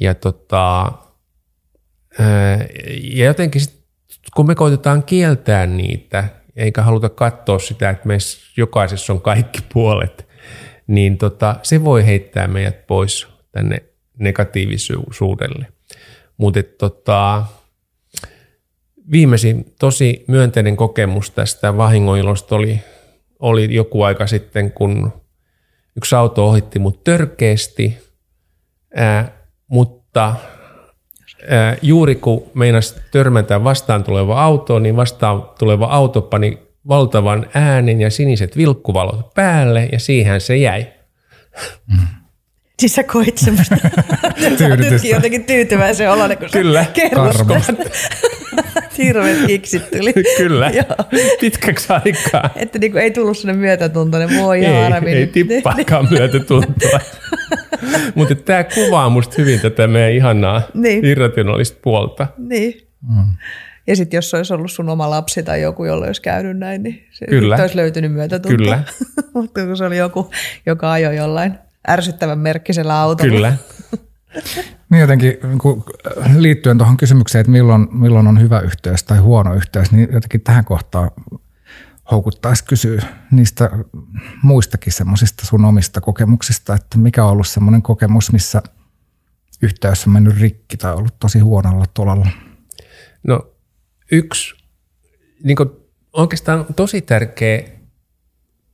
Ja, 0.00 0.14
tota, 0.14 0.92
ja 3.02 3.24
jotenkin 3.24 3.60
sit, 3.60 3.84
kun 4.34 4.46
me 4.46 4.54
koitetaan 4.54 5.02
kieltää 5.02 5.66
niitä, 5.66 6.28
eikä 6.56 6.82
haluta 6.82 7.08
katsoa 7.08 7.58
sitä, 7.58 7.90
että 7.90 8.08
meissä 8.08 8.40
jokaisessa 8.56 9.12
on 9.12 9.20
kaikki 9.20 9.58
puolet, 9.72 10.28
niin 10.86 11.18
tota, 11.18 11.56
se 11.62 11.84
voi 11.84 12.06
heittää 12.06 12.48
meidät 12.48 12.86
pois 12.86 13.28
tänne 13.52 13.82
negatiivisuudelle. 14.18 15.66
Mutta 16.36 16.62
tota, 16.78 17.44
viimeisin 19.10 19.74
tosi 19.78 20.24
myönteinen 20.28 20.76
kokemus 20.76 21.30
tästä 21.30 21.76
vahingoilosta 21.76 22.54
oli 22.54 22.80
oli 23.40 23.74
joku 23.74 24.02
aika 24.02 24.26
sitten, 24.26 24.72
kun 24.72 25.12
yksi 25.96 26.14
auto 26.14 26.48
ohitti 26.48 26.78
mut 26.78 27.04
törkeästi 27.04 28.10
Ää, 28.94 29.32
mutta 29.66 30.34
ää, 31.48 31.76
juuri 31.82 32.14
kun 32.14 32.50
meinas 32.54 32.96
törmätä 33.10 33.64
vastaan 33.64 34.04
tuleva 34.04 34.42
auto, 34.42 34.78
niin 34.78 34.96
vastaan 34.96 35.42
tuleva 35.58 35.86
auto 35.86 36.22
pani 36.22 36.58
valtavan 36.88 37.46
äänen 37.54 38.00
ja 38.00 38.10
siniset 38.10 38.56
vilkkuvalot 38.56 39.34
päälle 39.34 39.88
ja 39.92 39.98
siihen 39.98 40.40
se 40.40 40.56
jäi. 40.56 40.86
Siis 42.78 42.94
sä 42.94 43.02
koit 43.02 43.38
semmoista, 43.38 43.76
jotenkin 45.14 45.44
tyytyväisen 45.44 46.10
oloinen, 46.10 46.38
kun 46.38 46.48
Kyllä. 46.52 46.84
sä 46.84 46.90
kerrot. 46.90 47.36
Hirveät 49.04 49.38
kiksit 49.46 49.90
tuli. 49.90 50.12
Kyllä, 50.36 50.70
Joo. 50.74 50.84
pitkäksi 51.40 51.86
aikaa. 51.92 52.50
Että 52.56 52.78
niinku 52.78 52.98
ei 52.98 53.10
tullut 53.10 53.38
sinne 53.38 53.52
myötätuntoinen, 53.54 54.38
voi 54.42 54.64
Ei, 54.64 54.90
harmi. 54.90 55.10
ei 55.10 55.20
nyt. 55.20 55.32
tippaakaan 55.32 56.08
myötätuntoa. 56.18 57.00
Mutta 58.14 58.34
tämä 58.34 58.64
kuvaa 58.64 59.08
musta 59.08 59.34
hyvin 59.38 59.60
tätä 59.60 59.86
meidän 59.86 60.12
ihanaa 60.12 60.62
Niin. 60.74 61.04
irrationaalista 61.04 61.78
puolta. 61.82 62.26
Niin. 62.38 62.74
Ja 63.86 63.96
sitten 63.96 64.18
jos 64.18 64.30
se 64.30 64.36
olisi 64.36 64.54
ollut 64.54 64.70
sun 64.72 64.88
oma 64.88 65.10
lapsi 65.10 65.42
tai 65.42 65.62
joku, 65.62 65.84
jolla 65.84 66.06
olisi 66.06 66.22
käynyt 66.22 66.58
näin, 66.58 66.82
niin 66.82 67.06
se 67.10 67.26
Kyllä. 67.26 67.56
olisi 67.60 67.76
löytynyt 67.76 68.12
myötätuntoa. 68.12 68.56
Kyllä. 68.58 68.82
Mutta 69.34 69.66
kun 69.66 69.76
se 69.76 69.84
oli 69.84 69.96
joku, 69.96 70.30
joka 70.66 70.92
ajoi 70.92 71.16
jollain 71.16 71.54
ärsyttävän 71.88 72.38
merkkisellä 72.38 73.00
autolla. 73.00 73.32
Kyllä. 73.34 73.52
Niin 74.90 75.00
jotenkin 75.00 75.38
kuin 75.60 75.84
liittyen 76.36 76.78
tuohon 76.78 76.96
kysymykseen, 76.96 77.40
että 77.40 77.50
milloin, 77.50 77.88
milloin 77.90 78.26
on 78.26 78.40
hyvä 78.40 78.60
yhteys 78.60 79.04
tai 79.04 79.18
huono 79.18 79.54
yhteys, 79.54 79.92
niin 79.92 80.08
jotenkin 80.12 80.40
tähän 80.40 80.64
kohtaan 80.64 81.10
houkuttaisi 82.10 82.64
kysyä 82.64 83.02
niistä 83.30 83.70
muistakin 84.42 84.92
semmoisista 84.92 85.46
sun 85.46 85.64
omista 85.64 86.00
kokemuksista, 86.00 86.74
että 86.74 86.98
mikä 86.98 87.24
on 87.24 87.30
ollut 87.30 87.48
semmoinen 87.48 87.82
kokemus, 87.82 88.32
missä 88.32 88.62
yhteys 89.62 90.06
on 90.06 90.12
mennyt 90.12 90.40
rikki 90.40 90.76
tai 90.76 90.94
ollut 90.94 91.18
tosi 91.20 91.38
huonolla 91.38 91.84
tolalla. 91.94 92.28
No 93.26 93.50
yksi 94.12 94.54
niin 95.44 95.56
oikeastaan 96.12 96.66
tosi 96.76 97.00
tärkeä 97.00 97.62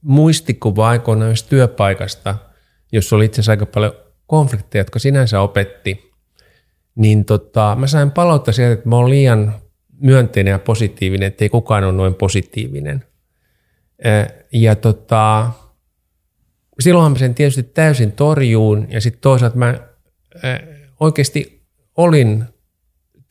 muistikuva 0.03 0.89
aikoinaan 0.89 1.35
työpaikasta, 1.49 2.35
jossa 2.93 3.17
oli 3.17 3.25
itse 3.25 3.35
asiassa 3.41 3.53
aika 3.53 3.67
paljon 3.67 4.06
konflikteja, 4.27 4.81
jotka 4.81 4.99
sinänsä 4.99 5.41
opetti, 5.41 6.13
niin 6.95 7.25
tota, 7.25 7.77
mä 7.79 7.87
sain 7.87 8.11
palauttaa 8.11 8.55
sieltä, 8.55 8.73
että 8.73 8.89
mä 8.89 8.97
oon 8.97 9.11
liian 9.11 9.55
myönteinen 10.01 10.51
ja 10.53 10.59
positiivinen, 10.59 11.27
että 11.27 11.45
ei 11.45 11.49
kukaan 11.49 11.85
ole 11.85 11.93
noin 11.93 12.15
positiivinen. 12.15 13.05
Ja 14.53 14.75
tota, 14.77 15.51
silloinhan 16.81 17.13
mä 17.13 17.19
sen 17.19 17.35
tietysti 17.35 17.63
täysin 17.63 18.13
torjuun 18.13 18.87
ja 18.91 19.01
sitten 19.01 19.21
toisaalta 19.21 19.59
mä 19.59 19.75
oikeasti 21.01 21.63
olin 21.97 22.45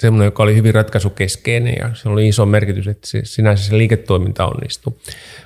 semmoinen, 0.01 0.25
joka 0.25 0.43
oli 0.43 0.55
hyvin 0.55 0.75
ratkaisukeskeinen 0.75 1.75
ja 1.79 1.95
se 1.95 2.09
oli 2.09 2.27
iso 2.27 2.45
merkitys, 2.45 2.87
että 2.87 3.07
se, 3.07 3.21
sinänsä 3.23 3.63
se 3.63 3.77
liiketoiminta 3.77 4.45
onnistui. 4.45 4.93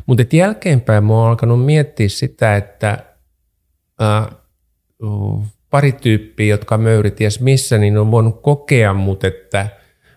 Mutta 0.05 0.35
jälkeenpäin 0.35 1.03
mä 1.03 1.13
oon 1.13 1.29
alkanut 1.29 1.65
miettiä 1.65 2.09
sitä, 2.09 2.55
että 2.55 3.05
ää, 3.99 4.31
pari 5.69 5.91
tyyppiä, 5.91 6.45
jotka 6.45 6.77
möyri 6.77 7.11
ties 7.11 7.39
missä, 7.39 7.77
niin 7.77 7.97
on 7.97 8.11
voinut 8.11 8.41
kokea 8.41 8.93
mut, 8.93 9.23
että 9.23 9.67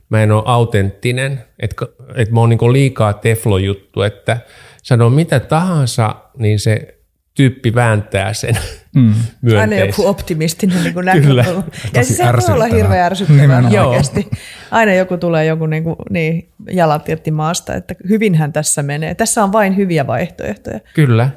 mä 0.08 0.22
en 0.22 0.32
ole 0.32 0.42
autenttinen, 0.46 1.44
että, 1.58 1.86
että 2.14 2.34
mä 2.34 2.40
oon 2.40 2.48
niinku 2.48 2.72
liikaa 2.72 3.12
teflojuttu, 3.12 4.02
että 4.02 4.38
sanon 4.82 5.12
mitä 5.12 5.40
tahansa, 5.40 6.14
niin 6.38 6.60
se 6.60 6.98
tyyppi 7.34 7.74
vääntää 7.74 8.32
sen 8.32 8.58
mm. 8.96 9.14
Aina 9.60 9.76
joku 9.76 10.06
optimistinen 10.06 10.84
niin 10.84 10.94
Kyllä. 10.94 11.14
näkökulma. 11.14 11.64
Ja 11.84 11.90
Tosi 11.92 12.04
siis 12.04 12.18
se 12.18 12.24
voi 12.24 12.54
olla 12.54 12.64
hirveän 12.64 13.04
ärsyttävää 13.04 13.62
oikeasti. 13.86 14.30
Aina 14.70 14.94
joku 14.94 15.16
tulee 15.16 15.44
joku 15.44 15.66
niin 15.66 15.84
kuin, 15.84 15.96
niin, 16.10 16.50
jalat 16.70 17.08
irti 17.08 17.30
maasta, 17.30 17.74
että 17.74 17.94
hyvinhän 18.08 18.52
tässä 18.52 18.82
menee. 18.82 19.14
Tässä 19.14 19.44
on 19.44 19.52
vain 19.52 19.76
hyviä 19.76 20.06
vaihtoehtoja. 20.06 20.80
Kyllä. 20.94 21.30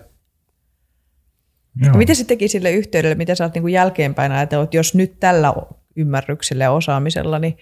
Ja 1.81 1.93
miten 1.93 2.15
se 2.15 2.23
teki 2.23 2.47
sille 2.47 2.71
yhteydelle, 2.71 3.15
mitä 3.15 3.35
sä 3.35 3.43
oot 3.43 3.53
niin 3.53 3.69
jälkeenpäin 3.69 4.31
ajatellut, 4.31 4.63
että 4.63 4.77
jos 4.77 4.95
nyt 4.95 5.19
tällä 5.19 5.53
ymmärryksellä 5.95 6.63
ja 6.63 6.71
osaamisella 6.71 7.39
niin 7.39 7.57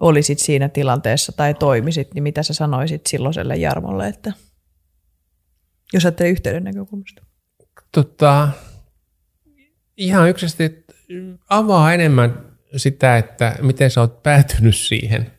olisit 0.00 0.38
siinä 0.38 0.68
tilanteessa 0.68 1.32
tai 1.32 1.54
toimisit, 1.54 2.14
niin 2.14 2.22
mitä 2.22 2.42
sä 2.42 2.54
sanoisit 2.54 3.06
silloiselle 3.06 3.56
Jarmolle, 3.56 4.08
että 4.08 4.32
jos 5.92 6.04
ajattelee 6.04 6.32
yhteyden 6.32 6.64
näkökulmasta? 6.64 7.22
Tota, 7.92 8.48
ihan 9.96 10.28
yksisesti 10.28 10.84
avaa 11.48 11.94
enemmän 11.94 12.38
sitä, 12.76 13.16
että 13.16 13.56
miten 13.62 13.90
sä 13.90 14.00
oot 14.00 14.22
päätynyt 14.22 14.76
siihen 14.76 15.30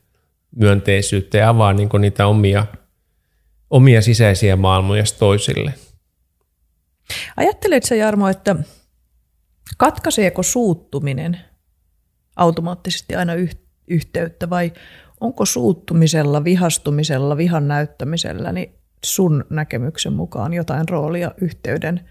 myönteisyyteen 0.55 1.41
ja 1.41 1.49
avaa 1.49 1.73
niin 1.73 1.89
niitä 1.99 2.27
omia, 2.27 2.65
omia 3.69 4.01
sisäisiä 4.01 4.55
maailmoja 4.55 5.03
toisille. 5.19 5.73
Ajatteletko 7.37 7.95
Jarmo, 7.95 8.27
että 8.29 8.55
katkaiseeko 9.77 10.43
suuttuminen 10.43 11.39
automaattisesti 12.35 13.15
aina 13.15 13.33
yh- 13.33 13.57
yhteyttä 13.87 14.49
vai 14.49 14.73
onko 15.21 15.45
suuttumisella, 15.45 16.43
vihastumisella, 16.43 17.37
vihan 17.37 17.67
näyttämisellä 17.67 18.51
niin 18.51 18.75
sun 19.05 19.45
näkemyksen 19.49 20.13
mukaan 20.13 20.53
jotain 20.53 20.89
roolia 20.89 21.31
yhteyden 21.41 22.09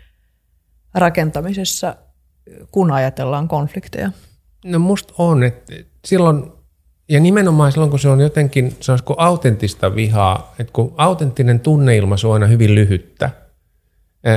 rakentamisessa, 0.94 1.96
kun 2.70 2.90
ajatellaan 2.90 3.48
konflikteja? 3.48 4.12
No 4.64 4.78
musta 4.78 5.14
on, 5.18 5.42
että 5.42 5.72
silloin, 6.04 6.52
ja 7.08 7.20
nimenomaan 7.20 7.72
silloin 7.72 7.90
kun 7.90 7.98
se 7.98 8.08
on 8.08 8.20
jotenkin, 8.20 8.76
se 8.80 8.92
on 8.92 8.98
autenttista 9.16 9.94
vihaa, 9.94 10.54
että 10.58 10.72
kun 10.72 10.94
autenttinen 10.96 11.60
tunneilmaisu 11.60 12.30
on 12.30 12.34
aina 12.34 12.46
hyvin 12.46 12.74
lyhyttä, 12.74 13.30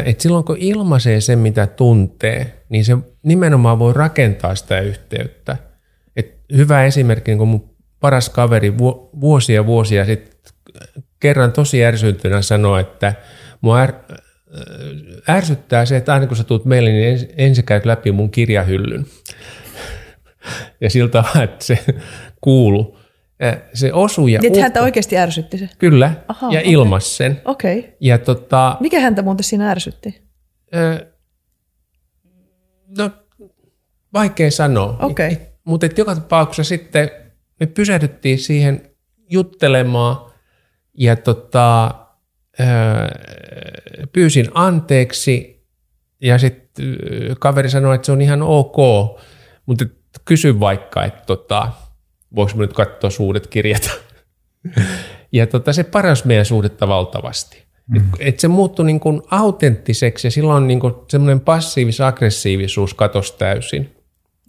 että 0.06 0.24
silloin 0.24 0.44
kun 0.44 0.58
ilmaisee 0.60 1.22
sen, 1.22 1.40
mitä 1.40 1.68
tuntee, 1.68 2.64
niin 2.70 2.86
se 2.86 2.98
nimenomaan 3.24 3.80
voi 3.80 3.94
rakentaa 3.94 4.56
sitä 4.56 4.80
yhteyttä. 4.80 5.58
Et 6.16 6.36
hyvä 6.54 6.84
esimerkki, 6.84 7.32
niin 7.32 7.38
kun 7.38 7.48
mun 7.48 7.70
paras 8.00 8.30
kaveri 8.30 8.78
vu- 8.78 9.10
vuosia 9.22 9.66
vuosia 9.66 10.06
sitten 10.06 10.38
kerran 11.20 11.52
tosi 11.52 11.86
ärsyntynä 11.86 12.42
sanoi, 12.42 12.82
että 12.82 13.14
mua 13.62 13.84
är, 13.84 13.94
ärsyttää 15.30 15.86
se, 15.86 15.98
että 15.98 16.14
aina 16.14 16.28
kun 16.28 16.38
sä 16.38 16.44
tulet 16.44 16.66
meille, 16.66 16.90
niin 16.90 17.08
ens, 17.08 17.28
ensin 17.38 17.64
käyt 17.64 17.86
läpi 17.86 18.12
mun 18.12 18.32
kirjahyllyn. 18.32 19.06
ja 20.82 20.90
siltä 20.90 21.24
että 21.44 21.66
se 21.66 21.80
kuulu. 22.42 22.97
Se 23.74 23.94
osuu 23.94 24.28
ja 24.28 24.40
Niin, 24.40 24.48
että 24.48 24.62
häntä 24.62 24.82
oikeasti 24.82 25.18
ärsytti 25.18 25.58
se? 25.58 25.70
Kyllä, 25.78 26.14
Aha, 26.28 26.52
ja 26.52 26.60
okei. 26.60 26.72
ilmas 26.72 27.18
sen. 27.18 27.42
Okei. 27.46 27.80
Okay. 27.80 27.92
Ja 28.00 28.18
tota, 28.18 28.78
Mikä 28.80 29.00
häntä 29.00 29.22
muuten 29.22 29.44
siinä 29.44 29.72
ärsytti? 29.72 30.22
no, 32.98 33.12
vaikea 34.14 34.52
sanoa. 34.52 34.98
Okei. 35.02 35.38
Mutta 35.64 35.88
joka 35.98 36.16
tapauksessa 36.16 36.70
sitten 36.70 37.10
me 37.60 37.66
pysähdyttiin 37.66 38.40
siihen 38.40 38.90
juttelemaan 39.30 40.32
ja 40.94 41.16
tota, 41.16 41.92
pyysin 44.14 44.48
anteeksi 44.54 45.66
ja 46.22 46.38
sitten 46.38 46.98
kaveri 47.40 47.70
sanoi, 47.70 47.96
että 47.96 48.06
se 48.06 48.12
on 48.12 48.22
ihan 48.22 48.42
ok, 48.42 48.78
mutta 49.66 49.86
kysy 50.26 50.60
vaikka, 50.60 51.04
että 51.04 51.24
tota, 51.26 51.72
voiko 52.36 52.52
mä 52.56 52.62
nyt 52.62 52.74
katsoa 52.74 53.10
suuret 53.10 53.48
kirjat. 53.48 53.90
ja 55.32 55.48
tota, 55.48 55.74
se 55.74 55.84
paras 55.84 56.26
meidän 56.26 56.46
suhdetta 56.46 56.88
valtavasti. 56.88 57.68
Mm. 57.88 58.02
Et, 58.20 58.40
se 58.40 58.48
muuttui 58.48 58.86
niin 58.86 59.00
kuin 59.00 59.22
autenttiseksi 59.32 60.28
ja 60.28 60.32
silloin 60.32 60.68
niin 60.68 60.80
kuin 60.80 60.94
semmoinen 61.10 61.42
passiivis-aggressiivisuus 61.42 62.94
katosi 62.94 63.38
täysin. 63.38 63.96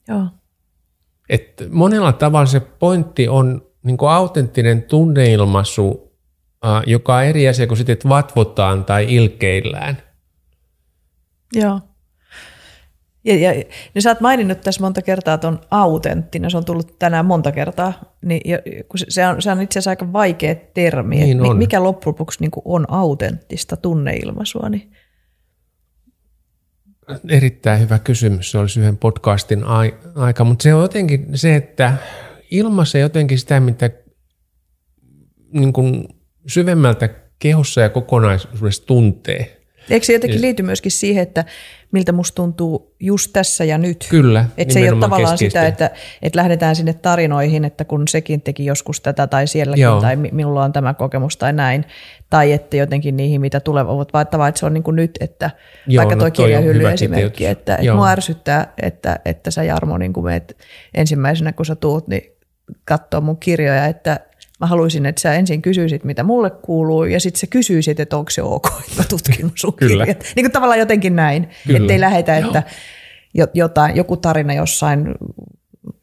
Joo. 0.08 0.26
Et 1.28 1.62
monella 1.70 2.12
tavalla 2.12 2.46
se 2.46 2.60
pointti 2.60 3.28
on 3.28 3.66
niin 3.82 3.96
kuin 3.96 4.10
autenttinen 4.10 4.82
tunneilmaisu, 4.82 6.12
äh, 6.66 6.82
joka 6.86 7.16
on 7.16 7.24
eri 7.24 7.48
asia 7.48 7.66
kuin 7.66 7.78
sitten, 7.78 7.92
että 7.92 8.08
vatvotaan 8.08 8.84
tai 8.84 9.14
ilkeillään. 9.14 10.02
Joo. 11.52 11.80
Ja, 13.24 13.34
ja, 13.34 13.52
niin 13.94 14.02
sä 14.02 14.10
oot 14.10 14.20
maininnut 14.20 14.60
tässä 14.60 14.80
monta 14.80 15.02
kertaa 15.02 15.38
tuon 15.38 15.60
autenttinen, 15.70 16.50
se 16.50 16.56
on 16.56 16.64
tullut 16.64 16.98
tänään 16.98 17.26
monta 17.26 17.52
kertaa, 17.52 17.92
niin, 18.24 18.40
ja, 18.44 18.58
kun 18.88 18.98
se, 19.08 19.26
on, 19.26 19.42
se 19.42 19.50
on 19.50 19.62
itse 19.62 19.78
asiassa 19.78 19.90
aika 19.90 20.12
vaikea 20.12 20.54
termi, 20.54 21.16
Niin 21.16 21.40
että 21.44 21.54
mikä 21.54 21.82
loppujen 21.82 22.12
lopuksi 22.12 22.40
niin 22.40 22.50
on 22.64 22.86
autenttista 22.88 23.76
tunneilmaisua, 23.76 24.68
niin 24.68 24.92
Erittäin 27.28 27.80
hyvä 27.80 27.98
kysymys, 27.98 28.50
se 28.50 28.58
olisi 28.58 28.80
yhden 28.80 28.96
podcastin 28.96 29.64
ai- 29.64 29.94
aika, 30.14 30.44
mutta 30.44 30.62
se 30.62 30.74
on 30.74 30.82
jotenkin 30.82 31.26
se, 31.34 31.56
että 31.56 31.94
ilmaisee 32.50 33.00
jotenkin 33.00 33.38
sitä, 33.38 33.60
mitä 33.60 33.90
niin 35.52 35.72
kuin 35.72 36.08
syvemmältä 36.46 37.08
kehossa 37.38 37.80
ja 37.80 37.88
kokonaisuudessa 37.88 38.86
tuntee. 38.86 39.57
Eikö 39.90 40.06
se 40.06 40.12
jotenkin 40.12 40.42
liity 40.42 40.62
myöskin 40.62 40.92
siihen, 40.92 41.22
että 41.22 41.44
miltä 41.92 42.12
musta 42.12 42.34
tuntuu 42.34 42.94
just 43.00 43.30
tässä 43.32 43.64
ja 43.64 43.78
nyt? 43.78 44.06
Kyllä, 44.10 44.44
Että 44.56 44.74
se 44.74 44.80
ei 44.80 44.90
ole 44.90 45.00
tavallaan 45.00 45.32
keskeistä. 45.32 45.60
sitä, 45.60 45.66
että, 45.66 45.90
että 46.22 46.36
lähdetään 46.36 46.76
sinne 46.76 46.92
tarinoihin, 46.92 47.64
että 47.64 47.84
kun 47.84 48.08
sekin 48.08 48.42
teki 48.42 48.64
joskus 48.64 49.00
tätä 49.00 49.26
tai 49.26 49.46
sielläkin 49.46 49.82
Joo. 49.82 50.00
tai 50.00 50.16
mi- 50.16 50.30
minulla 50.32 50.64
on 50.64 50.72
tämä 50.72 50.94
kokemus 50.94 51.36
tai 51.36 51.52
näin. 51.52 51.84
Tai 52.30 52.52
että 52.52 52.76
jotenkin 52.76 53.16
niihin, 53.16 53.40
mitä 53.40 53.60
tulevat, 53.60 54.12
vaan 54.12 54.22
että 54.22 54.38
vaan, 54.38 54.48
että 54.48 54.58
se 54.58 54.66
on 54.66 54.74
niin 54.74 54.84
kuin 54.84 54.96
nyt, 54.96 55.10
että 55.20 55.50
Joo, 55.86 56.00
vaikka 56.00 56.14
no 56.14 56.20
toi 56.20 56.30
kirjahylly 56.30 56.88
esimerkki, 56.90 57.46
että, 57.46 57.76
että 57.76 57.94
mua 57.94 58.08
ärsyttää, 58.08 58.72
että, 58.82 59.20
että 59.24 59.50
sä 59.50 59.64
Jarmo 59.64 59.98
niin 59.98 60.12
kuin 60.12 60.24
meet 60.24 60.56
ensimmäisenä, 60.94 61.52
kun 61.52 61.66
sä 61.66 61.74
tuut, 61.74 62.08
niin 62.08 62.22
katsoo 62.84 63.20
mun 63.20 63.36
kirjoja, 63.38 63.86
että 63.86 64.20
mä 64.60 64.66
haluaisin, 64.66 65.06
että 65.06 65.20
sä 65.20 65.34
ensin 65.34 65.62
kysyisit, 65.62 66.04
mitä 66.04 66.22
mulle 66.22 66.50
kuuluu, 66.50 67.04
ja 67.04 67.20
sitten 67.20 67.40
sä 67.40 67.46
kysyisit, 67.46 68.00
että 68.00 68.16
onko 68.16 68.30
se 68.30 68.42
ok, 68.42 68.66
että 68.66 68.96
mä 69.02 69.04
tutkin 69.08 69.52
sun 69.54 69.74
Kyllä. 69.74 70.06
kirjat. 70.06 70.24
Niin 70.36 70.44
kuin 70.44 70.52
tavallaan 70.52 70.78
jotenkin 70.78 71.16
näin, 71.16 71.48
Kyllä. 71.66 71.78
ettei 71.78 72.00
lähetä, 72.00 72.36
että 72.36 72.62
jo- 73.34 73.46
jotain, 73.54 73.96
joku 73.96 74.16
tarina 74.16 74.54
jossain 74.54 75.14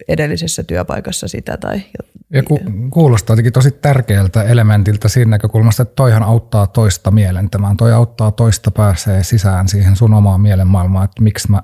edellisessä 0.07 0.63
työpaikassa 0.63 1.27
sitä 1.27 1.57
tai 1.57 1.81
Ja 2.33 2.43
ku, 2.43 2.59
kuulostaa 2.89 3.33
jotenkin 3.33 3.53
tosi 3.53 3.71
tärkeältä 3.71 4.43
elementiltä 4.43 5.07
siinä 5.07 5.29
näkökulmasta, 5.29 5.83
että 5.83 5.95
toihan 5.95 6.23
auttaa 6.23 6.67
toista 6.67 7.11
mielentämään. 7.11 7.77
Toi 7.77 7.93
auttaa 7.93 8.31
toista 8.31 8.71
pääsee 8.71 9.23
sisään 9.23 9.67
siihen 9.67 9.95
sun 9.95 10.13
omaan 10.13 10.41
mielenmaailmaan, 10.41 11.05
että 11.05 11.23
miksi 11.23 11.51
mä 11.51 11.61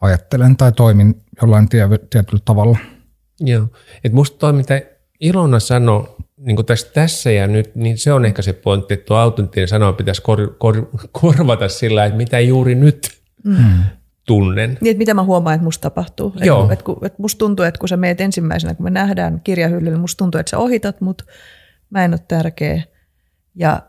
ajattelen 0.00 0.56
tai 0.56 0.72
toimin 0.72 1.22
jollain 1.42 1.68
tie, 1.68 1.88
tietyllä 2.10 2.42
tavalla. 2.44 2.78
Joo. 3.40 3.66
Et 4.04 4.12
musta 4.12 4.38
toi, 4.38 4.52
mitä 4.52 4.80
Ilona 5.20 5.60
sanoi 5.60 6.16
niin 6.36 6.66
tässä, 6.66 6.90
tässä 6.94 7.30
ja 7.30 7.46
nyt, 7.46 7.74
niin 7.74 7.98
se 7.98 8.12
on 8.12 8.24
ehkä 8.24 8.42
se 8.42 8.52
pointti, 8.52 8.94
että 8.94 9.06
tuo 9.06 9.16
autenttinen 9.16 9.68
sanoma 9.68 9.92
pitäisi 9.92 10.22
kor, 10.22 10.54
kor, 10.58 10.88
korvata 11.12 11.68
sillä, 11.68 12.04
että 12.04 12.16
mitä 12.16 12.40
juuri 12.40 12.74
nyt 12.74 13.10
mm. 13.44 13.56
tunnen. 14.26 14.78
Niin, 14.80 14.90
että 14.90 14.98
mitä 14.98 15.14
mä 15.14 15.22
huomaan, 15.22 15.54
että 15.54 15.64
musta 15.64 15.82
tapahtuu. 15.82 16.34
Joo. 16.44 16.62
Että, 16.62 16.72
että, 16.72 16.84
kun- 16.84 17.06
että 17.06 17.22
musta 17.22 17.38
tuntuu, 17.38 17.64
että 17.64 17.78
kun 17.78 17.88
sä 17.88 17.96
meet 17.96 18.20
ensimmäisenä, 18.20 18.74
kun 18.74 18.84
me 18.84 18.90
nähdään 18.90 19.40
kirjahyllyllä, 19.44 19.90
niin 19.90 20.00
musta 20.00 20.18
tuntuu, 20.18 20.38
että 20.38 20.50
sä 20.50 20.58
ohitat 20.58 21.00
mut, 21.00 21.22
mä 21.90 22.04
en 22.04 22.12
ole 22.12 22.20
tärkeä. 22.28 22.82
Ja, 23.54 23.82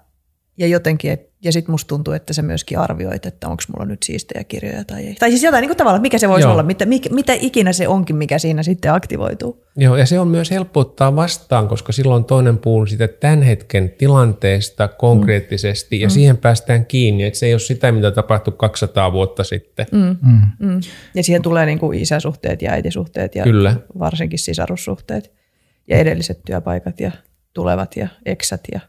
ja 0.57 0.67
jotenkin, 0.67 1.11
et, 1.11 1.28
ja 1.43 1.51
sit 1.51 1.67
musta 1.67 1.87
tuntuu, 1.87 2.13
että 2.13 2.33
sä 2.33 2.41
myöskin 2.41 2.79
arvioit, 2.79 3.25
että 3.25 3.47
onko 3.47 3.63
mulla 3.73 3.85
nyt 3.85 4.03
siistejä 4.03 4.43
kirjoja 4.43 4.83
tai 4.83 5.05
ei. 5.05 5.15
Tai 5.15 5.29
siis 5.29 5.43
jotain 5.43 5.61
niin 5.61 5.69
kuin 5.69 5.77
tavallaan, 5.77 6.01
mikä 6.01 6.17
se 6.17 6.29
voisi 6.29 6.45
Joo. 6.45 6.51
olla, 6.51 6.63
mitä, 6.63 6.85
mikä, 6.85 7.09
mitä 7.09 7.33
ikinä 7.33 7.73
se 7.73 7.87
onkin, 7.87 8.15
mikä 8.15 8.39
siinä 8.39 8.63
sitten 8.63 8.93
aktivoituu. 8.93 9.65
Joo, 9.77 9.97
ja 9.97 10.05
se 10.05 10.19
on 10.19 10.27
myös 10.27 10.51
helppo 10.51 10.79
ottaa 10.79 11.15
vastaan, 11.15 11.67
koska 11.67 11.91
silloin 11.91 12.25
toinen 12.25 12.57
puhuu 12.57 12.85
sitä 12.85 13.07
tämän 13.07 13.41
hetken 13.41 13.89
tilanteesta 13.89 14.87
konkreettisesti, 14.87 15.97
mm. 15.97 16.01
ja 16.01 16.09
siihen 16.09 16.37
päästään 16.37 16.85
kiinni, 16.85 17.23
että 17.23 17.39
se 17.39 17.45
ei 17.45 17.53
ole 17.53 17.59
sitä, 17.59 17.91
mitä 17.91 18.11
tapahtui 18.11 18.53
200 18.57 19.11
vuotta 19.11 19.43
sitten. 19.43 19.85
Mm. 19.91 20.17
Mm. 20.59 20.79
Ja 21.15 21.23
siihen 21.23 21.41
tulee 21.41 21.65
niin 21.65 21.79
kuin 21.79 21.99
isäsuhteet 21.99 22.61
ja 22.61 22.71
äitisuhteet 22.71 23.35
ja 23.35 23.43
Kyllä. 23.43 23.75
varsinkin 23.99 24.39
sisarussuhteet 24.39 25.31
ja 25.87 25.97
edelliset 25.97 26.39
työpaikat 26.45 26.99
ja 26.99 27.11
tulevat 27.53 27.95
ja 27.95 28.07
eksät 28.25 28.61
ja 28.71 28.79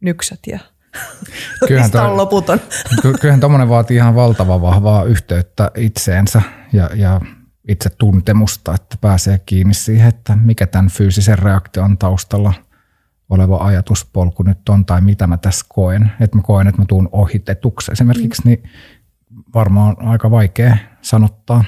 nyksät 0.00 0.40
ja 0.46 0.58
Kyllähän 1.68 1.90
toi- 1.90 2.04
on 2.10 2.16
loputon. 2.16 2.60
Ky- 3.02 3.12
Kyllähän 3.20 3.40
tuommoinen 3.40 3.68
vaatii 3.68 3.96
ihan 3.96 4.14
valtava 4.14 4.60
vahvaa 4.60 5.04
yhteyttä 5.04 5.70
itseensä 5.76 6.42
ja, 6.72 6.90
ja 6.94 7.20
itse 7.68 7.90
tuntemusta, 7.90 8.74
että 8.74 8.96
pääsee 9.00 9.38
kiinni 9.46 9.74
siihen, 9.74 10.08
että 10.08 10.36
mikä 10.36 10.66
tämän 10.66 10.88
fyysisen 10.90 11.38
reaktion 11.38 11.98
taustalla 11.98 12.52
oleva 13.30 13.56
ajatuspolku 13.56 14.42
nyt 14.42 14.68
on 14.68 14.86
tai 14.86 15.00
mitä 15.00 15.26
mä 15.26 15.36
tässä 15.36 15.66
koen. 15.68 16.12
Että 16.20 16.36
mä 16.36 16.42
koen, 16.42 16.66
että 16.68 16.80
mä 16.82 16.86
tuun 16.88 17.08
ohitetuksi 17.12 17.92
esimerkiksi, 17.92 18.42
niin 18.44 18.62
varmaan 19.54 19.96
on 20.00 20.08
aika 20.08 20.30
vaikea 20.30 20.76
sanottaa. 21.02 21.64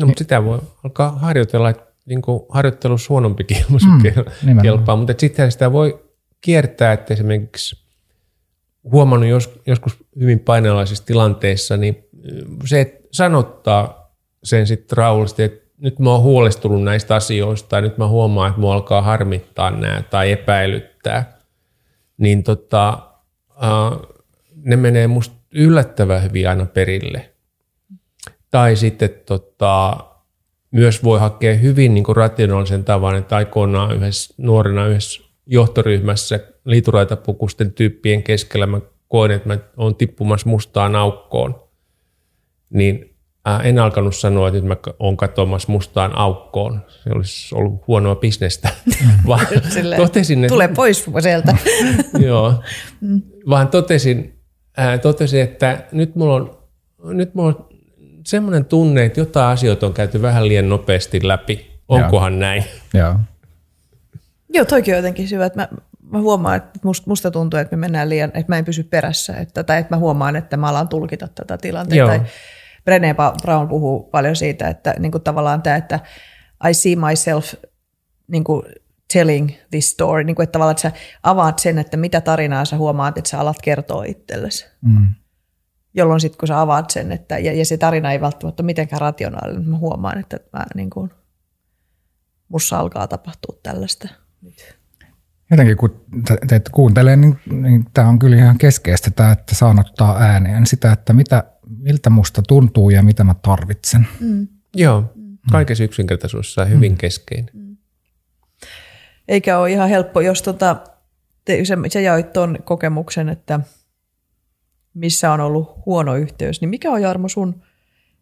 No, 0.00 0.06
mutta 0.06 0.18
sitä 0.18 0.44
voi 0.44 0.60
alkaa 0.84 1.10
harjoitella, 1.18 1.70
että 1.70 1.82
niin 2.06 2.22
kuin 2.22 2.42
harjoittelussa 2.48 3.06
huonompikin 3.08 3.56
Mm, 3.68 3.74
mm, 3.74 4.02
nimenomaan. 4.42 4.62
kelpaa, 4.62 4.96
mutta 4.96 5.14
sitten 5.18 5.52
sitä 5.52 5.72
voi 5.72 6.04
kiertää, 6.40 6.92
että 6.92 7.14
esimerkiksi 7.14 7.87
huomannut 8.84 9.28
jos, 9.28 9.60
joskus 9.66 9.96
hyvin 10.20 10.40
painelaisissa 10.40 11.06
tilanteissa, 11.06 11.76
niin 11.76 12.04
se, 12.64 12.80
että 12.80 13.08
sanottaa 13.12 14.12
sen 14.44 14.66
sitten 14.66 14.98
rauhallisesti, 14.98 15.42
että 15.42 15.68
nyt 15.78 15.98
mä 15.98 16.10
oon 16.10 16.22
huolestunut 16.22 16.82
näistä 16.82 17.14
asioista 17.14 17.68
tai 17.68 17.82
nyt 17.82 17.98
mä 17.98 18.08
huomaan, 18.08 18.48
että 18.48 18.60
mua 18.60 18.74
alkaa 18.74 19.02
harmittaa 19.02 19.70
nämä 19.70 20.02
tai 20.10 20.32
epäilyttää, 20.32 21.38
niin 22.18 22.42
tota, 22.42 22.98
ne 24.56 24.76
menee 24.76 25.06
musta 25.06 25.36
yllättävän 25.54 26.22
hyvin 26.22 26.48
aina 26.48 26.66
perille. 26.66 27.30
Tai 28.50 28.76
sitten 28.76 29.10
tota, 29.26 29.96
myös 30.70 31.04
voi 31.04 31.20
hakea 31.20 31.54
hyvin 31.54 31.94
niin 31.94 32.16
rationaalisen 32.16 32.84
tavan, 32.84 33.16
että 33.16 33.36
aikoinaan 33.36 33.96
yhdessä, 33.96 34.34
nuorena 34.38 34.86
yhdessä 34.86 35.27
johtoryhmässä 35.48 36.40
liituraitapukusten 36.64 37.72
tyyppien 37.72 38.22
keskellä 38.22 38.66
mä 38.66 38.80
koin, 39.08 39.30
että 39.30 39.48
mä 39.48 39.58
oon 39.76 39.96
tippumassa 39.96 40.48
mustaan 40.48 40.96
aukkoon. 40.96 41.68
Niin 42.70 43.14
en 43.64 43.78
alkanut 43.78 44.16
sanoa, 44.16 44.48
että 44.48 44.60
nyt 44.60 44.68
mä 44.68 44.76
oon 44.98 45.16
katoamassa 45.16 45.72
mustaan 45.72 46.18
aukkoon. 46.18 46.80
Se 46.88 47.10
olisi 47.14 47.54
ollut 47.54 47.86
huonoa 47.86 48.14
bisnestä. 48.14 48.68
Vaan 49.26 49.46
Silleen, 49.74 50.02
totesin, 50.02 50.44
että 50.44 50.54
Tule 50.54 50.68
pois 50.68 51.06
sieltä. 51.20 51.56
Joo. 52.26 52.62
Vaan 53.48 53.68
totesin, 53.68 54.38
ää, 54.76 54.98
totesin, 54.98 55.40
että 55.40 55.84
nyt 55.92 56.14
mulla 56.14 56.34
on, 56.34 56.58
nyt 57.16 57.34
mulla 57.34 57.48
on 57.48 57.68
semmoinen 58.26 58.64
tunne, 58.64 59.04
että 59.04 59.20
jotain 59.20 59.46
asioita 59.46 59.86
on 59.86 59.94
käyty 59.94 60.22
vähän 60.22 60.48
liian 60.48 60.68
nopeasti 60.68 61.20
läpi. 61.22 61.70
Onkohan 61.88 62.38
näin? 62.38 62.64
Joo. 62.94 63.14
Joo, 64.48 64.64
toikin 64.64 64.94
on 64.94 64.98
jotenkin 64.98 65.28
syvä, 65.28 65.46
että 65.46 65.60
mä, 65.60 65.68
mä 66.10 66.18
huomaan, 66.18 66.56
että 66.56 66.80
musta, 66.84 67.10
musta 67.10 67.30
tuntuu, 67.30 67.60
että 67.60 67.76
me 67.76 67.80
mennään 67.80 68.08
liian, 68.08 68.30
että 68.34 68.52
mä 68.52 68.58
en 68.58 68.64
pysy 68.64 68.82
perässä, 68.82 69.36
että, 69.36 69.64
tai 69.64 69.78
että 69.78 69.94
mä 69.94 69.98
huomaan, 69.98 70.36
että 70.36 70.56
mä 70.56 70.68
alan 70.68 70.88
tulkita 70.88 71.28
tätä 71.28 71.58
tilannetta. 71.58 71.96
Joo. 71.96 72.08
Tai 72.08 72.20
Brené 72.88 73.14
Brown 73.42 73.68
puhuu 73.68 74.02
paljon 74.02 74.36
siitä, 74.36 74.68
että 74.68 74.94
niin 74.98 75.12
kuin 75.12 75.22
tavallaan 75.22 75.62
tämä, 75.62 75.76
että 75.76 76.00
I 76.68 76.74
see 76.74 76.96
myself 76.96 77.54
niin 78.28 78.44
kuin 78.44 78.62
telling 79.12 79.50
this 79.70 79.90
story, 79.90 80.24
niin 80.24 80.36
kuin, 80.36 80.44
että 80.44 80.52
tavallaan 80.52 80.72
että 80.72 80.82
sä 80.82 80.92
avaat 81.22 81.58
sen, 81.58 81.78
että 81.78 81.96
mitä 81.96 82.20
tarinaa 82.20 82.64
sä 82.64 82.76
huomaat, 82.76 83.18
että 83.18 83.30
sä 83.30 83.40
alat 83.40 83.62
kertoa 83.62 84.04
itsellesi. 84.04 84.66
Mm. 84.80 85.06
Jolloin 85.94 86.20
sitten 86.20 86.38
kun 86.38 86.48
sä 86.48 86.60
avaat 86.60 86.90
sen, 86.90 87.12
että, 87.12 87.38
ja, 87.38 87.52
ja 87.52 87.64
se 87.64 87.76
tarina 87.76 88.12
ei 88.12 88.20
välttämättä 88.20 88.62
ole 88.62 88.66
mitenkään 88.66 89.00
rationaalinen, 89.00 89.68
mä 89.68 89.76
huomaan, 89.76 90.18
että 90.18 90.40
mä, 90.52 90.66
niin 90.74 90.90
kuin, 90.90 91.10
mussa 92.48 92.78
alkaa 92.78 93.06
tapahtua 93.06 93.58
tällaista 93.62 94.08
nyt. 94.42 94.78
Jotenkin 95.50 95.76
kun 95.76 96.04
te- 96.28 96.38
teitä 96.48 96.70
kuuntelee, 96.72 97.16
niin, 97.16 97.38
niin 97.50 97.84
tämä 97.94 98.08
on 98.08 98.18
kyllä 98.18 98.36
ihan 98.36 98.58
keskeistä, 98.58 99.10
tämä, 99.10 99.32
että 99.32 99.54
saan 99.54 99.80
ottaa 99.80 100.18
ääneen 100.18 100.66
sitä, 100.66 100.92
että 100.92 101.12
mitä, 101.12 101.44
miltä 101.78 102.10
musta 102.10 102.42
tuntuu 102.42 102.90
ja 102.90 103.02
mitä 103.02 103.24
mä 103.24 103.34
tarvitsen. 103.42 104.08
Joo. 104.74 105.12
Kaikessa 105.52 105.84
yksinkertaisuudessa 105.84 106.64
hyvin 106.64 106.96
keskeinen. 106.96 107.78
Eikä 109.28 109.58
ole 109.58 109.72
ihan 109.72 109.88
helppo, 109.88 110.20
jos 110.20 110.42
tota, 110.42 110.76
te, 111.44 111.64
sä, 111.64 111.76
sä 111.92 112.00
jaoit 112.00 112.32
tuon 112.32 112.58
kokemuksen, 112.64 113.28
että 113.28 113.60
missä 114.94 115.32
on 115.32 115.40
ollut 115.40 115.86
huono 115.86 116.16
yhteys, 116.16 116.60
niin 116.60 116.68
mikä 116.68 116.90
on 116.90 117.02
Jarmo 117.02 117.28
sun 117.28 117.62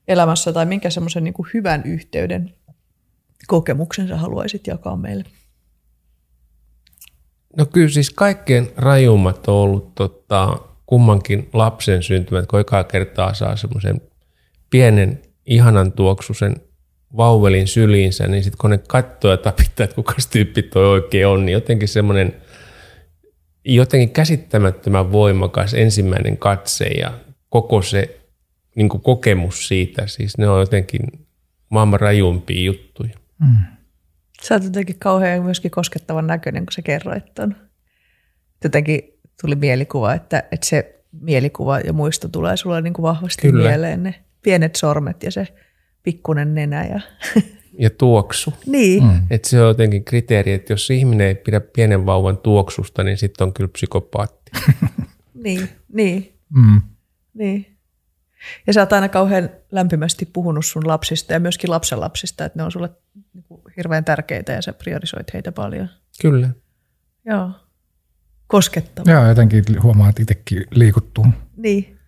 elämässä 0.09 0.53
tai 0.53 0.67
minkä 0.67 0.91
semmoisen 0.91 1.25
niin 1.25 1.35
hyvän 1.55 1.83
yhteyden 1.85 2.55
kokemuksen 3.47 4.09
sä 4.09 4.17
haluaisit 4.17 4.67
jakaa 4.67 4.97
meille? 4.97 5.25
No 7.57 7.67
kyllä 7.67 7.89
siis 7.89 8.11
kaikkein 8.11 8.69
rajummat 8.77 9.49
on 9.49 9.55
ollut 9.55 9.95
tota, 9.95 10.59
kummankin 10.87 11.49
lapsen 11.53 12.03
syntymät, 12.03 12.47
kun 12.47 12.61
ekaa 12.61 12.85
kertaa 12.85 13.35
saa 13.35 13.57
semmoisen 13.57 14.01
pienen 14.71 15.23
ihanan 15.47 15.93
tuoksusen 15.93 16.57
vauvelin 17.17 17.67
syliinsä, 17.67 18.27
niin 18.27 18.45
sitten 18.45 18.59
kun 18.59 18.71
ne 18.71 18.79
katsoo 18.89 19.31
ja 19.31 19.37
tapittaa, 19.37 19.85
että 19.85 19.97
kuka 19.97 20.15
tyyppi 20.31 20.63
toi 20.63 20.87
oikein 20.87 21.27
on, 21.27 21.47
niin 21.47 21.53
jotenkin 21.53 21.89
semmoinen 21.89 22.35
jotenkin 23.65 24.11
käsittämättömän 24.11 25.13
voimakas 25.13 25.75
ensimmäinen 25.75 26.39
katse 26.39 26.85
ja 26.85 27.13
koko 27.49 27.83
se 27.83 28.21
niin 28.75 28.89
kokemus 28.89 29.69
siitä, 29.69 30.07
siis 30.07 30.39
ne 30.39 30.49
on 30.49 30.61
jotenkin 30.61 31.01
maailman 31.69 32.01
rajuimpia 32.01 32.65
juttuja. 32.65 33.19
Sä 34.49 34.55
oot 34.55 34.64
jotenkin 34.64 34.99
kauhean 34.99 35.42
myöskin 35.42 35.70
koskettavan 35.70 36.26
näköinen, 36.26 36.66
kun 36.66 36.72
sä 36.72 36.82
kerroit 36.82 37.34
ton. 37.34 37.57
Jotenkin 38.64 39.03
tuli 39.40 39.55
mielikuva, 39.55 40.14
että, 40.14 40.38
että 40.53 40.66
se 40.66 41.05
mielikuva 41.20 41.80
ja 41.80 41.92
muisto 41.92 42.28
tulee 42.28 42.57
sulle 42.57 42.82
niin 42.82 42.92
kuin 42.92 43.03
vahvasti 43.03 43.42
Kyllä. 43.42 43.68
mieleen. 43.68 44.03
Ne 44.03 44.14
pienet 44.42 44.76
sormet 44.76 45.22
ja 45.22 45.30
se 45.30 45.49
pikkunen 46.03 46.55
nenä. 46.55 46.84
Ja... 46.84 47.01
Ja 47.78 47.90
tuoksu. 47.90 48.53
niin, 48.66 49.03
mm. 49.03 49.20
Että 49.30 49.49
se 49.49 49.62
on 49.62 49.68
jotenkin 49.68 50.05
kriteeri, 50.05 50.53
että 50.53 50.72
jos 50.72 50.90
ihminen 50.90 51.26
ei 51.26 51.34
pidä 51.34 51.61
pienen 51.61 52.07
vauvan 52.07 52.38
tuoksusta, 52.38 53.05
niin 53.05 53.18
sitten 53.18 53.47
on 53.47 53.53
kyllä 53.53 53.68
psykopaatti. 53.68 54.53
niin, 55.44 55.68
niin. 55.92 56.38
Mm. 56.55 56.80
Niin. 57.34 57.76
Ja 58.66 58.72
sä 58.72 58.80
oot 58.80 58.92
aina 58.92 59.09
kauhean 59.09 59.51
lämpimästi 59.72 60.26
puhunut 60.32 60.66
sun 60.66 60.88
lapsista 60.88 61.32
ja 61.32 61.40
myöskin 61.40 61.70
lapsenlapsista, 61.70 62.44
että 62.44 62.59
ne 62.59 62.62
on 62.62 62.72
sulle 62.72 62.90
niinku 63.34 63.62
hirveän 63.76 64.05
tärkeitä 64.05 64.53
ja 64.53 64.62
sä 64.62 64.72
priorisoit 64.72 65.32
heitä 65.34 65.53
paljon. 65.53 65.88
Kyllä. 66.22 66.51
Joo. 67.24 67.51
Koskettava. 68.47 69.11
Joo, 69.11 69.28
jotenkin 69.28 69.64
huomaa, 69.82 70.09
että 70.09 70.22
itsekin 70.22 70.64
liikuttuu. 70.70 71.26
Niin. 71.57 71.99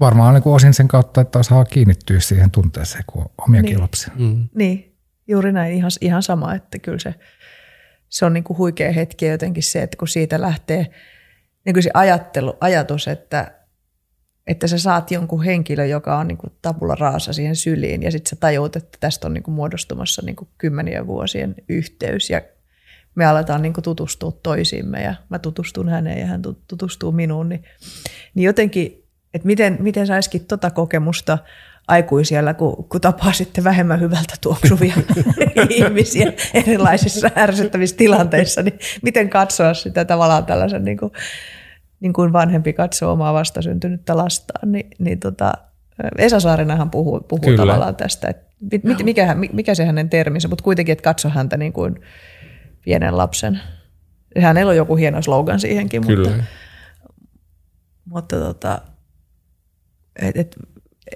Varmaan 0.00 0.34
niin 0.34 0.42
kuin 0.42 0.54
osin 0.54 0.74
sen 0.74 0.88
kautta, 0.88 1.20
että 1.20 1.42
saa 1.42 1.64
kiinnittyä 1.64 2.20
siihen 2.20 2.50
tunteeseen, 2.50 3.04
kun 3.06 3.22
on 3.22 3.30
omiakin 3.48 3.70
Niin. 3.70 3.80
lapsia. 3.82 4.12
Mm. 4.18 4.48
Niin, 4.54 4.96
juuri 5.28 5.52
näin, 5.52 5.72
ihan, 5.74 5.90
ihan 6.00 6.22
sama, 6.22 6.54
että 6.54 6.78
kyllä 6.78 6.98
se, 6.98 7.14
se 8.08 8.24
on 8.26 8.32
niin 8.32 8.44
kuin 8.44 8.58
huikea 8.58 8.92
hetki 8.92 9.26
jotenkin 9.26 9.62
se, 9.62 9.82
että 9.82 9.96
kun 9.96 10.08
siitä 10.08 10.40
lähtee 10.40 10.90
niin 11.64 11.74
kuin 11.74 11.82
se 11.82 11.90
ajattelu, 11.94 12.56
ajatus, 12.60 13.08
että, 13.08 13.52
että 14.50 14.66
sä 14.66 14.78
saat 14.78 15.10
jonkun 15.10 15.42
henkilön, 15.42 15.90
joka 15.90 16.18
on 16.18 16.28
niin 16.28 16.38
kuin 16.38 16.52
tabula 16.62 16.94
raasa 16.94 17.32
siihen 17.32 17.56
syliin 17.56 18.02
ja 18.02 18.10
sitten 18.10 18.30
sä 18.30 18.36
tajuut, 18.36 18.76
että 18.76 18.98
tästä 19.00 19.26
on 19.26 19.34
niin 19.34 19.42
kuin 19.42 19.54
muodostumassa 19.54 20.22
niin 20.24 20.36
kuin 20.36 20.48
kymmenien 20.58 21.06
vuosien 21.06 21.54
yhteys 21.68 22.30
ja 22.30 22.42
me 23.14 23.26
aletaan 23.26 23.62
niin 23.62 23.72
kuin 23.72 23.84
tutustua 23.84 24.32
toisiimme 24.42 25.02
ja 25.02 25.14
mä 25.28 25.38
tutustun 25.38 25.88
häneen 25.88 26.18
ja 26.18 26.26
hän 26.26 26.42
tu- 26.42 26.62
tutustuu 26.68 27.12
minuun, 27.12 27.48
niin, 27.48 27.64
niin 28.34 28.44
jotenkin, 28.44 29.04
että 29.34 29.46
miten, 29.46 29.76
miten 29.80 30.06
saisikin 30.06 30.44
tota 30.44 30.70
kokemusta 30.70 31.38
aikuisiellä, 31.88 32.54
kun, 32.54 32.84
kun 32.88 33.00
tapaa 33.00 33.32
sitten 33.32 33.64
vähemmän 33.64 34.00
hyvältä 34.00 34.34
tuoksuvia 34.40 34.94
ihmisiä 35.68 36.32
erilaisissa 36.54 37.30
ärsyttävissä 37.36 37.96
tilanteissa, 37.96 38.62
niin 38.62 38.78
miten 39.02 39.30
katsoa 39.30 39.74
sitä 39.74 40.04
tavallaan 40.04 40.46
tällaisen 40.46 40.84
niin 40.84 40.98
kuin, 40.98 41.12
niin 42.00 42.12
kuin 42.12 42.32
vanhempi 42.32 42.72
katsoo 42.72 43.12
omaa 43.12 43.34
vastasyntynyttä 43.34 44.16
lastaan, 44.16 44.72
niin, 44.72 44.90
niin 44.98 45.20
tota, 45.20 45.52
Esa 46.18 46.40
Saarinahan 46.40 46.90
puhuu, 46.90 47.20
puhuu 47.20 47.44
Kyllä. 47.44 47.56
tavallaan 47.56 47.96
tästä, 47.96 48.28
että 48.28 48.50
mit, 48.72 48.84
mit, 48.84 49.02
mikä, 49.02 49.36
mikä 49.52 49.74
se 49.74 49.84
hänen 49.84 50.10
terminsä, 50.10 50.48
mutta 50.48 50.64
kuitenkin, 50.64 50.92
että 50.92 51.02
katso 51.02 51.28
häntä 51.28 51.56
niin 51.56 51.72
kuin 51.72 52.00
pienen 52.84 53.16
lapsen. 53.16 53.60
Hänellä 54.38 54.70
on 54.70 54.76
joku 54.76 54.96
hieno 54.96 55.22
slogan 55.22 55.60
siihenkin, 55.60 56.00
mutta, 56.06 56.30
Kyllä. 56.30 56.44
mutta 58.04 58.36
tota, 58.36 58.82
et, 60.22 60.36
et, 60.36 60.56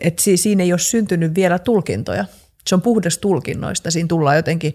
et 0.01 0.19
si- 0.19 0.37
siinä 0.37 0.63
ei 0.63 0.73
ole 0.73 0.79
syntynyt 0.79 1.35
vielä 1.35 1.59
tulkintoja. 1.59 2.25
Se 2.67 2.75
on 2.75 2.83
puhdas 2.83 3.19
tulkinnoista. 3.19 3.91
Siinä 3.91 4.09
tullaan 4.09 4.37
jotenkin 4.37 4.75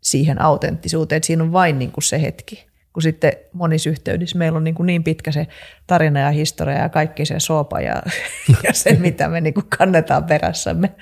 siihen 0.00 0.42
autenttisuuteen, 0.42 1.16
että 1.16 1.26
siinä 1.26 1.42
on 1.42 1.52
vain 1.52 1.78
niin 1.78 1.92
kuin 1.92 2.04
se 2.04 2.22
hetki. 2.22 2.67
Kun 2.92 3.02
sitten 3.02 3.32
monissa 3.52 3.90
yhteydissä 3.90 4.38
meillä 4.38 4.56
on 4.56 4.64
niin, 4.64 4.74
kuin 4.74 4.86
niin 4.86 5.04
pitkä 5.04 5.32
se 5.32 5.46
tarina 5.86 6.20
ja 6.20 6.30
historia 6.30 6.78
ja 6.78 6.88
kaikki 6.88 7.24
se 7.24 7.40
sopa 7.40 7.80
ja, 7.80 8.02
ja 8.64 8.72
se, 8.72 8.96
mitä 9.00 9.28
me 9.28 9.40
niin 9.40 9.54
kuin 9.54 9.66
kannetaan 9.78 10.24
perässämme 10.24 10.94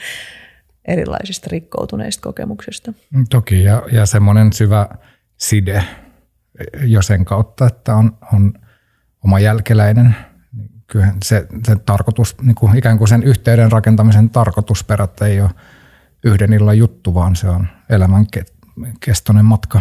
erilaisista 0.84 1.48
rikkoutuneista 1.50 2.22
kokemuksista. 2.22 2.92
Toki, 3.30 3.62
ja, 3.62 3.82
ja 3.92 4.06
semmoinen 4.06 4.52
syvä 4.52 4.88
side 5.36 5.84
jo 6.82 7.02
sen 7.02 7.24
kautta, 7.24 7.66
että 7.66 7.94
on, 7.94 8.18
on 8.32 8.52
oma 9.24 9.40
jälkeläinen. 9.40 10.16
Kyllähän 10.86 11.16
se, 11.24 11.46
se 11.66 11.76
tarkoitus, 11.76 12.36
niin 12.42 12.54
kuin 12.54 12.78
ikään 12.78 12.98
kuin 12.98 13.08
sen 13.08 13.22
yhteyden 13.22 13.72
rakentamisen 13.72 14.30
tarkoitusperät 14.30 15.22
ei 15.22 15.40
ole 15.40 15.50
yhden 16.24 16.52
illan 16.52 16.78
juttu, 16.78 17.14
vaan 17.14 17.36
se 17.36 17.48
on 17.48 17.68
elämän 17.90 18.26
ke- 18.36 18.84
kestoinen 19.00 19.44
matka. 19.44 19.80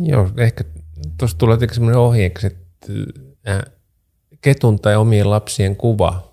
Joo, 0.00 0.30
ehkä 0.36 0.64
tuossa 1.18 1.38
tulee 1.38 1.54
jotenkin 1.54 1.74
semmoinen 1.74 2.00
ohjeeksi, 2.00 2.46
että 2.46 2.92
ketun 4.40 4.80
tai 4.80 4.96
omien 4.96 5.30
lapsien 5.30 5.76
kuva 5.76 6.32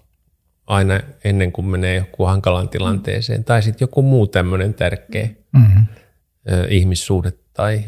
aina 0.67 0.99
ennen 1.23 1.51
kuin 1.51 1.65
menee 1.65 1.95
joku 1.95 2.25
hankalaan 2.25 2.69
tilanteeseen, 2.69 3.43
tai 3.43 3.63
sitten 3.63 3.83
joku 3.85 4.01
muu 4.01 4.27
tämmöinen 4.27 4.73
tärkeä 4.73 5.29
Mm-hmm. 5.53 5.85
ihmissuhde 6.69 7.31
tai 7.53 7.83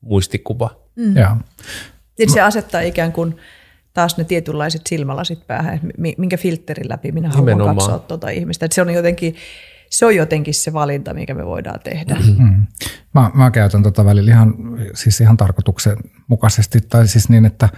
muistikuva. 0.00 0.76
Mm. 0.96 1.16
Ja, 1.16 1.36
Niin 2.18 2.30
se 2.32 2.40
asettaa 2.40 2.80
ikään 2.80 3.12
kuin 3.12 3.36
taas 3.94 4.16
ne 4.16 4.24
tietynlaiset 4.24 4.82
silmälasit 4.86 5.46
päähän, 5.46 5.80
minkä 6.18 6.36
filterin 6.36 6.88
läpi 6.88 7.12
minä 7.12 7.28
haluan 7.28 7.44
Nimenomaan. 7.46 7.76
katsoa 7.76 7.98
tuota 7.98 8.28
ihmistä. 8.30 8.66
Että 8.66 8.74
se, 8.74 8.82
on 8.82 8.94
jotenkin, 8.94 9.36
se 9.90 10.06
on 10.06 10.16
jotenkin 10.16 10.54
se 10.54 10.72
valinta, 10.72 11.14
mikä 11.14 11.34
me 11.34 11.46
voidaan 11.46 11.80
tehdä. 11.84 12.16
mm. 12.38 12.61
Mä, 13.14 13.30
mä 13.34 13.50
käytän 13.50 13.82
tota 13.82 14.04
välillä 14.04 14.30
ihan, 14.30 14.54
siis 14.94 15.20
ihan 15.20 15.36
tarkoituksen 15.36 15.96
mukaisesti, 16.28 16.80
tai 16.80 17.08
siis 17.08 17.28
niin, 17.28 17.44
että 17.44 17.68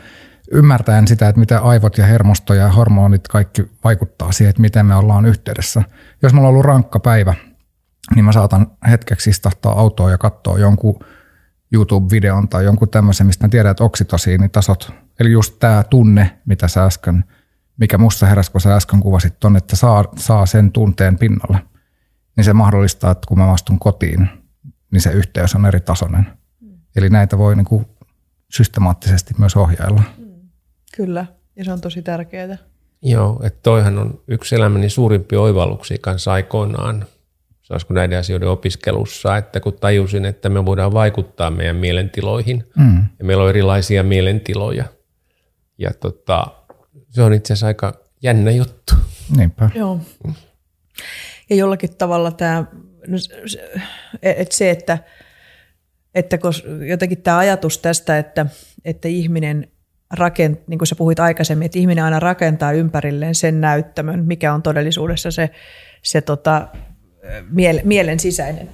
ymmärtäen 0.52 1.09
sitä, 1.09 1.28
että 1.28 1.40
miten 1.40 1.62
aivot 1.62 1.98
ja 1.98 2.07
hermosto 2.07 2.55
ja 2.55 2.68
hormonit 2.68 3.28
kaikki 3.28 3.70
vaikuttaa 3.84 4.32
siihen, 4.32 4.50
että 4.50 4.62
miten 4.62 4.86
me 4.86 4.94
ollaan 4.94 5.26
yhteydessä. 5.26 5.82
Jos 6.22 6.32
mulla 6.32 6.48
on 6.48 6.52
ollut 6.52 6.64
rankka 6.64 7.00
päivä, 7.00 7.34
niin 8.14 8.24
mä 8.24 8.32
saatan 8.32 8.66
hetkeksi 8.90 9.30
istahtaa 9.30 9.80
autoon 9.80 10.11
ja 10.11 10.18
katsoa 10.18 10.59
jonkun 10.59 10.98
YouTube-videon 11.72 12.48
tai 12.48 12.64
jonkun 12.64 12.88
tämmöisen, 12.88 13.26
mistä 13.26 13.44
mä 13.44 13.48
tiedän, 13.48 13.70
että 13.70 13.84
oksitosiinitasot, 13.84 14.92
eli 15.20 15.32
just 15.32 15.59
tämä 15.59 15.82
tunne, 15.90 16.38
mitä 16.46 16.68
sä 16.68 16.84
äsken, 16.84 17.24
mikä 17.76 17.98
musta 17.98 18.26
heräsi, 18.26 18.52
kun 18.52 18.61
sä 18.61 18.76
äsken 18.76 19.00
kuvasit 19.00 19.40
ton, 19.40 19.57
että 19.57 19.76
saa, 19.76 20.05
saa 20.16 20.46
sen 20.46 20.72
tunteen 20.72 21.18
pinnalle, 21.18 21.59
niin 22.36 22.44
se 22.44 22.52
mahdollistaa, 22.52 23.11
että 23.11 23.26
kun 23.28 23.38
mä 23.38 23.52
astun 23.52 23.78
kotiin, 23.78 24.28
niin 24.95 25.01
se 25.03 25.11
yhteys 25.12 25.55
on 25.55 25.66
eri 25.66 25.80
tasoinen. 25.80 26.26
Eli 26.97 27.11
näitä 27.11 27.38
voi 27.38 27.57
niin 27.57 27.64
kuin 27.64 27.86
systemaattisesti 28.51 29.34
myös 29.38 29.57
ohjailla. 29.57 30.03
Kyllä, 30.97 31.26
ja 31.57 31.64
se 31.64 31.72
on 31.72 31.80
tosi 31.80 32.03
tärkeää. 32.03 32.59
Joo, 33.03 33.40
että 33.45 33.61
toihan 33.62 33.99
on 33.99 34.20
yksi 34.28 34.55
elämäni 34.55 34.90
suurimpia 34.90 35.40
oivalluksia 35.40 35.97
kanssa 36.01 36.32
aikoinaan, 36.32 37.07
saisiko 37.62 37.95
näiden 37.95 38.18
asioiden 38.18 38.49
opiskelussa, 38.49 39.36
että 39.36 39.61
kun 39.61 39.72
tajusin, 39.80 40.24
että 40.24 40.49
me 40.49 40.64
voidaan 40.66 40.92
vaikuttaa 40.92 41.51
meidän 41.51 41.76
mielentiloihin, 41.76 42.64
Mm. 42.76 43.05
ja 43.18 43.24
meillä 43.24 43.42
on 43.42 43.49
erilaisia 43.51 44.03
mielentiloja, 44.03 44.84
ja 45.78 45.90
tota, 46.01 46.47
se 47.11 47.22
on 47.22 47.32
itse 47.32 47.53
asiassa 47.53 47.66
aika 47.66 47.95
jännä 48.22 48.51
juttu. 48.51 48.95
Niinpä. 49.36 49.70
Joo. 49.74 50.01
Ja 51.51 51.57
jollakin 51.57 51.97
tavalla 51.97 52.30
tämä, 52.30 52.64
no, 53.07 53.18
että 54.22 54.57
se, 54.57 54.70
että, 54.70 54.98
että 56.14 56.38
kos, 56.38 56.64
jotenkin 56.88 57.22
tämä 57.22 57.38
ajatus 57.38 57.78
tästä, 57.78 58.18
että, 58.18 58.46
että 58.84 59.09
ihminen 59.09 59.68
rakent, 60.11 60.68
niin 60.68 60.78
kuin 60.78 60.86
sä 60.86 60.96
puhuit 60.96 61.20
aikaisemmin, 61.20 61.66
että 61.66 61.78
ihminen 61.78 62.05
aina 62.05 62.20
rakentaa 62.20 62.72
ympärilleen 62.72 63.34
sen 63.34 63.61
näyttämön, 63.61 64.24
mikä 64.24 64.55
on 64.55 64.62
todellisuudessa 64.62 65.30
se, 65.30 65.50
se 66.02 66.20
tota, 66.20 66.68
miele, 67.50 67.80
mielen 67.84 68.20
sisäinen. 68.20 68.68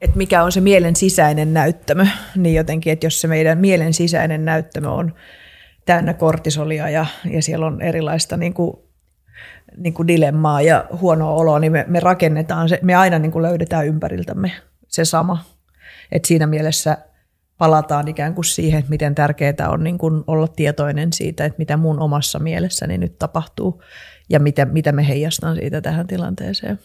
Että 0.00 0.16
mikä 0.16 0.42
on 0.42 0.52
se 0.52 0.60
mielen 0.60 0.96
sisäinen 0.96 1.54
näyttämö, 1.54 2.06
niin 2.36 2.54
jotenkin, 2.54 2.92
että 2.92 3.06
jos 3.06 3.20
se 3.20 3.28
meidän 3.28 3.58
mielen 3.58 3.94
sisäinen 3.94 4.44
näyttämö 4.44 4.88
on 4.88 5.14
täynnä 5.84 6.14
kortisolia 6.14 6.88
ja, 6.88 7.06
ja 7.30 7.42
siellä 7.42 7.66
on 7.66 7.82
erilaista 7.82 8.36
niin 8.36 8.54
kuin, 8.54 8.76
niin 9.76 9.94
kuin 9.94 10.08
dilemmaa 10.08 10.62
ja 10.62 10.86
huonoa 11.00 11.30
oloa, 11.30 11.58
niin 11.58 11.72
me, 11.72 11.84
me 11.88 12.00
rakennetaan 12.00 12.68
se, 12.68 12.78
me 12.82 12.94
aina 12.94 13.18
niin 13.18 13.32
kuin 13.32 13.42
löydetään 13.42 13.86
ympäriltämme 13.86 14.52
se 14.88 15.04
sama. 15.04 15.44
Et 16.12 16.24
siinä 16.24 16.46
mielessä 16.46 16.98
palataan 17.58 18.08
ikään 18.08 18.34
kuin 18.34 18.44
siihen, 18.44 18.78
että 18.78 18.90
miten 18.90 19.14
tärkeää 19.14 19.68
on 19.68 19.84
niin 19.84 19.98
kuin 19.98 20.24
olla 20.26 20.48
tietoinen 20.48 21.12
siitä, 21.12 21.44
että 21.44 21.58
mitä 21.58 21.76
mun 21.76 22.00
omassa 22.00 22.38
mielessäni 22.38 22.98
nyt 22.98 23.18
tapahtuu 23.18 23.82
ja 24.28 24.40
mitä, 24.40 24.64
mitä 24.64 24.92
me 24.92 25.08
heijastan 25.08 25.56
siitä 25.56 25.80
tähän 25.80 26.06
tilanteeseen. 26.06 26.78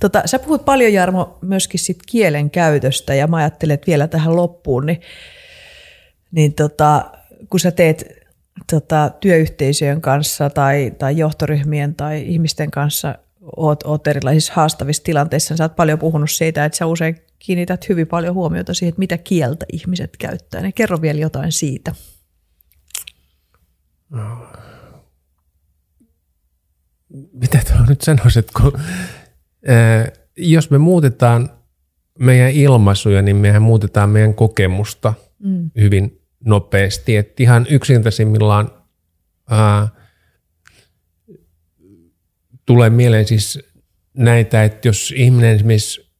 Tota, 0.00 0.22
sä 0.26 0.38
puhut 0.38 0.64
paljon 0.64 0.92
Jarmo 0.92 1.38
myöskin 1.42 1.80
sit 1.80 1.98
kielen 2.06 2.50
käytöstä 2.50 3.14
ja 3.14 3.26
mä 3.26 3.36
ajattelen, 3.36 3.74
että 3.74 3.86
vielä 3.86 4.08
tähän 4.08 4.36
loppuun, 4.36 4.86
niin, 4.86 5.00
niin 6.30 6.54
tota, 6.54 7.10
kun 7.50 7.60
sä 7.60 7.70
teet 7.70 8.17
tota, 8.70 9.10
työyhteisöjen 9.20 10.00
kanssa 10.00 10.50
tai, 10.50 10.92
tai 10.98 11.16
johtoryhmien 11.16 11.94
tai 11.94 12.22
ihmisten 12.26 12.70
kanssa, 12.70 13.18
oot, 13.56 13.82
oot 13.82 14.06
erilaisissa 14.06 14.52
haastavissa 14.56 15.02
tilanteissa, 15.02 15.52
niin 15.52 15.58
sä 15.58 15.64
oot 15.64 15.76
paljon 15.76 15.98
puhunut 15.98 16.30
siitä, 16.30 16.64
että 16.64 16.78
sä 16.78 16.86
usein 16.86 17.16
kiinnität 17.38 17.88
hyvin 17.88 18.06
paljon 18.06 18.34
huomiota 18.34 18.74
siihen, 18.74 18.88
että 18.88 18.98
mitä 18.98 19.18
kieltä 19.18 19.66
ihmiset 19.72 20.16
käyttää. 20.16 20.60
Niin 20.60 20.74
kerro 20.74 21.00
vielä 21.02 21.20
jotain 21.20 21.52
siitä. 21.52 21.94
Mitä 27.32 27.60
tuolla 27.68 27.86
nyt 27.88 28.00
sanoisit, 28.00 28.50
kun 28.50 28.72
ää, 29.66 30.08
jos 30.36 30.70
me 30.70 30.78
muutetaan 30.78 31.50
meidän 32.18 32.50
ilmaisuja, 32.50 33.22
niin 33.22 33.36
mehän 33.36 33.62
muutetaan 33.62 34.10
meidän 34.10 34.34
kokemusta 34.34 35.14
mm. 35.38 35.70
hyvin 35.76 36.17
nopeasti. 36.44 37.16
Et 37.16 37.40
ihan 37.40 37.66
yksinkertaisimmillaan 37.70 38.70
ää, 39.50 39.88
tulee 42.66 42.90
mieleen 42.90 43.26
siis 43.26 43.58
näitä, 44.14 44.64
että 44.64 44.88
jos 44.88 45.14
ihminen 45.16 45.54
esimerkiksi 45.54 46.10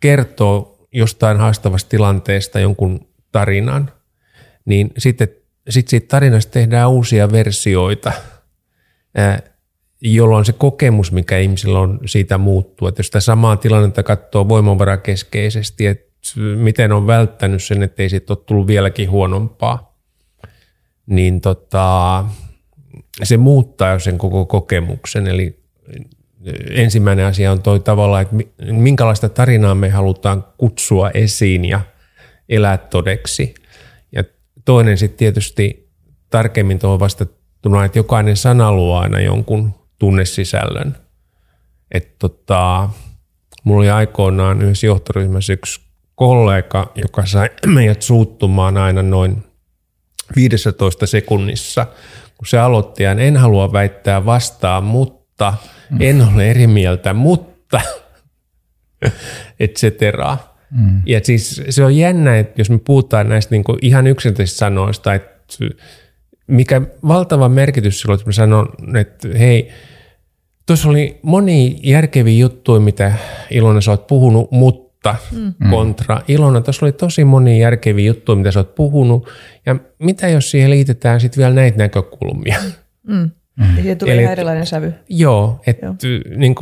kertoo 0.00 0.86
jostain 0.92 1.36
haastavasta 1.36 1.88
tilanteesta 1.88 2.60
jonkun 2.60 3.08
tarinan, 3.32 3.92
niin 4.64 4.90
sitten 4.98 5.28
sit 5.68 5.88
siitä 5.88 6.06
tarinasta 6.08 6.52
tehdään 6.52 6.90
uusia 6.90 7.32
versioita, 7.32 8.12
ää, 9.14 9.40
jolloin 10.00 10.44
se 10.44 10.52
kokemus, 10.52 11.12
mikä 11.12 11.38
ihmisillä 11.38 11.80
on 11.80 12.00
siitä 12.06 12.38
muuttuu. 12.38 12.88
Että 12.88 12.98
jos 13.00 13.06
sitä 13.06 13.20
samaa 13.20 13.56
tilannetta 13.56 14.02
katsoo 14.02 14.48
voimavarakeskeisesti, 14.48 15.86
että 15.86 16.13
miten 16.56 16.92
on 16.92 17.06
välttänyt 17.06 17.62
sen, 17.62 17.82
että 17.82 18.02
ei 18.02 18.08
siitä 18.08 18.32
ole 18.32 18.44
tullut 18.46 18.66
vieläkin 18.66 19.10
huonompaa, 19.10 19.96
niin 21.06 21.40
tota, 21.40 22.24
se 23.22 23.36
muuttaa 23.36 23.92
jo 23.92 23.98
sen 23.98 24.18
koko 24.18 24.46
kokemuksen. 24.46 25.26
Eli 25.26 25.64
ensimmäinen 26.70 27.26
asia 27.26 27.52
on 27.52 27.62
toi 27.62 27.80
tavalla, 27.80 28.20
että 28.20 28.36
minkälaista 28.70 29.28
tarinaa 29.28 29.74
me 29.74 29.88
halutaan 29.88 30.44
kutsua 30.58 31.10
esiin 31.10 31.64
ja 31.64 31.80
elää 32.48 32.78
todeksi. 32.78 33.54
Ja 34.12 34.24
toinen 34.64 34.98
sitten 34.98 35.18
tietysti 35.18 35.90
tarkemmin 36.30 36.78
tuohon 36.78 37.00
vastattuna, 37.00 37.84
että 37.84 37.98
jokainen 37.98 38.36
sana 38.36 38.72
luo 38.72 38.98
aina 38.98 39.20
jonkun 39.20 39.74
tunnesisällön. 39.98 40.96
Että 41.90 42.14
tota, 42.18 42.88
mulla 43.64 43.80
oli 43.80 43.90
aikoinaan 43.90 44.62
yhdessä 44.62 44.86
johtoryhmässä 44.86 45.52
yksi 45.52 45.83
kollega, 46.14 46.92
joka 46.94 47.26
sai 47.26 47.50
meidät 47.66 48.02
suuttumaan 48.02 48.76
aina 48.76 49.02
noin 49.02 49.44
15 50.36 51.06
sekunnissa, 51.06 51.86
kun 52.36 52.46
se 52.46 52.58
aloitti, 52.58 53.02
ja 53.02 53.12
en 53.12 53.36
halua 53.36 53.72
väittää 53.72 54.26
vastaan, 54.26 54.84
mutta 54.84 55.54
en 56.00 56.28
ole 56.34 56.50
eri 56.50 56.66
mieltä, 56.66 57.12
mutta 57.12 57.80
et 59.60 59.74
cetera. 59.74 60.36
Mm. 60.70 61.02
Ja 61.06 61.20
siis 61.22 61.62
se 61.70 61.84
on 61.84 61.96
jännä, 61.96 62.38
että 62.38 62.60
jos 62.60 62.70
me 62.70 62.78
puhutaan 62.78 63.28
näistä 63.28 63.54
niin 63.54 63.64
kuin 63.64 63.78
ihan 63.82 64.06
yksittäisistä 64.06 64.58
sanoista, 64.58 65.14
että 65.14 65.44
mikä 66.46 66.82
valtava 67.08 67.48
merkitys 67.48 68.00
silloin, 68.00 68.20
että 68.20 68.28
mä 68.28 68.32
sanon, 68.32 68.68
että 68.96 69.28
hei, 69.38 69.70
tuossa 70.66 70.88
oli 70.88 71.18
moni 71.22 71.80
järkeviä 71.82 72.38
juttuja, 72.38 72.80
mitä 72.80 73.12
Ilona 73.50 73.80
sä 73.80 73.90
oot 73.90 74.06
puhunut, 74.06 74.50
mutta 74.50 74.83
mm. 75.32 75.70
kontra. 75.70 76.20
Ilona, 76.28 76.60
tuossa 76.60 76.86
oli 76.86 76.92
tosi 76.92 77.24
moni 77.24 77.60
järkeviä 77.60 78.06
juttuja, 78.06 78.36
mitä 78.36 78.50
sä 78.50 78.60
oot 78.60 78.74
puhunut, 78.74 79.28
ja 79.66 79.76
mitä 79.98 80.28
jos 80.28 80.50
siihen 80.50 80.70
liitetään 80.70 81.20
sitten 81.20 81.40
vielä 81.40 81.54
näitä 81.54 81.78
näkökulmia? 81.78 82.56
Mm. 83.06 83.30
Mm. 83.56 83.76
Ja 83.76 83.82
siihen 83.82 83.98
tulee 83.98 84.14
Eli, 84.14 84.22
ihan 84.22 84.32
erilainen 84.32 84.66
sävy. 84.66 84.94
Joo, 85.08 85.60
että 85.66 85.94
niin 86.36 86.54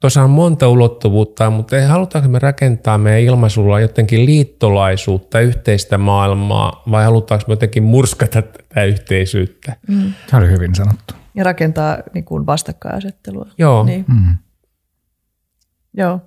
tuossa 0.00 0.22
on 0.22 0.30
monta 0.30 0.68
ulottuvuutta, 0.68 1.50
mutta 1.50 1.86
halutaanko 1.88 2.30
me 2.30 2.38
rakentaa 2.38 2.98
meidän 2.98 3.20
ilmaisulla 3.20 3.80
jotenkin 3.80 4.26
liittolaisuutta, 4.26 5.40
yhteistä 5.40 5.98
maailmaa, 5.98 6.82
vai 6.90 7.04
halutaanko 7.04 7.44
me 7.48 7.52
jotenkin 7.52 7.82
murskata 7.82 8.42
tätä 8.42 8.84
yhteisyyttä? 8.84 9.76
Mm. 9.88 10.12
Tämä 10.30 10.42
oli 10.42 10.50
hyvin 10.50 10.74
sanottu. 10.74 11.14
Ja 11.34 11.44
rakentaa 11.44 11.98
niin 12.14 12.24
kuin 12.24 12.46
vastakkainasettelua. 12.46 13.46
Joo. 13.58 13.84
Niin. 13.84 14.04
Mm. 14.08 14.36
Joo. 15.94 16.20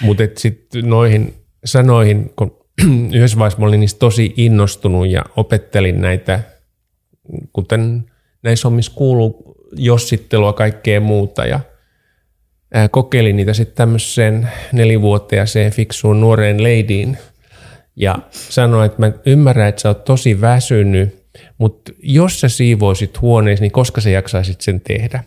Mutta 0.00 0.22
sitten 0.36 0.90
noihin 0.90 1.34
sanoihin, 1.64 2.32
kun 2.36 2.58
yhdessä 3.14 3.38
vaiheessa 3.38 3.62
olin 3.62 3.80
niistä 3.80 3.98
tosi 3.98 4.34
innostunut 4.36 5.08
ja 5.08 5.24
opettelin 5.36 6.00
näitä, 6.00 6.40
kuten 7.52 8.10
näissä 8.42 8.68
hommissa 8.68 8.92
kuuluu 8.94 9.56
jossittelua 9.72 10.52
kaikkea 10.52 11.00
muuta 11.00 11.46
ja 11.46 11.60
kokeilin 12.90 13.36
niitä 13.36 13.54
sitten 13.54 13.76
tämmöiseen 13.76 14.48
nelivuotiaaseen 14.72 15.72
fiksuun 15.72 16.20
nuoreen 16.20 16.62
leidin 16.62 17.18
ja 17.96 18.18
sanoin, 18.30 18.86
että 18.86 19.00
mä 19.00 19.12
ymmärrän, 19.26 19.68
että 19.68 19.82
sä 19.82 19.88
oot 19.88 20.04
tosi 20.04 20.40
väsynyt, 20.40 21.26
mutta 21.58 21.92
jos 22.02 22.40
sä 22.40 22.48
siivoisit 22.48 23.20
huoneesi, 23.20 23.62
niin 23.62 23.72
koska 23.72 24.00
sä 24.00 24.10
jaksaisit 24.10 24.60
sen 24.60 24.80
tehdä? 24.80 25.24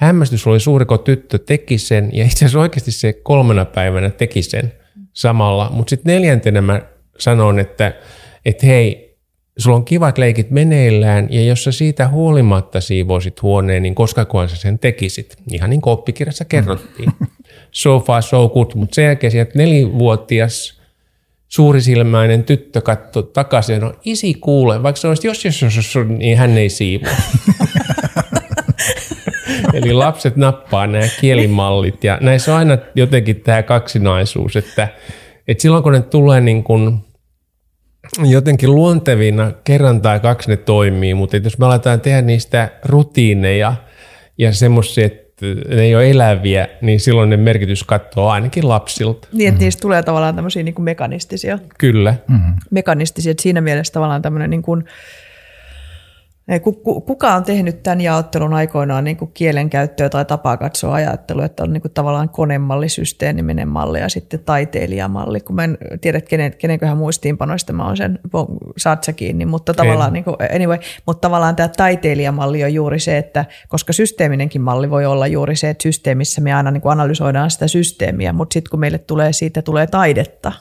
Hämmästys 0.00 0.46
oli 0.46 0.60
suuri, 0.60 0.84
kun 0.84 0.98
tyttö 0.98 1.38
teki 1.38 1.78
sen 1.78 2.10
ja 2.12 2.24
itse 2.24 2.36
asiassa 2.36 2.60
oikeasti 2.60 2.92
se 2.92 3.12
kolmena 3.12 3.64
päivänä 3.64 4.10
teki 4.10 4.42
sen 4.42 4.72
samalla, 5.12 5.70
mutta 5.72 5.90
sitten 5.90 6.14
neljäntenä 6.14 6.60
mä 6.60 6.80
sanoin, 7.18 7.58
että, 7.58 7.94
että 8.44 8.66
hei, 8.66 9.16
sulla 9.58 9.76
on 9.76 9.84
kivat 9.84 10.18
leikit 10.18 10.50
meneillään 10.50 11.28
ja 11.30 11.44
jos 11.44 11.64
sä 11.64 11.72
siitä 11.72 12.08
huolimatta 12.08 12.80
siivoisit 12.80 13.42
huoneen, 13.42 13.82
niin 13.82 13.94
koska 13.94 14.24
kun 14.24 14.48
sä 14.48 14.56
sen 14.56 14.78
tekisit? 14.78 15.36
Ihan 15.52 15.70
niin 15.70 15.80
kuin 15.80 15.92
oppikirjassa 15.92 16.44
kerrottiin. 16.44 17.12
So 17.70 18.00
far 18.00 18.22
so 18.22 18.48
good, 18.48 18.70
mutta 18.74 18.94
sen 18.94 19.04
jälkeen 19.04 19.30
sieltä 19.30 19.52
nelivuotias 19.54 20.80
suurisilmäinen 21.48 22.44
tyttö 22.44 22.80
katsoi 22.80 23.30
takaisin 23.32 23.74
ja 23.74 23.80
no 23.80 23.92
isi 24.04 24.34
kuule, 24.34 24.82
vaikka 24.82 25.00
se 25.00 25.08
olisi 25.08 25.26
jos, 25.26 25.44
jos, 25.44 25.62
jos, 25.62 25.76
jos 25.76 25.94
niin 26.08 26.38
hän 26.38 26.58
ei 26.58 26.68
siivoa. 26.68 27.10
Eli 29.74 29.92
lapset 29.92 30.36
nappaa 30.36 30.86
nämä 30.86 31.04
kielimallit 31.20 32.04
ja 32.04 32.18
näissä 32.20 32.52
on 32.52 32.58
aina 32.58 32.78
jotenkin 32.94 33.40
tämä 33.40 33.62
kaksinaisuus, 33.62 34.56
että, 34.56 34.88
että 35.48 35.62
silloin 35.62 35.82
kun 35.82 35.92
ne 35.92 36.02
tulee 36.02 36.40
niin 36.40 36.64
kuin– 36.64 36.94
jotenkin 38.24 38.74
luontevina 38.74 39.52
kerran 39.64 40.00
tai 40.00 40.20
kaksi 40.20 40.50
ne 40.50 40.56
toimii, 40.56 41.14
mutta 41.14 41.36
jos 41.36 41.58
me 41.58 41.66
aletaan 41.66 42.00
tehdä 42.00 42.22
niistä 42.22 42.70
rutiineja 42.84 43.74
ja 44.38 44.52
semmoisia, 44.52 45.06
että 45.06 45.46
ne 45.68 45.82
ei 45.82 45.94
ole 45.94 46.10
eläviä, 46.10 46.68
niin 46.80 47.00
silloin 47.00 47.30
ne 47.30 47.36
merkitys 47.36 47.84
katsoo 47.84 48.28
ainakin 48.28 48.68
lapsilta. 48.68 49.28
Niin, 49.32 49.48
että 49.48 49.52
mm-hmm. 49.52 49.64
niistä 49.64 49.80
tulee 49.80 50.02
tavallaan 50.02 50.34
tämmöisiä 50.36 50.62
niin 50.62 50.74
kuin 50.74 50.84
mekanistisia. 50.84 51.58
Kyllä. 51.78 52.14
Mm-hmm. 52.28 52.54
Mekanistisia, 52.70 53.30
että 53.30 53.42
siinä 53.42 53.60
mielessä 53.60 53.92
tavallaan 53.92 54.22
tämmöinen 54.22 54.50
niin 54.50 54.62
kuin, 54.62 54.84
Kuka 57.06 57.34
on 57.34 57.44
tehnyt 57.44 57.82
tämän 57.82 58.00
jaottelun 58.00 58.54
aikoinaan 58.54 59.04
niin 59.04 59.16
kuin 59.16 59.30
kielenkäyttöä 59.34 60.08
tai 60.08 60.24
tapaa 60.24 60.56
katsoa 60.56 60.94
ajattelua, 60.94 61.44
että 61.44 61.62
on 61.62 61.72
niin 61.72 61.80
kuin 61.82 61.92
tavallaan 61.92 62.28
konemalli, 62.28 62.88
systeeminen 62.88 63.68
malli 63.68 64.00
ja 64.00 64.08
sitten 64.08 64.40
taiteilijamalli. 64.40 65.40
Kun 65.40 65.56
mä 65.56 65.64
en 65.64 65.78
tiedä, 66.00 66.20
kenen, 66.20 66.54
kenenköhän 66.58 66.96
muistiinpanoista 66.96 67.72
mä 67.72 67.86
oon 67.86 67.96
sen 67.96 68.18
satsa 68.76 69.12
kiinni, 69.12 69.46
mutta 69.46 69.74
tavallaan, 69.74 70.12
niin 70.12 70.24
kuin, 70.24 70.36
anyway, 70.54 70.78
mutta 71.06 71.28
tavallaan 71.28 71.56
tämä 71.56 71.68
taiteilijamalli 71.68 72.64
on 72.64 72.74
juuri 72.74 73.00
se, 73.00 73.18
että 73.18 73.44
koska 73.68 73.92
systeeminenkin 73.92 74.62
malli 74.62 74.90
voi 74.90 75.06
olla 75.06 75.26
juuri 75.26 75.56
se, 75.56 75.70
että 75.70 75.82
systeemissä 75.82 76.40
me 76.40 76.54
aina 76.54 76.70
niin 76.70 76.80
kuin 76.80 76.92
analysoidaan 76.92 77.50
sitä 77.50 77.68
systeemiä, 77.68 78.32
mutta 78.32 78.54
sitten 78.54 78.70
kun 78.70 78.80
meille 78.80 78.98
tulee 78.98 79.32
siitä 79.32 79.62
tulee 79.62 79.86
taidetta, 79.86 80.52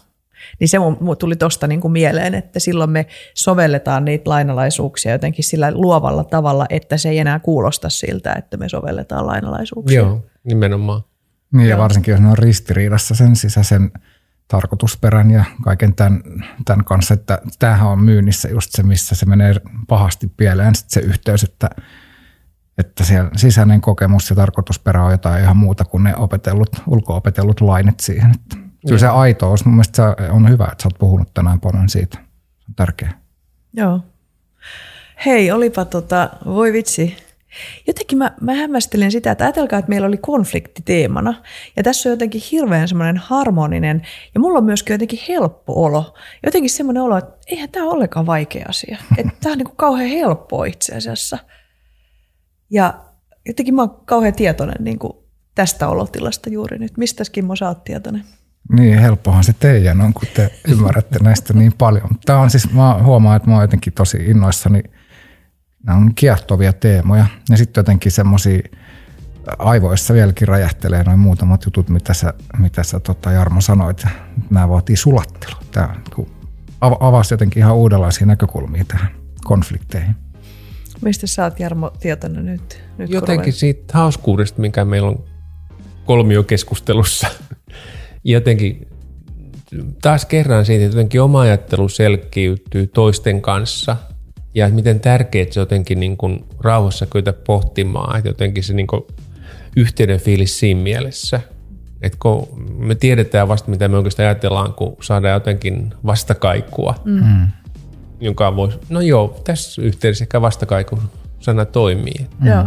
niin 0.60 0.68
se 0.70 0.80
mun, 0.80 1.18
tuli 1.20 1.36
tuosta 1.36 1.68
niin 1.68 1.82
kuin 1.82 1.92
mieleen, 1.92 2.36
että 2.36 2.60
silloin 2.60 2.90
me 2.90 3.06
sovelletaan 3.34 4.06
niitä 4.06 4.30
lainalaisuuksia 4.30 5.12
jotenkin 5.12 5.44
sillä 5.44 5.72
luovalla 5.72 6.24
tavalla, 6.24 6.66
että 6.70 6.98
se 6.98 7.10
ei 7.10 7.20
enää 7.20 7.40
kuulosta 7.40 7.90
siltä, 7.90 8.34
että 8.34 8.58
me 8.58 8.70
sovelletaan 8.70 9.28
lainalaisuuksia. 9.28 10.00
Joo, 10.00 10.26
nimenomaan. 10.44 11.02
Niin 11.54 11.70
ja 11.70 11.78
varsinkin 11.78 12.12
jos 12.12 12.22
ne 12.22 12.28
on 12.28 12.38
ristiriidassa 12.38 13.16
sen 13.16 13.36
sisäisen 13.36 13.92
tarkoitusperän 14.48 15.32
ja 15.32 15.44
kaiken 15.64 15.96
tämän, 15.96 16.24
tämän 16.66 16.86
kanssa, 16.86 17.14
että 17.14 17.40
tämähän 17.60 17.90
on 17.90 18.04
myynnissä 18.04 18.50
just 18.50 18.72
se, 18.72 18.84
missä 18.84 19.16
se 19.16 19.26
menee 19.26 19.56
pahasti 19.88 20.32
pieleen 20.38 20.76
sit 20.76 20.90
se 20.90 21.00
yhteys, 21.00 21.44
että, 21.44 21.70
että 22.78 23.04
siellä 23.04 23.30
sisäinen 23.36 23.82
kokemus 23.82 24.30
ja 24.30 24.36
tarkoitusperä 24.36 25.04
on 25.04 25.12
jotain 25.12 25.44
ihan 25.44 25.58
muuta 25.58 25.86
kuin 25.86 26.04
ne 26.04 26.16
opetellut, 26.16 26.70
ulko-opetellut 26.88 27.62
lainet 27.62 28.00
siihen. 28.00 28.32
Että 28.32 28.56
Kyllä 28.90 29.00
se 29.00 29.08
aitous, 29.08 29.66
mun 29.66 29.76
mielestä 29.76 30.16
on 30.32 30.50
hyvä, 30.50 30.70
että 30.72 30.82
sä 30.84 30.88
oot 30.88 31.00
puhunut 31.00 31.34
tänään 31.34 31.60
paljon 31.60 31.90
siitä. 31.90 32.18
Se 32.60 32.66
on 32.70 32.76
tärkeää. 32.76 33.22
Joo. 33.74 34.00
Hei, 35.26 35.52
olipa 35.52 35.86
tota, 35.86 36.30
voi 36.46 36.74
vitsi. 36.74 37.18
Jotenkin 37.88 38.18
mä, 38.18 38.32
mä 38.42 38.54
hämmästelin 38.54 39.12
sitä, 39.12 39.32
että 39.32 39.44
ajatelkaa, 39.44 39.80
että 39.80 39.90
meillä 39.90 40.08
oli 40.08 40.18
konflikti 40.18 40.82
teemana. 40.86 41.34
Ja 41.76 41.84
tässä 41.84 42.10
on 42.10 42.12
jotenkin 42.12 42.42
hirveän 42.52 42.88
semmoinen 42.88 43.18
harmoninen, 43.18 44.02
ja 44.34 44.40
mulla 44.40 44.58
on 44.58 44.66
myöskin 44.66 44.94
jotenkin 44.94 45.20
helppo 45.28 45.86
olo. 45.86 46.14
Jotenkin 46.46 46.70
semmoinen 46.70 47.04
olo, 47.04 47.18
että 47.18 47.38
eihän 47.48 47.70
tämä 47.70 47.86
ole 47.86 47.94
ollenkaan 47.94 48.26
vaikea 48.26 48.66
asia. 48.70 48.98
Että 49.18 49.34
tämä 49.42 49.54
on 49.54 49.58
niin 49.58 49.66
kuin 49.66 49.78
kauhean 49.78 50.10
helppoa 50.10 50.66
itse 50.66 50.96
asiassa. 50.96 51.38
Ja 52.70 52.94
jotenkin 53.48 53.76
mä 53.76 53.82
oon 53.82 54.02
kauhean 54.06 54.34
tietoinen 54.34 54.84
niin 54.84 55.00
kuin 55.00 55.14
tästä 55.56 55.88
olotilasta 55.88 56.50
juuri 56.50 56.80
nyt. 56.80 56.98
Mistä 56.98 57.24
Kimmo 57.32 57.56
sä 57.56 57.68
oot 57.68 57.84
tietoinen? 57.84 58.26
Niin, 58.72 59.00
helppohan 59.00 59.44
se 59.44 59.54
teidän 59.54 60.02
on, 60.02 60.14
kun 60.14 60.28
te 60.34 60.52
ymmärrätte 60.68 61.20
näistä 61.24 61.54
niin 61.54 61.74
paljon. 61.78 62.10
Tämä 62.26 62.40
on 62.40 62.50
siis, 62.50 62.74
mä 62.74 63.00
huomaan, 63.04 63.36
että 63.36 63.50
mä 63.50 63.56
oon 63.56 63.64
jotenkin 63.64 63.94
tosi 63.94 64.18
innoissani. 64.18 64.84
Nämä 65.84 65.98
on 65.98 66.16
kiehtovia 66.16 66.74
teemoja. 66.74 67.26
Ja 67.50 67.58
sitten 67.58 67.82
jotenkin 67.82 68.12
semmoisia 68.12 68.60
aivoissa 69.60 70.14
vieläkin 70.14 70.48
räjähtelee 70.48 71.04
noin 71.04 71.20
muutamat 71.20 71.66
jutut, 71.66 71.90
mitä 71.90 72.14
sä, 72.14 72.34
mitä 72.58 72.84
sä 72.84 73.00
tota 73.00 73.32
Jarmo 73.32 73.62
sanoit. 73.62 74.04
Nämä 74.50 74.70
vaatii 74.70 74.96
sulattelua. 74.96 75.60
Tämä 75.72 75.96
avasi 76.82 77.34
jotenkin 77.34 77.64
ihan 77.64 77.76
uudenlaisia 77.76 78.28
näkökulmia 78.28 78.86
tähän 78.88 79.10
konflikteihin. 79.44 80.16
Mistä 81.02 81.28
sä 81.28 81.44
oot 81.44 81.60
Jarmo 81.60 81.92
tietoinen 82.00 82.46
nyt? 82.46 82.84
nyt 82.98 83.10
jotenkin 83.10 83.54
siitä 83.54 83.98
hauskuudesta, 83.98 84.62
mikä 84.62 84.86
meillä 84.86 85.10
on 85.10 85.24
kolmiokeskustelussa 86.06 87.28
jotenkin 88.24 88.88
taas 90.02 90.26
kerran 90.26 90.66
siitä, 90.66 90.86
että 90.86 90.98
jotenkin 90.98 91.22
oma 91.22 91.42
ajattelu 91.42 91.90
selkiytyy 91.90 92.88
toisten 92.88 93.42
kanssa 93.42 93.98
ja 94.56 94.70
miten 94.70 95.00
tärkeää 95.00 95.52
se 95.52 95.60
jotenkin 95.60 96.00
niin 96.00 96.18
kuin 96.18 96.46
rauhassa 96.60 97.06
kyetä 97.06 97.34
pohtimaan, 97.34 98.18
että 98.18 98.30
jotenkin 98.30 98.64
se 98.64 98.74
niin 98.74 98.88
kuin 98.88 99.02
yhteyden 99.76 100.20
fiilis 100.20 100.60
siinä 100.60 100.82
mielessä. 100.82 101.42
Että 102.02 102.18
kun 102.22 102.48
me 102.78 102.96
tiedetään 102.96 103.48
vasta, 103.48 103.72
mitä 103.72 103.88
me 103.88 103.98
oikeastaan 103.98 104.28
ajatellaan, 104.28 104.74
kun 104.74 104.98
saadaan 105.02 105.34
jotenkin 105.34 105.94
vastakaikua, 106.06 106.96
mm. 107.06 107.48
jonka 108.20 108.56
voisi, 108.56 108.78
no 108.90 109.02
joo, 109.02 109.42
tässä 109.44 109.82
yhteydessä 109.82 110.24
ehkä 110.24 110.42
vastakaiku 110.42 111.00
sana 111.40 111.66
toimii. 111.66 112.28
Mm. 112.40 112.48
Joo. 112.48 112.64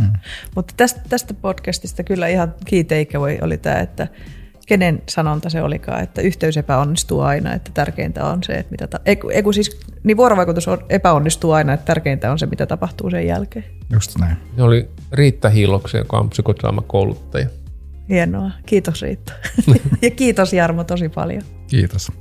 Mm. 0.00 0.12
Mutta 0.54 0.74
tästä, 0.76 1.00
tästä 1.08 1.34
podcastista 1.34 2.02
kyllä 2.02 2.28
ihan 2.28 2.54
key 2.64 2.84
takeaway 2.84 3.38
oli 3.42 3.58
tämä, 3.58 3.80
että 3.80 4.08
kenen 4.66 5.02
sanonta 5.08 5.50
se 5.50 5.62
olikaan, 5.62 6.02
että 6.02 6.22
yhteys 6.22 6.56
epäonnistuu 6.56 7.20
aina, 7.20 7.54
että 7.54 7.70
tärkeintä 7.74 8.24
on 8.26 8.42
se, 8.42 8.52
että 8.52 8.70
mitä... 8.70 8.86
Ta- 8.86 9.00
eiku, 9.06 9.28
eiku 9.28 9.52
siis, 9.52 9.80
niin 10.04 10.16
vuorovaikutus 10.16 10.68
on, 10.68 10.78
epäonnistuu 10.88 11.52
aina, 11.52 11.72
että 11.72 11.86
tärkeintä 11.86 12.32
on 12.32 12.38
se, 12.38 12.46
mitä 12.46 12.66
tapahtuu 12.66 13.10
sen 13.10 13.26
jälkeen. 13.26 13.64
Just 13.92 14.18
näin. 14.18 14.36
Se 14.56 14.62
oli 14.62 14.88
Riitta 15.12 15.48
Hiiloksen, 15.48 15.98
joka 15.98 16.18
on 16.18 16.30
psykodraamakouluttaja. 16.30 17.46
Hienoa. 18.08 18.50
Kiitos 18.66 19.02
Riitta. 19.02 19.32
ja 20.02 20.10
kiitos 20.10 20.52
Jarmo 20.52 20.84
tosi 20.84 21.08
paljon. 21.08 21.42
Kiitos. 21.66 22.12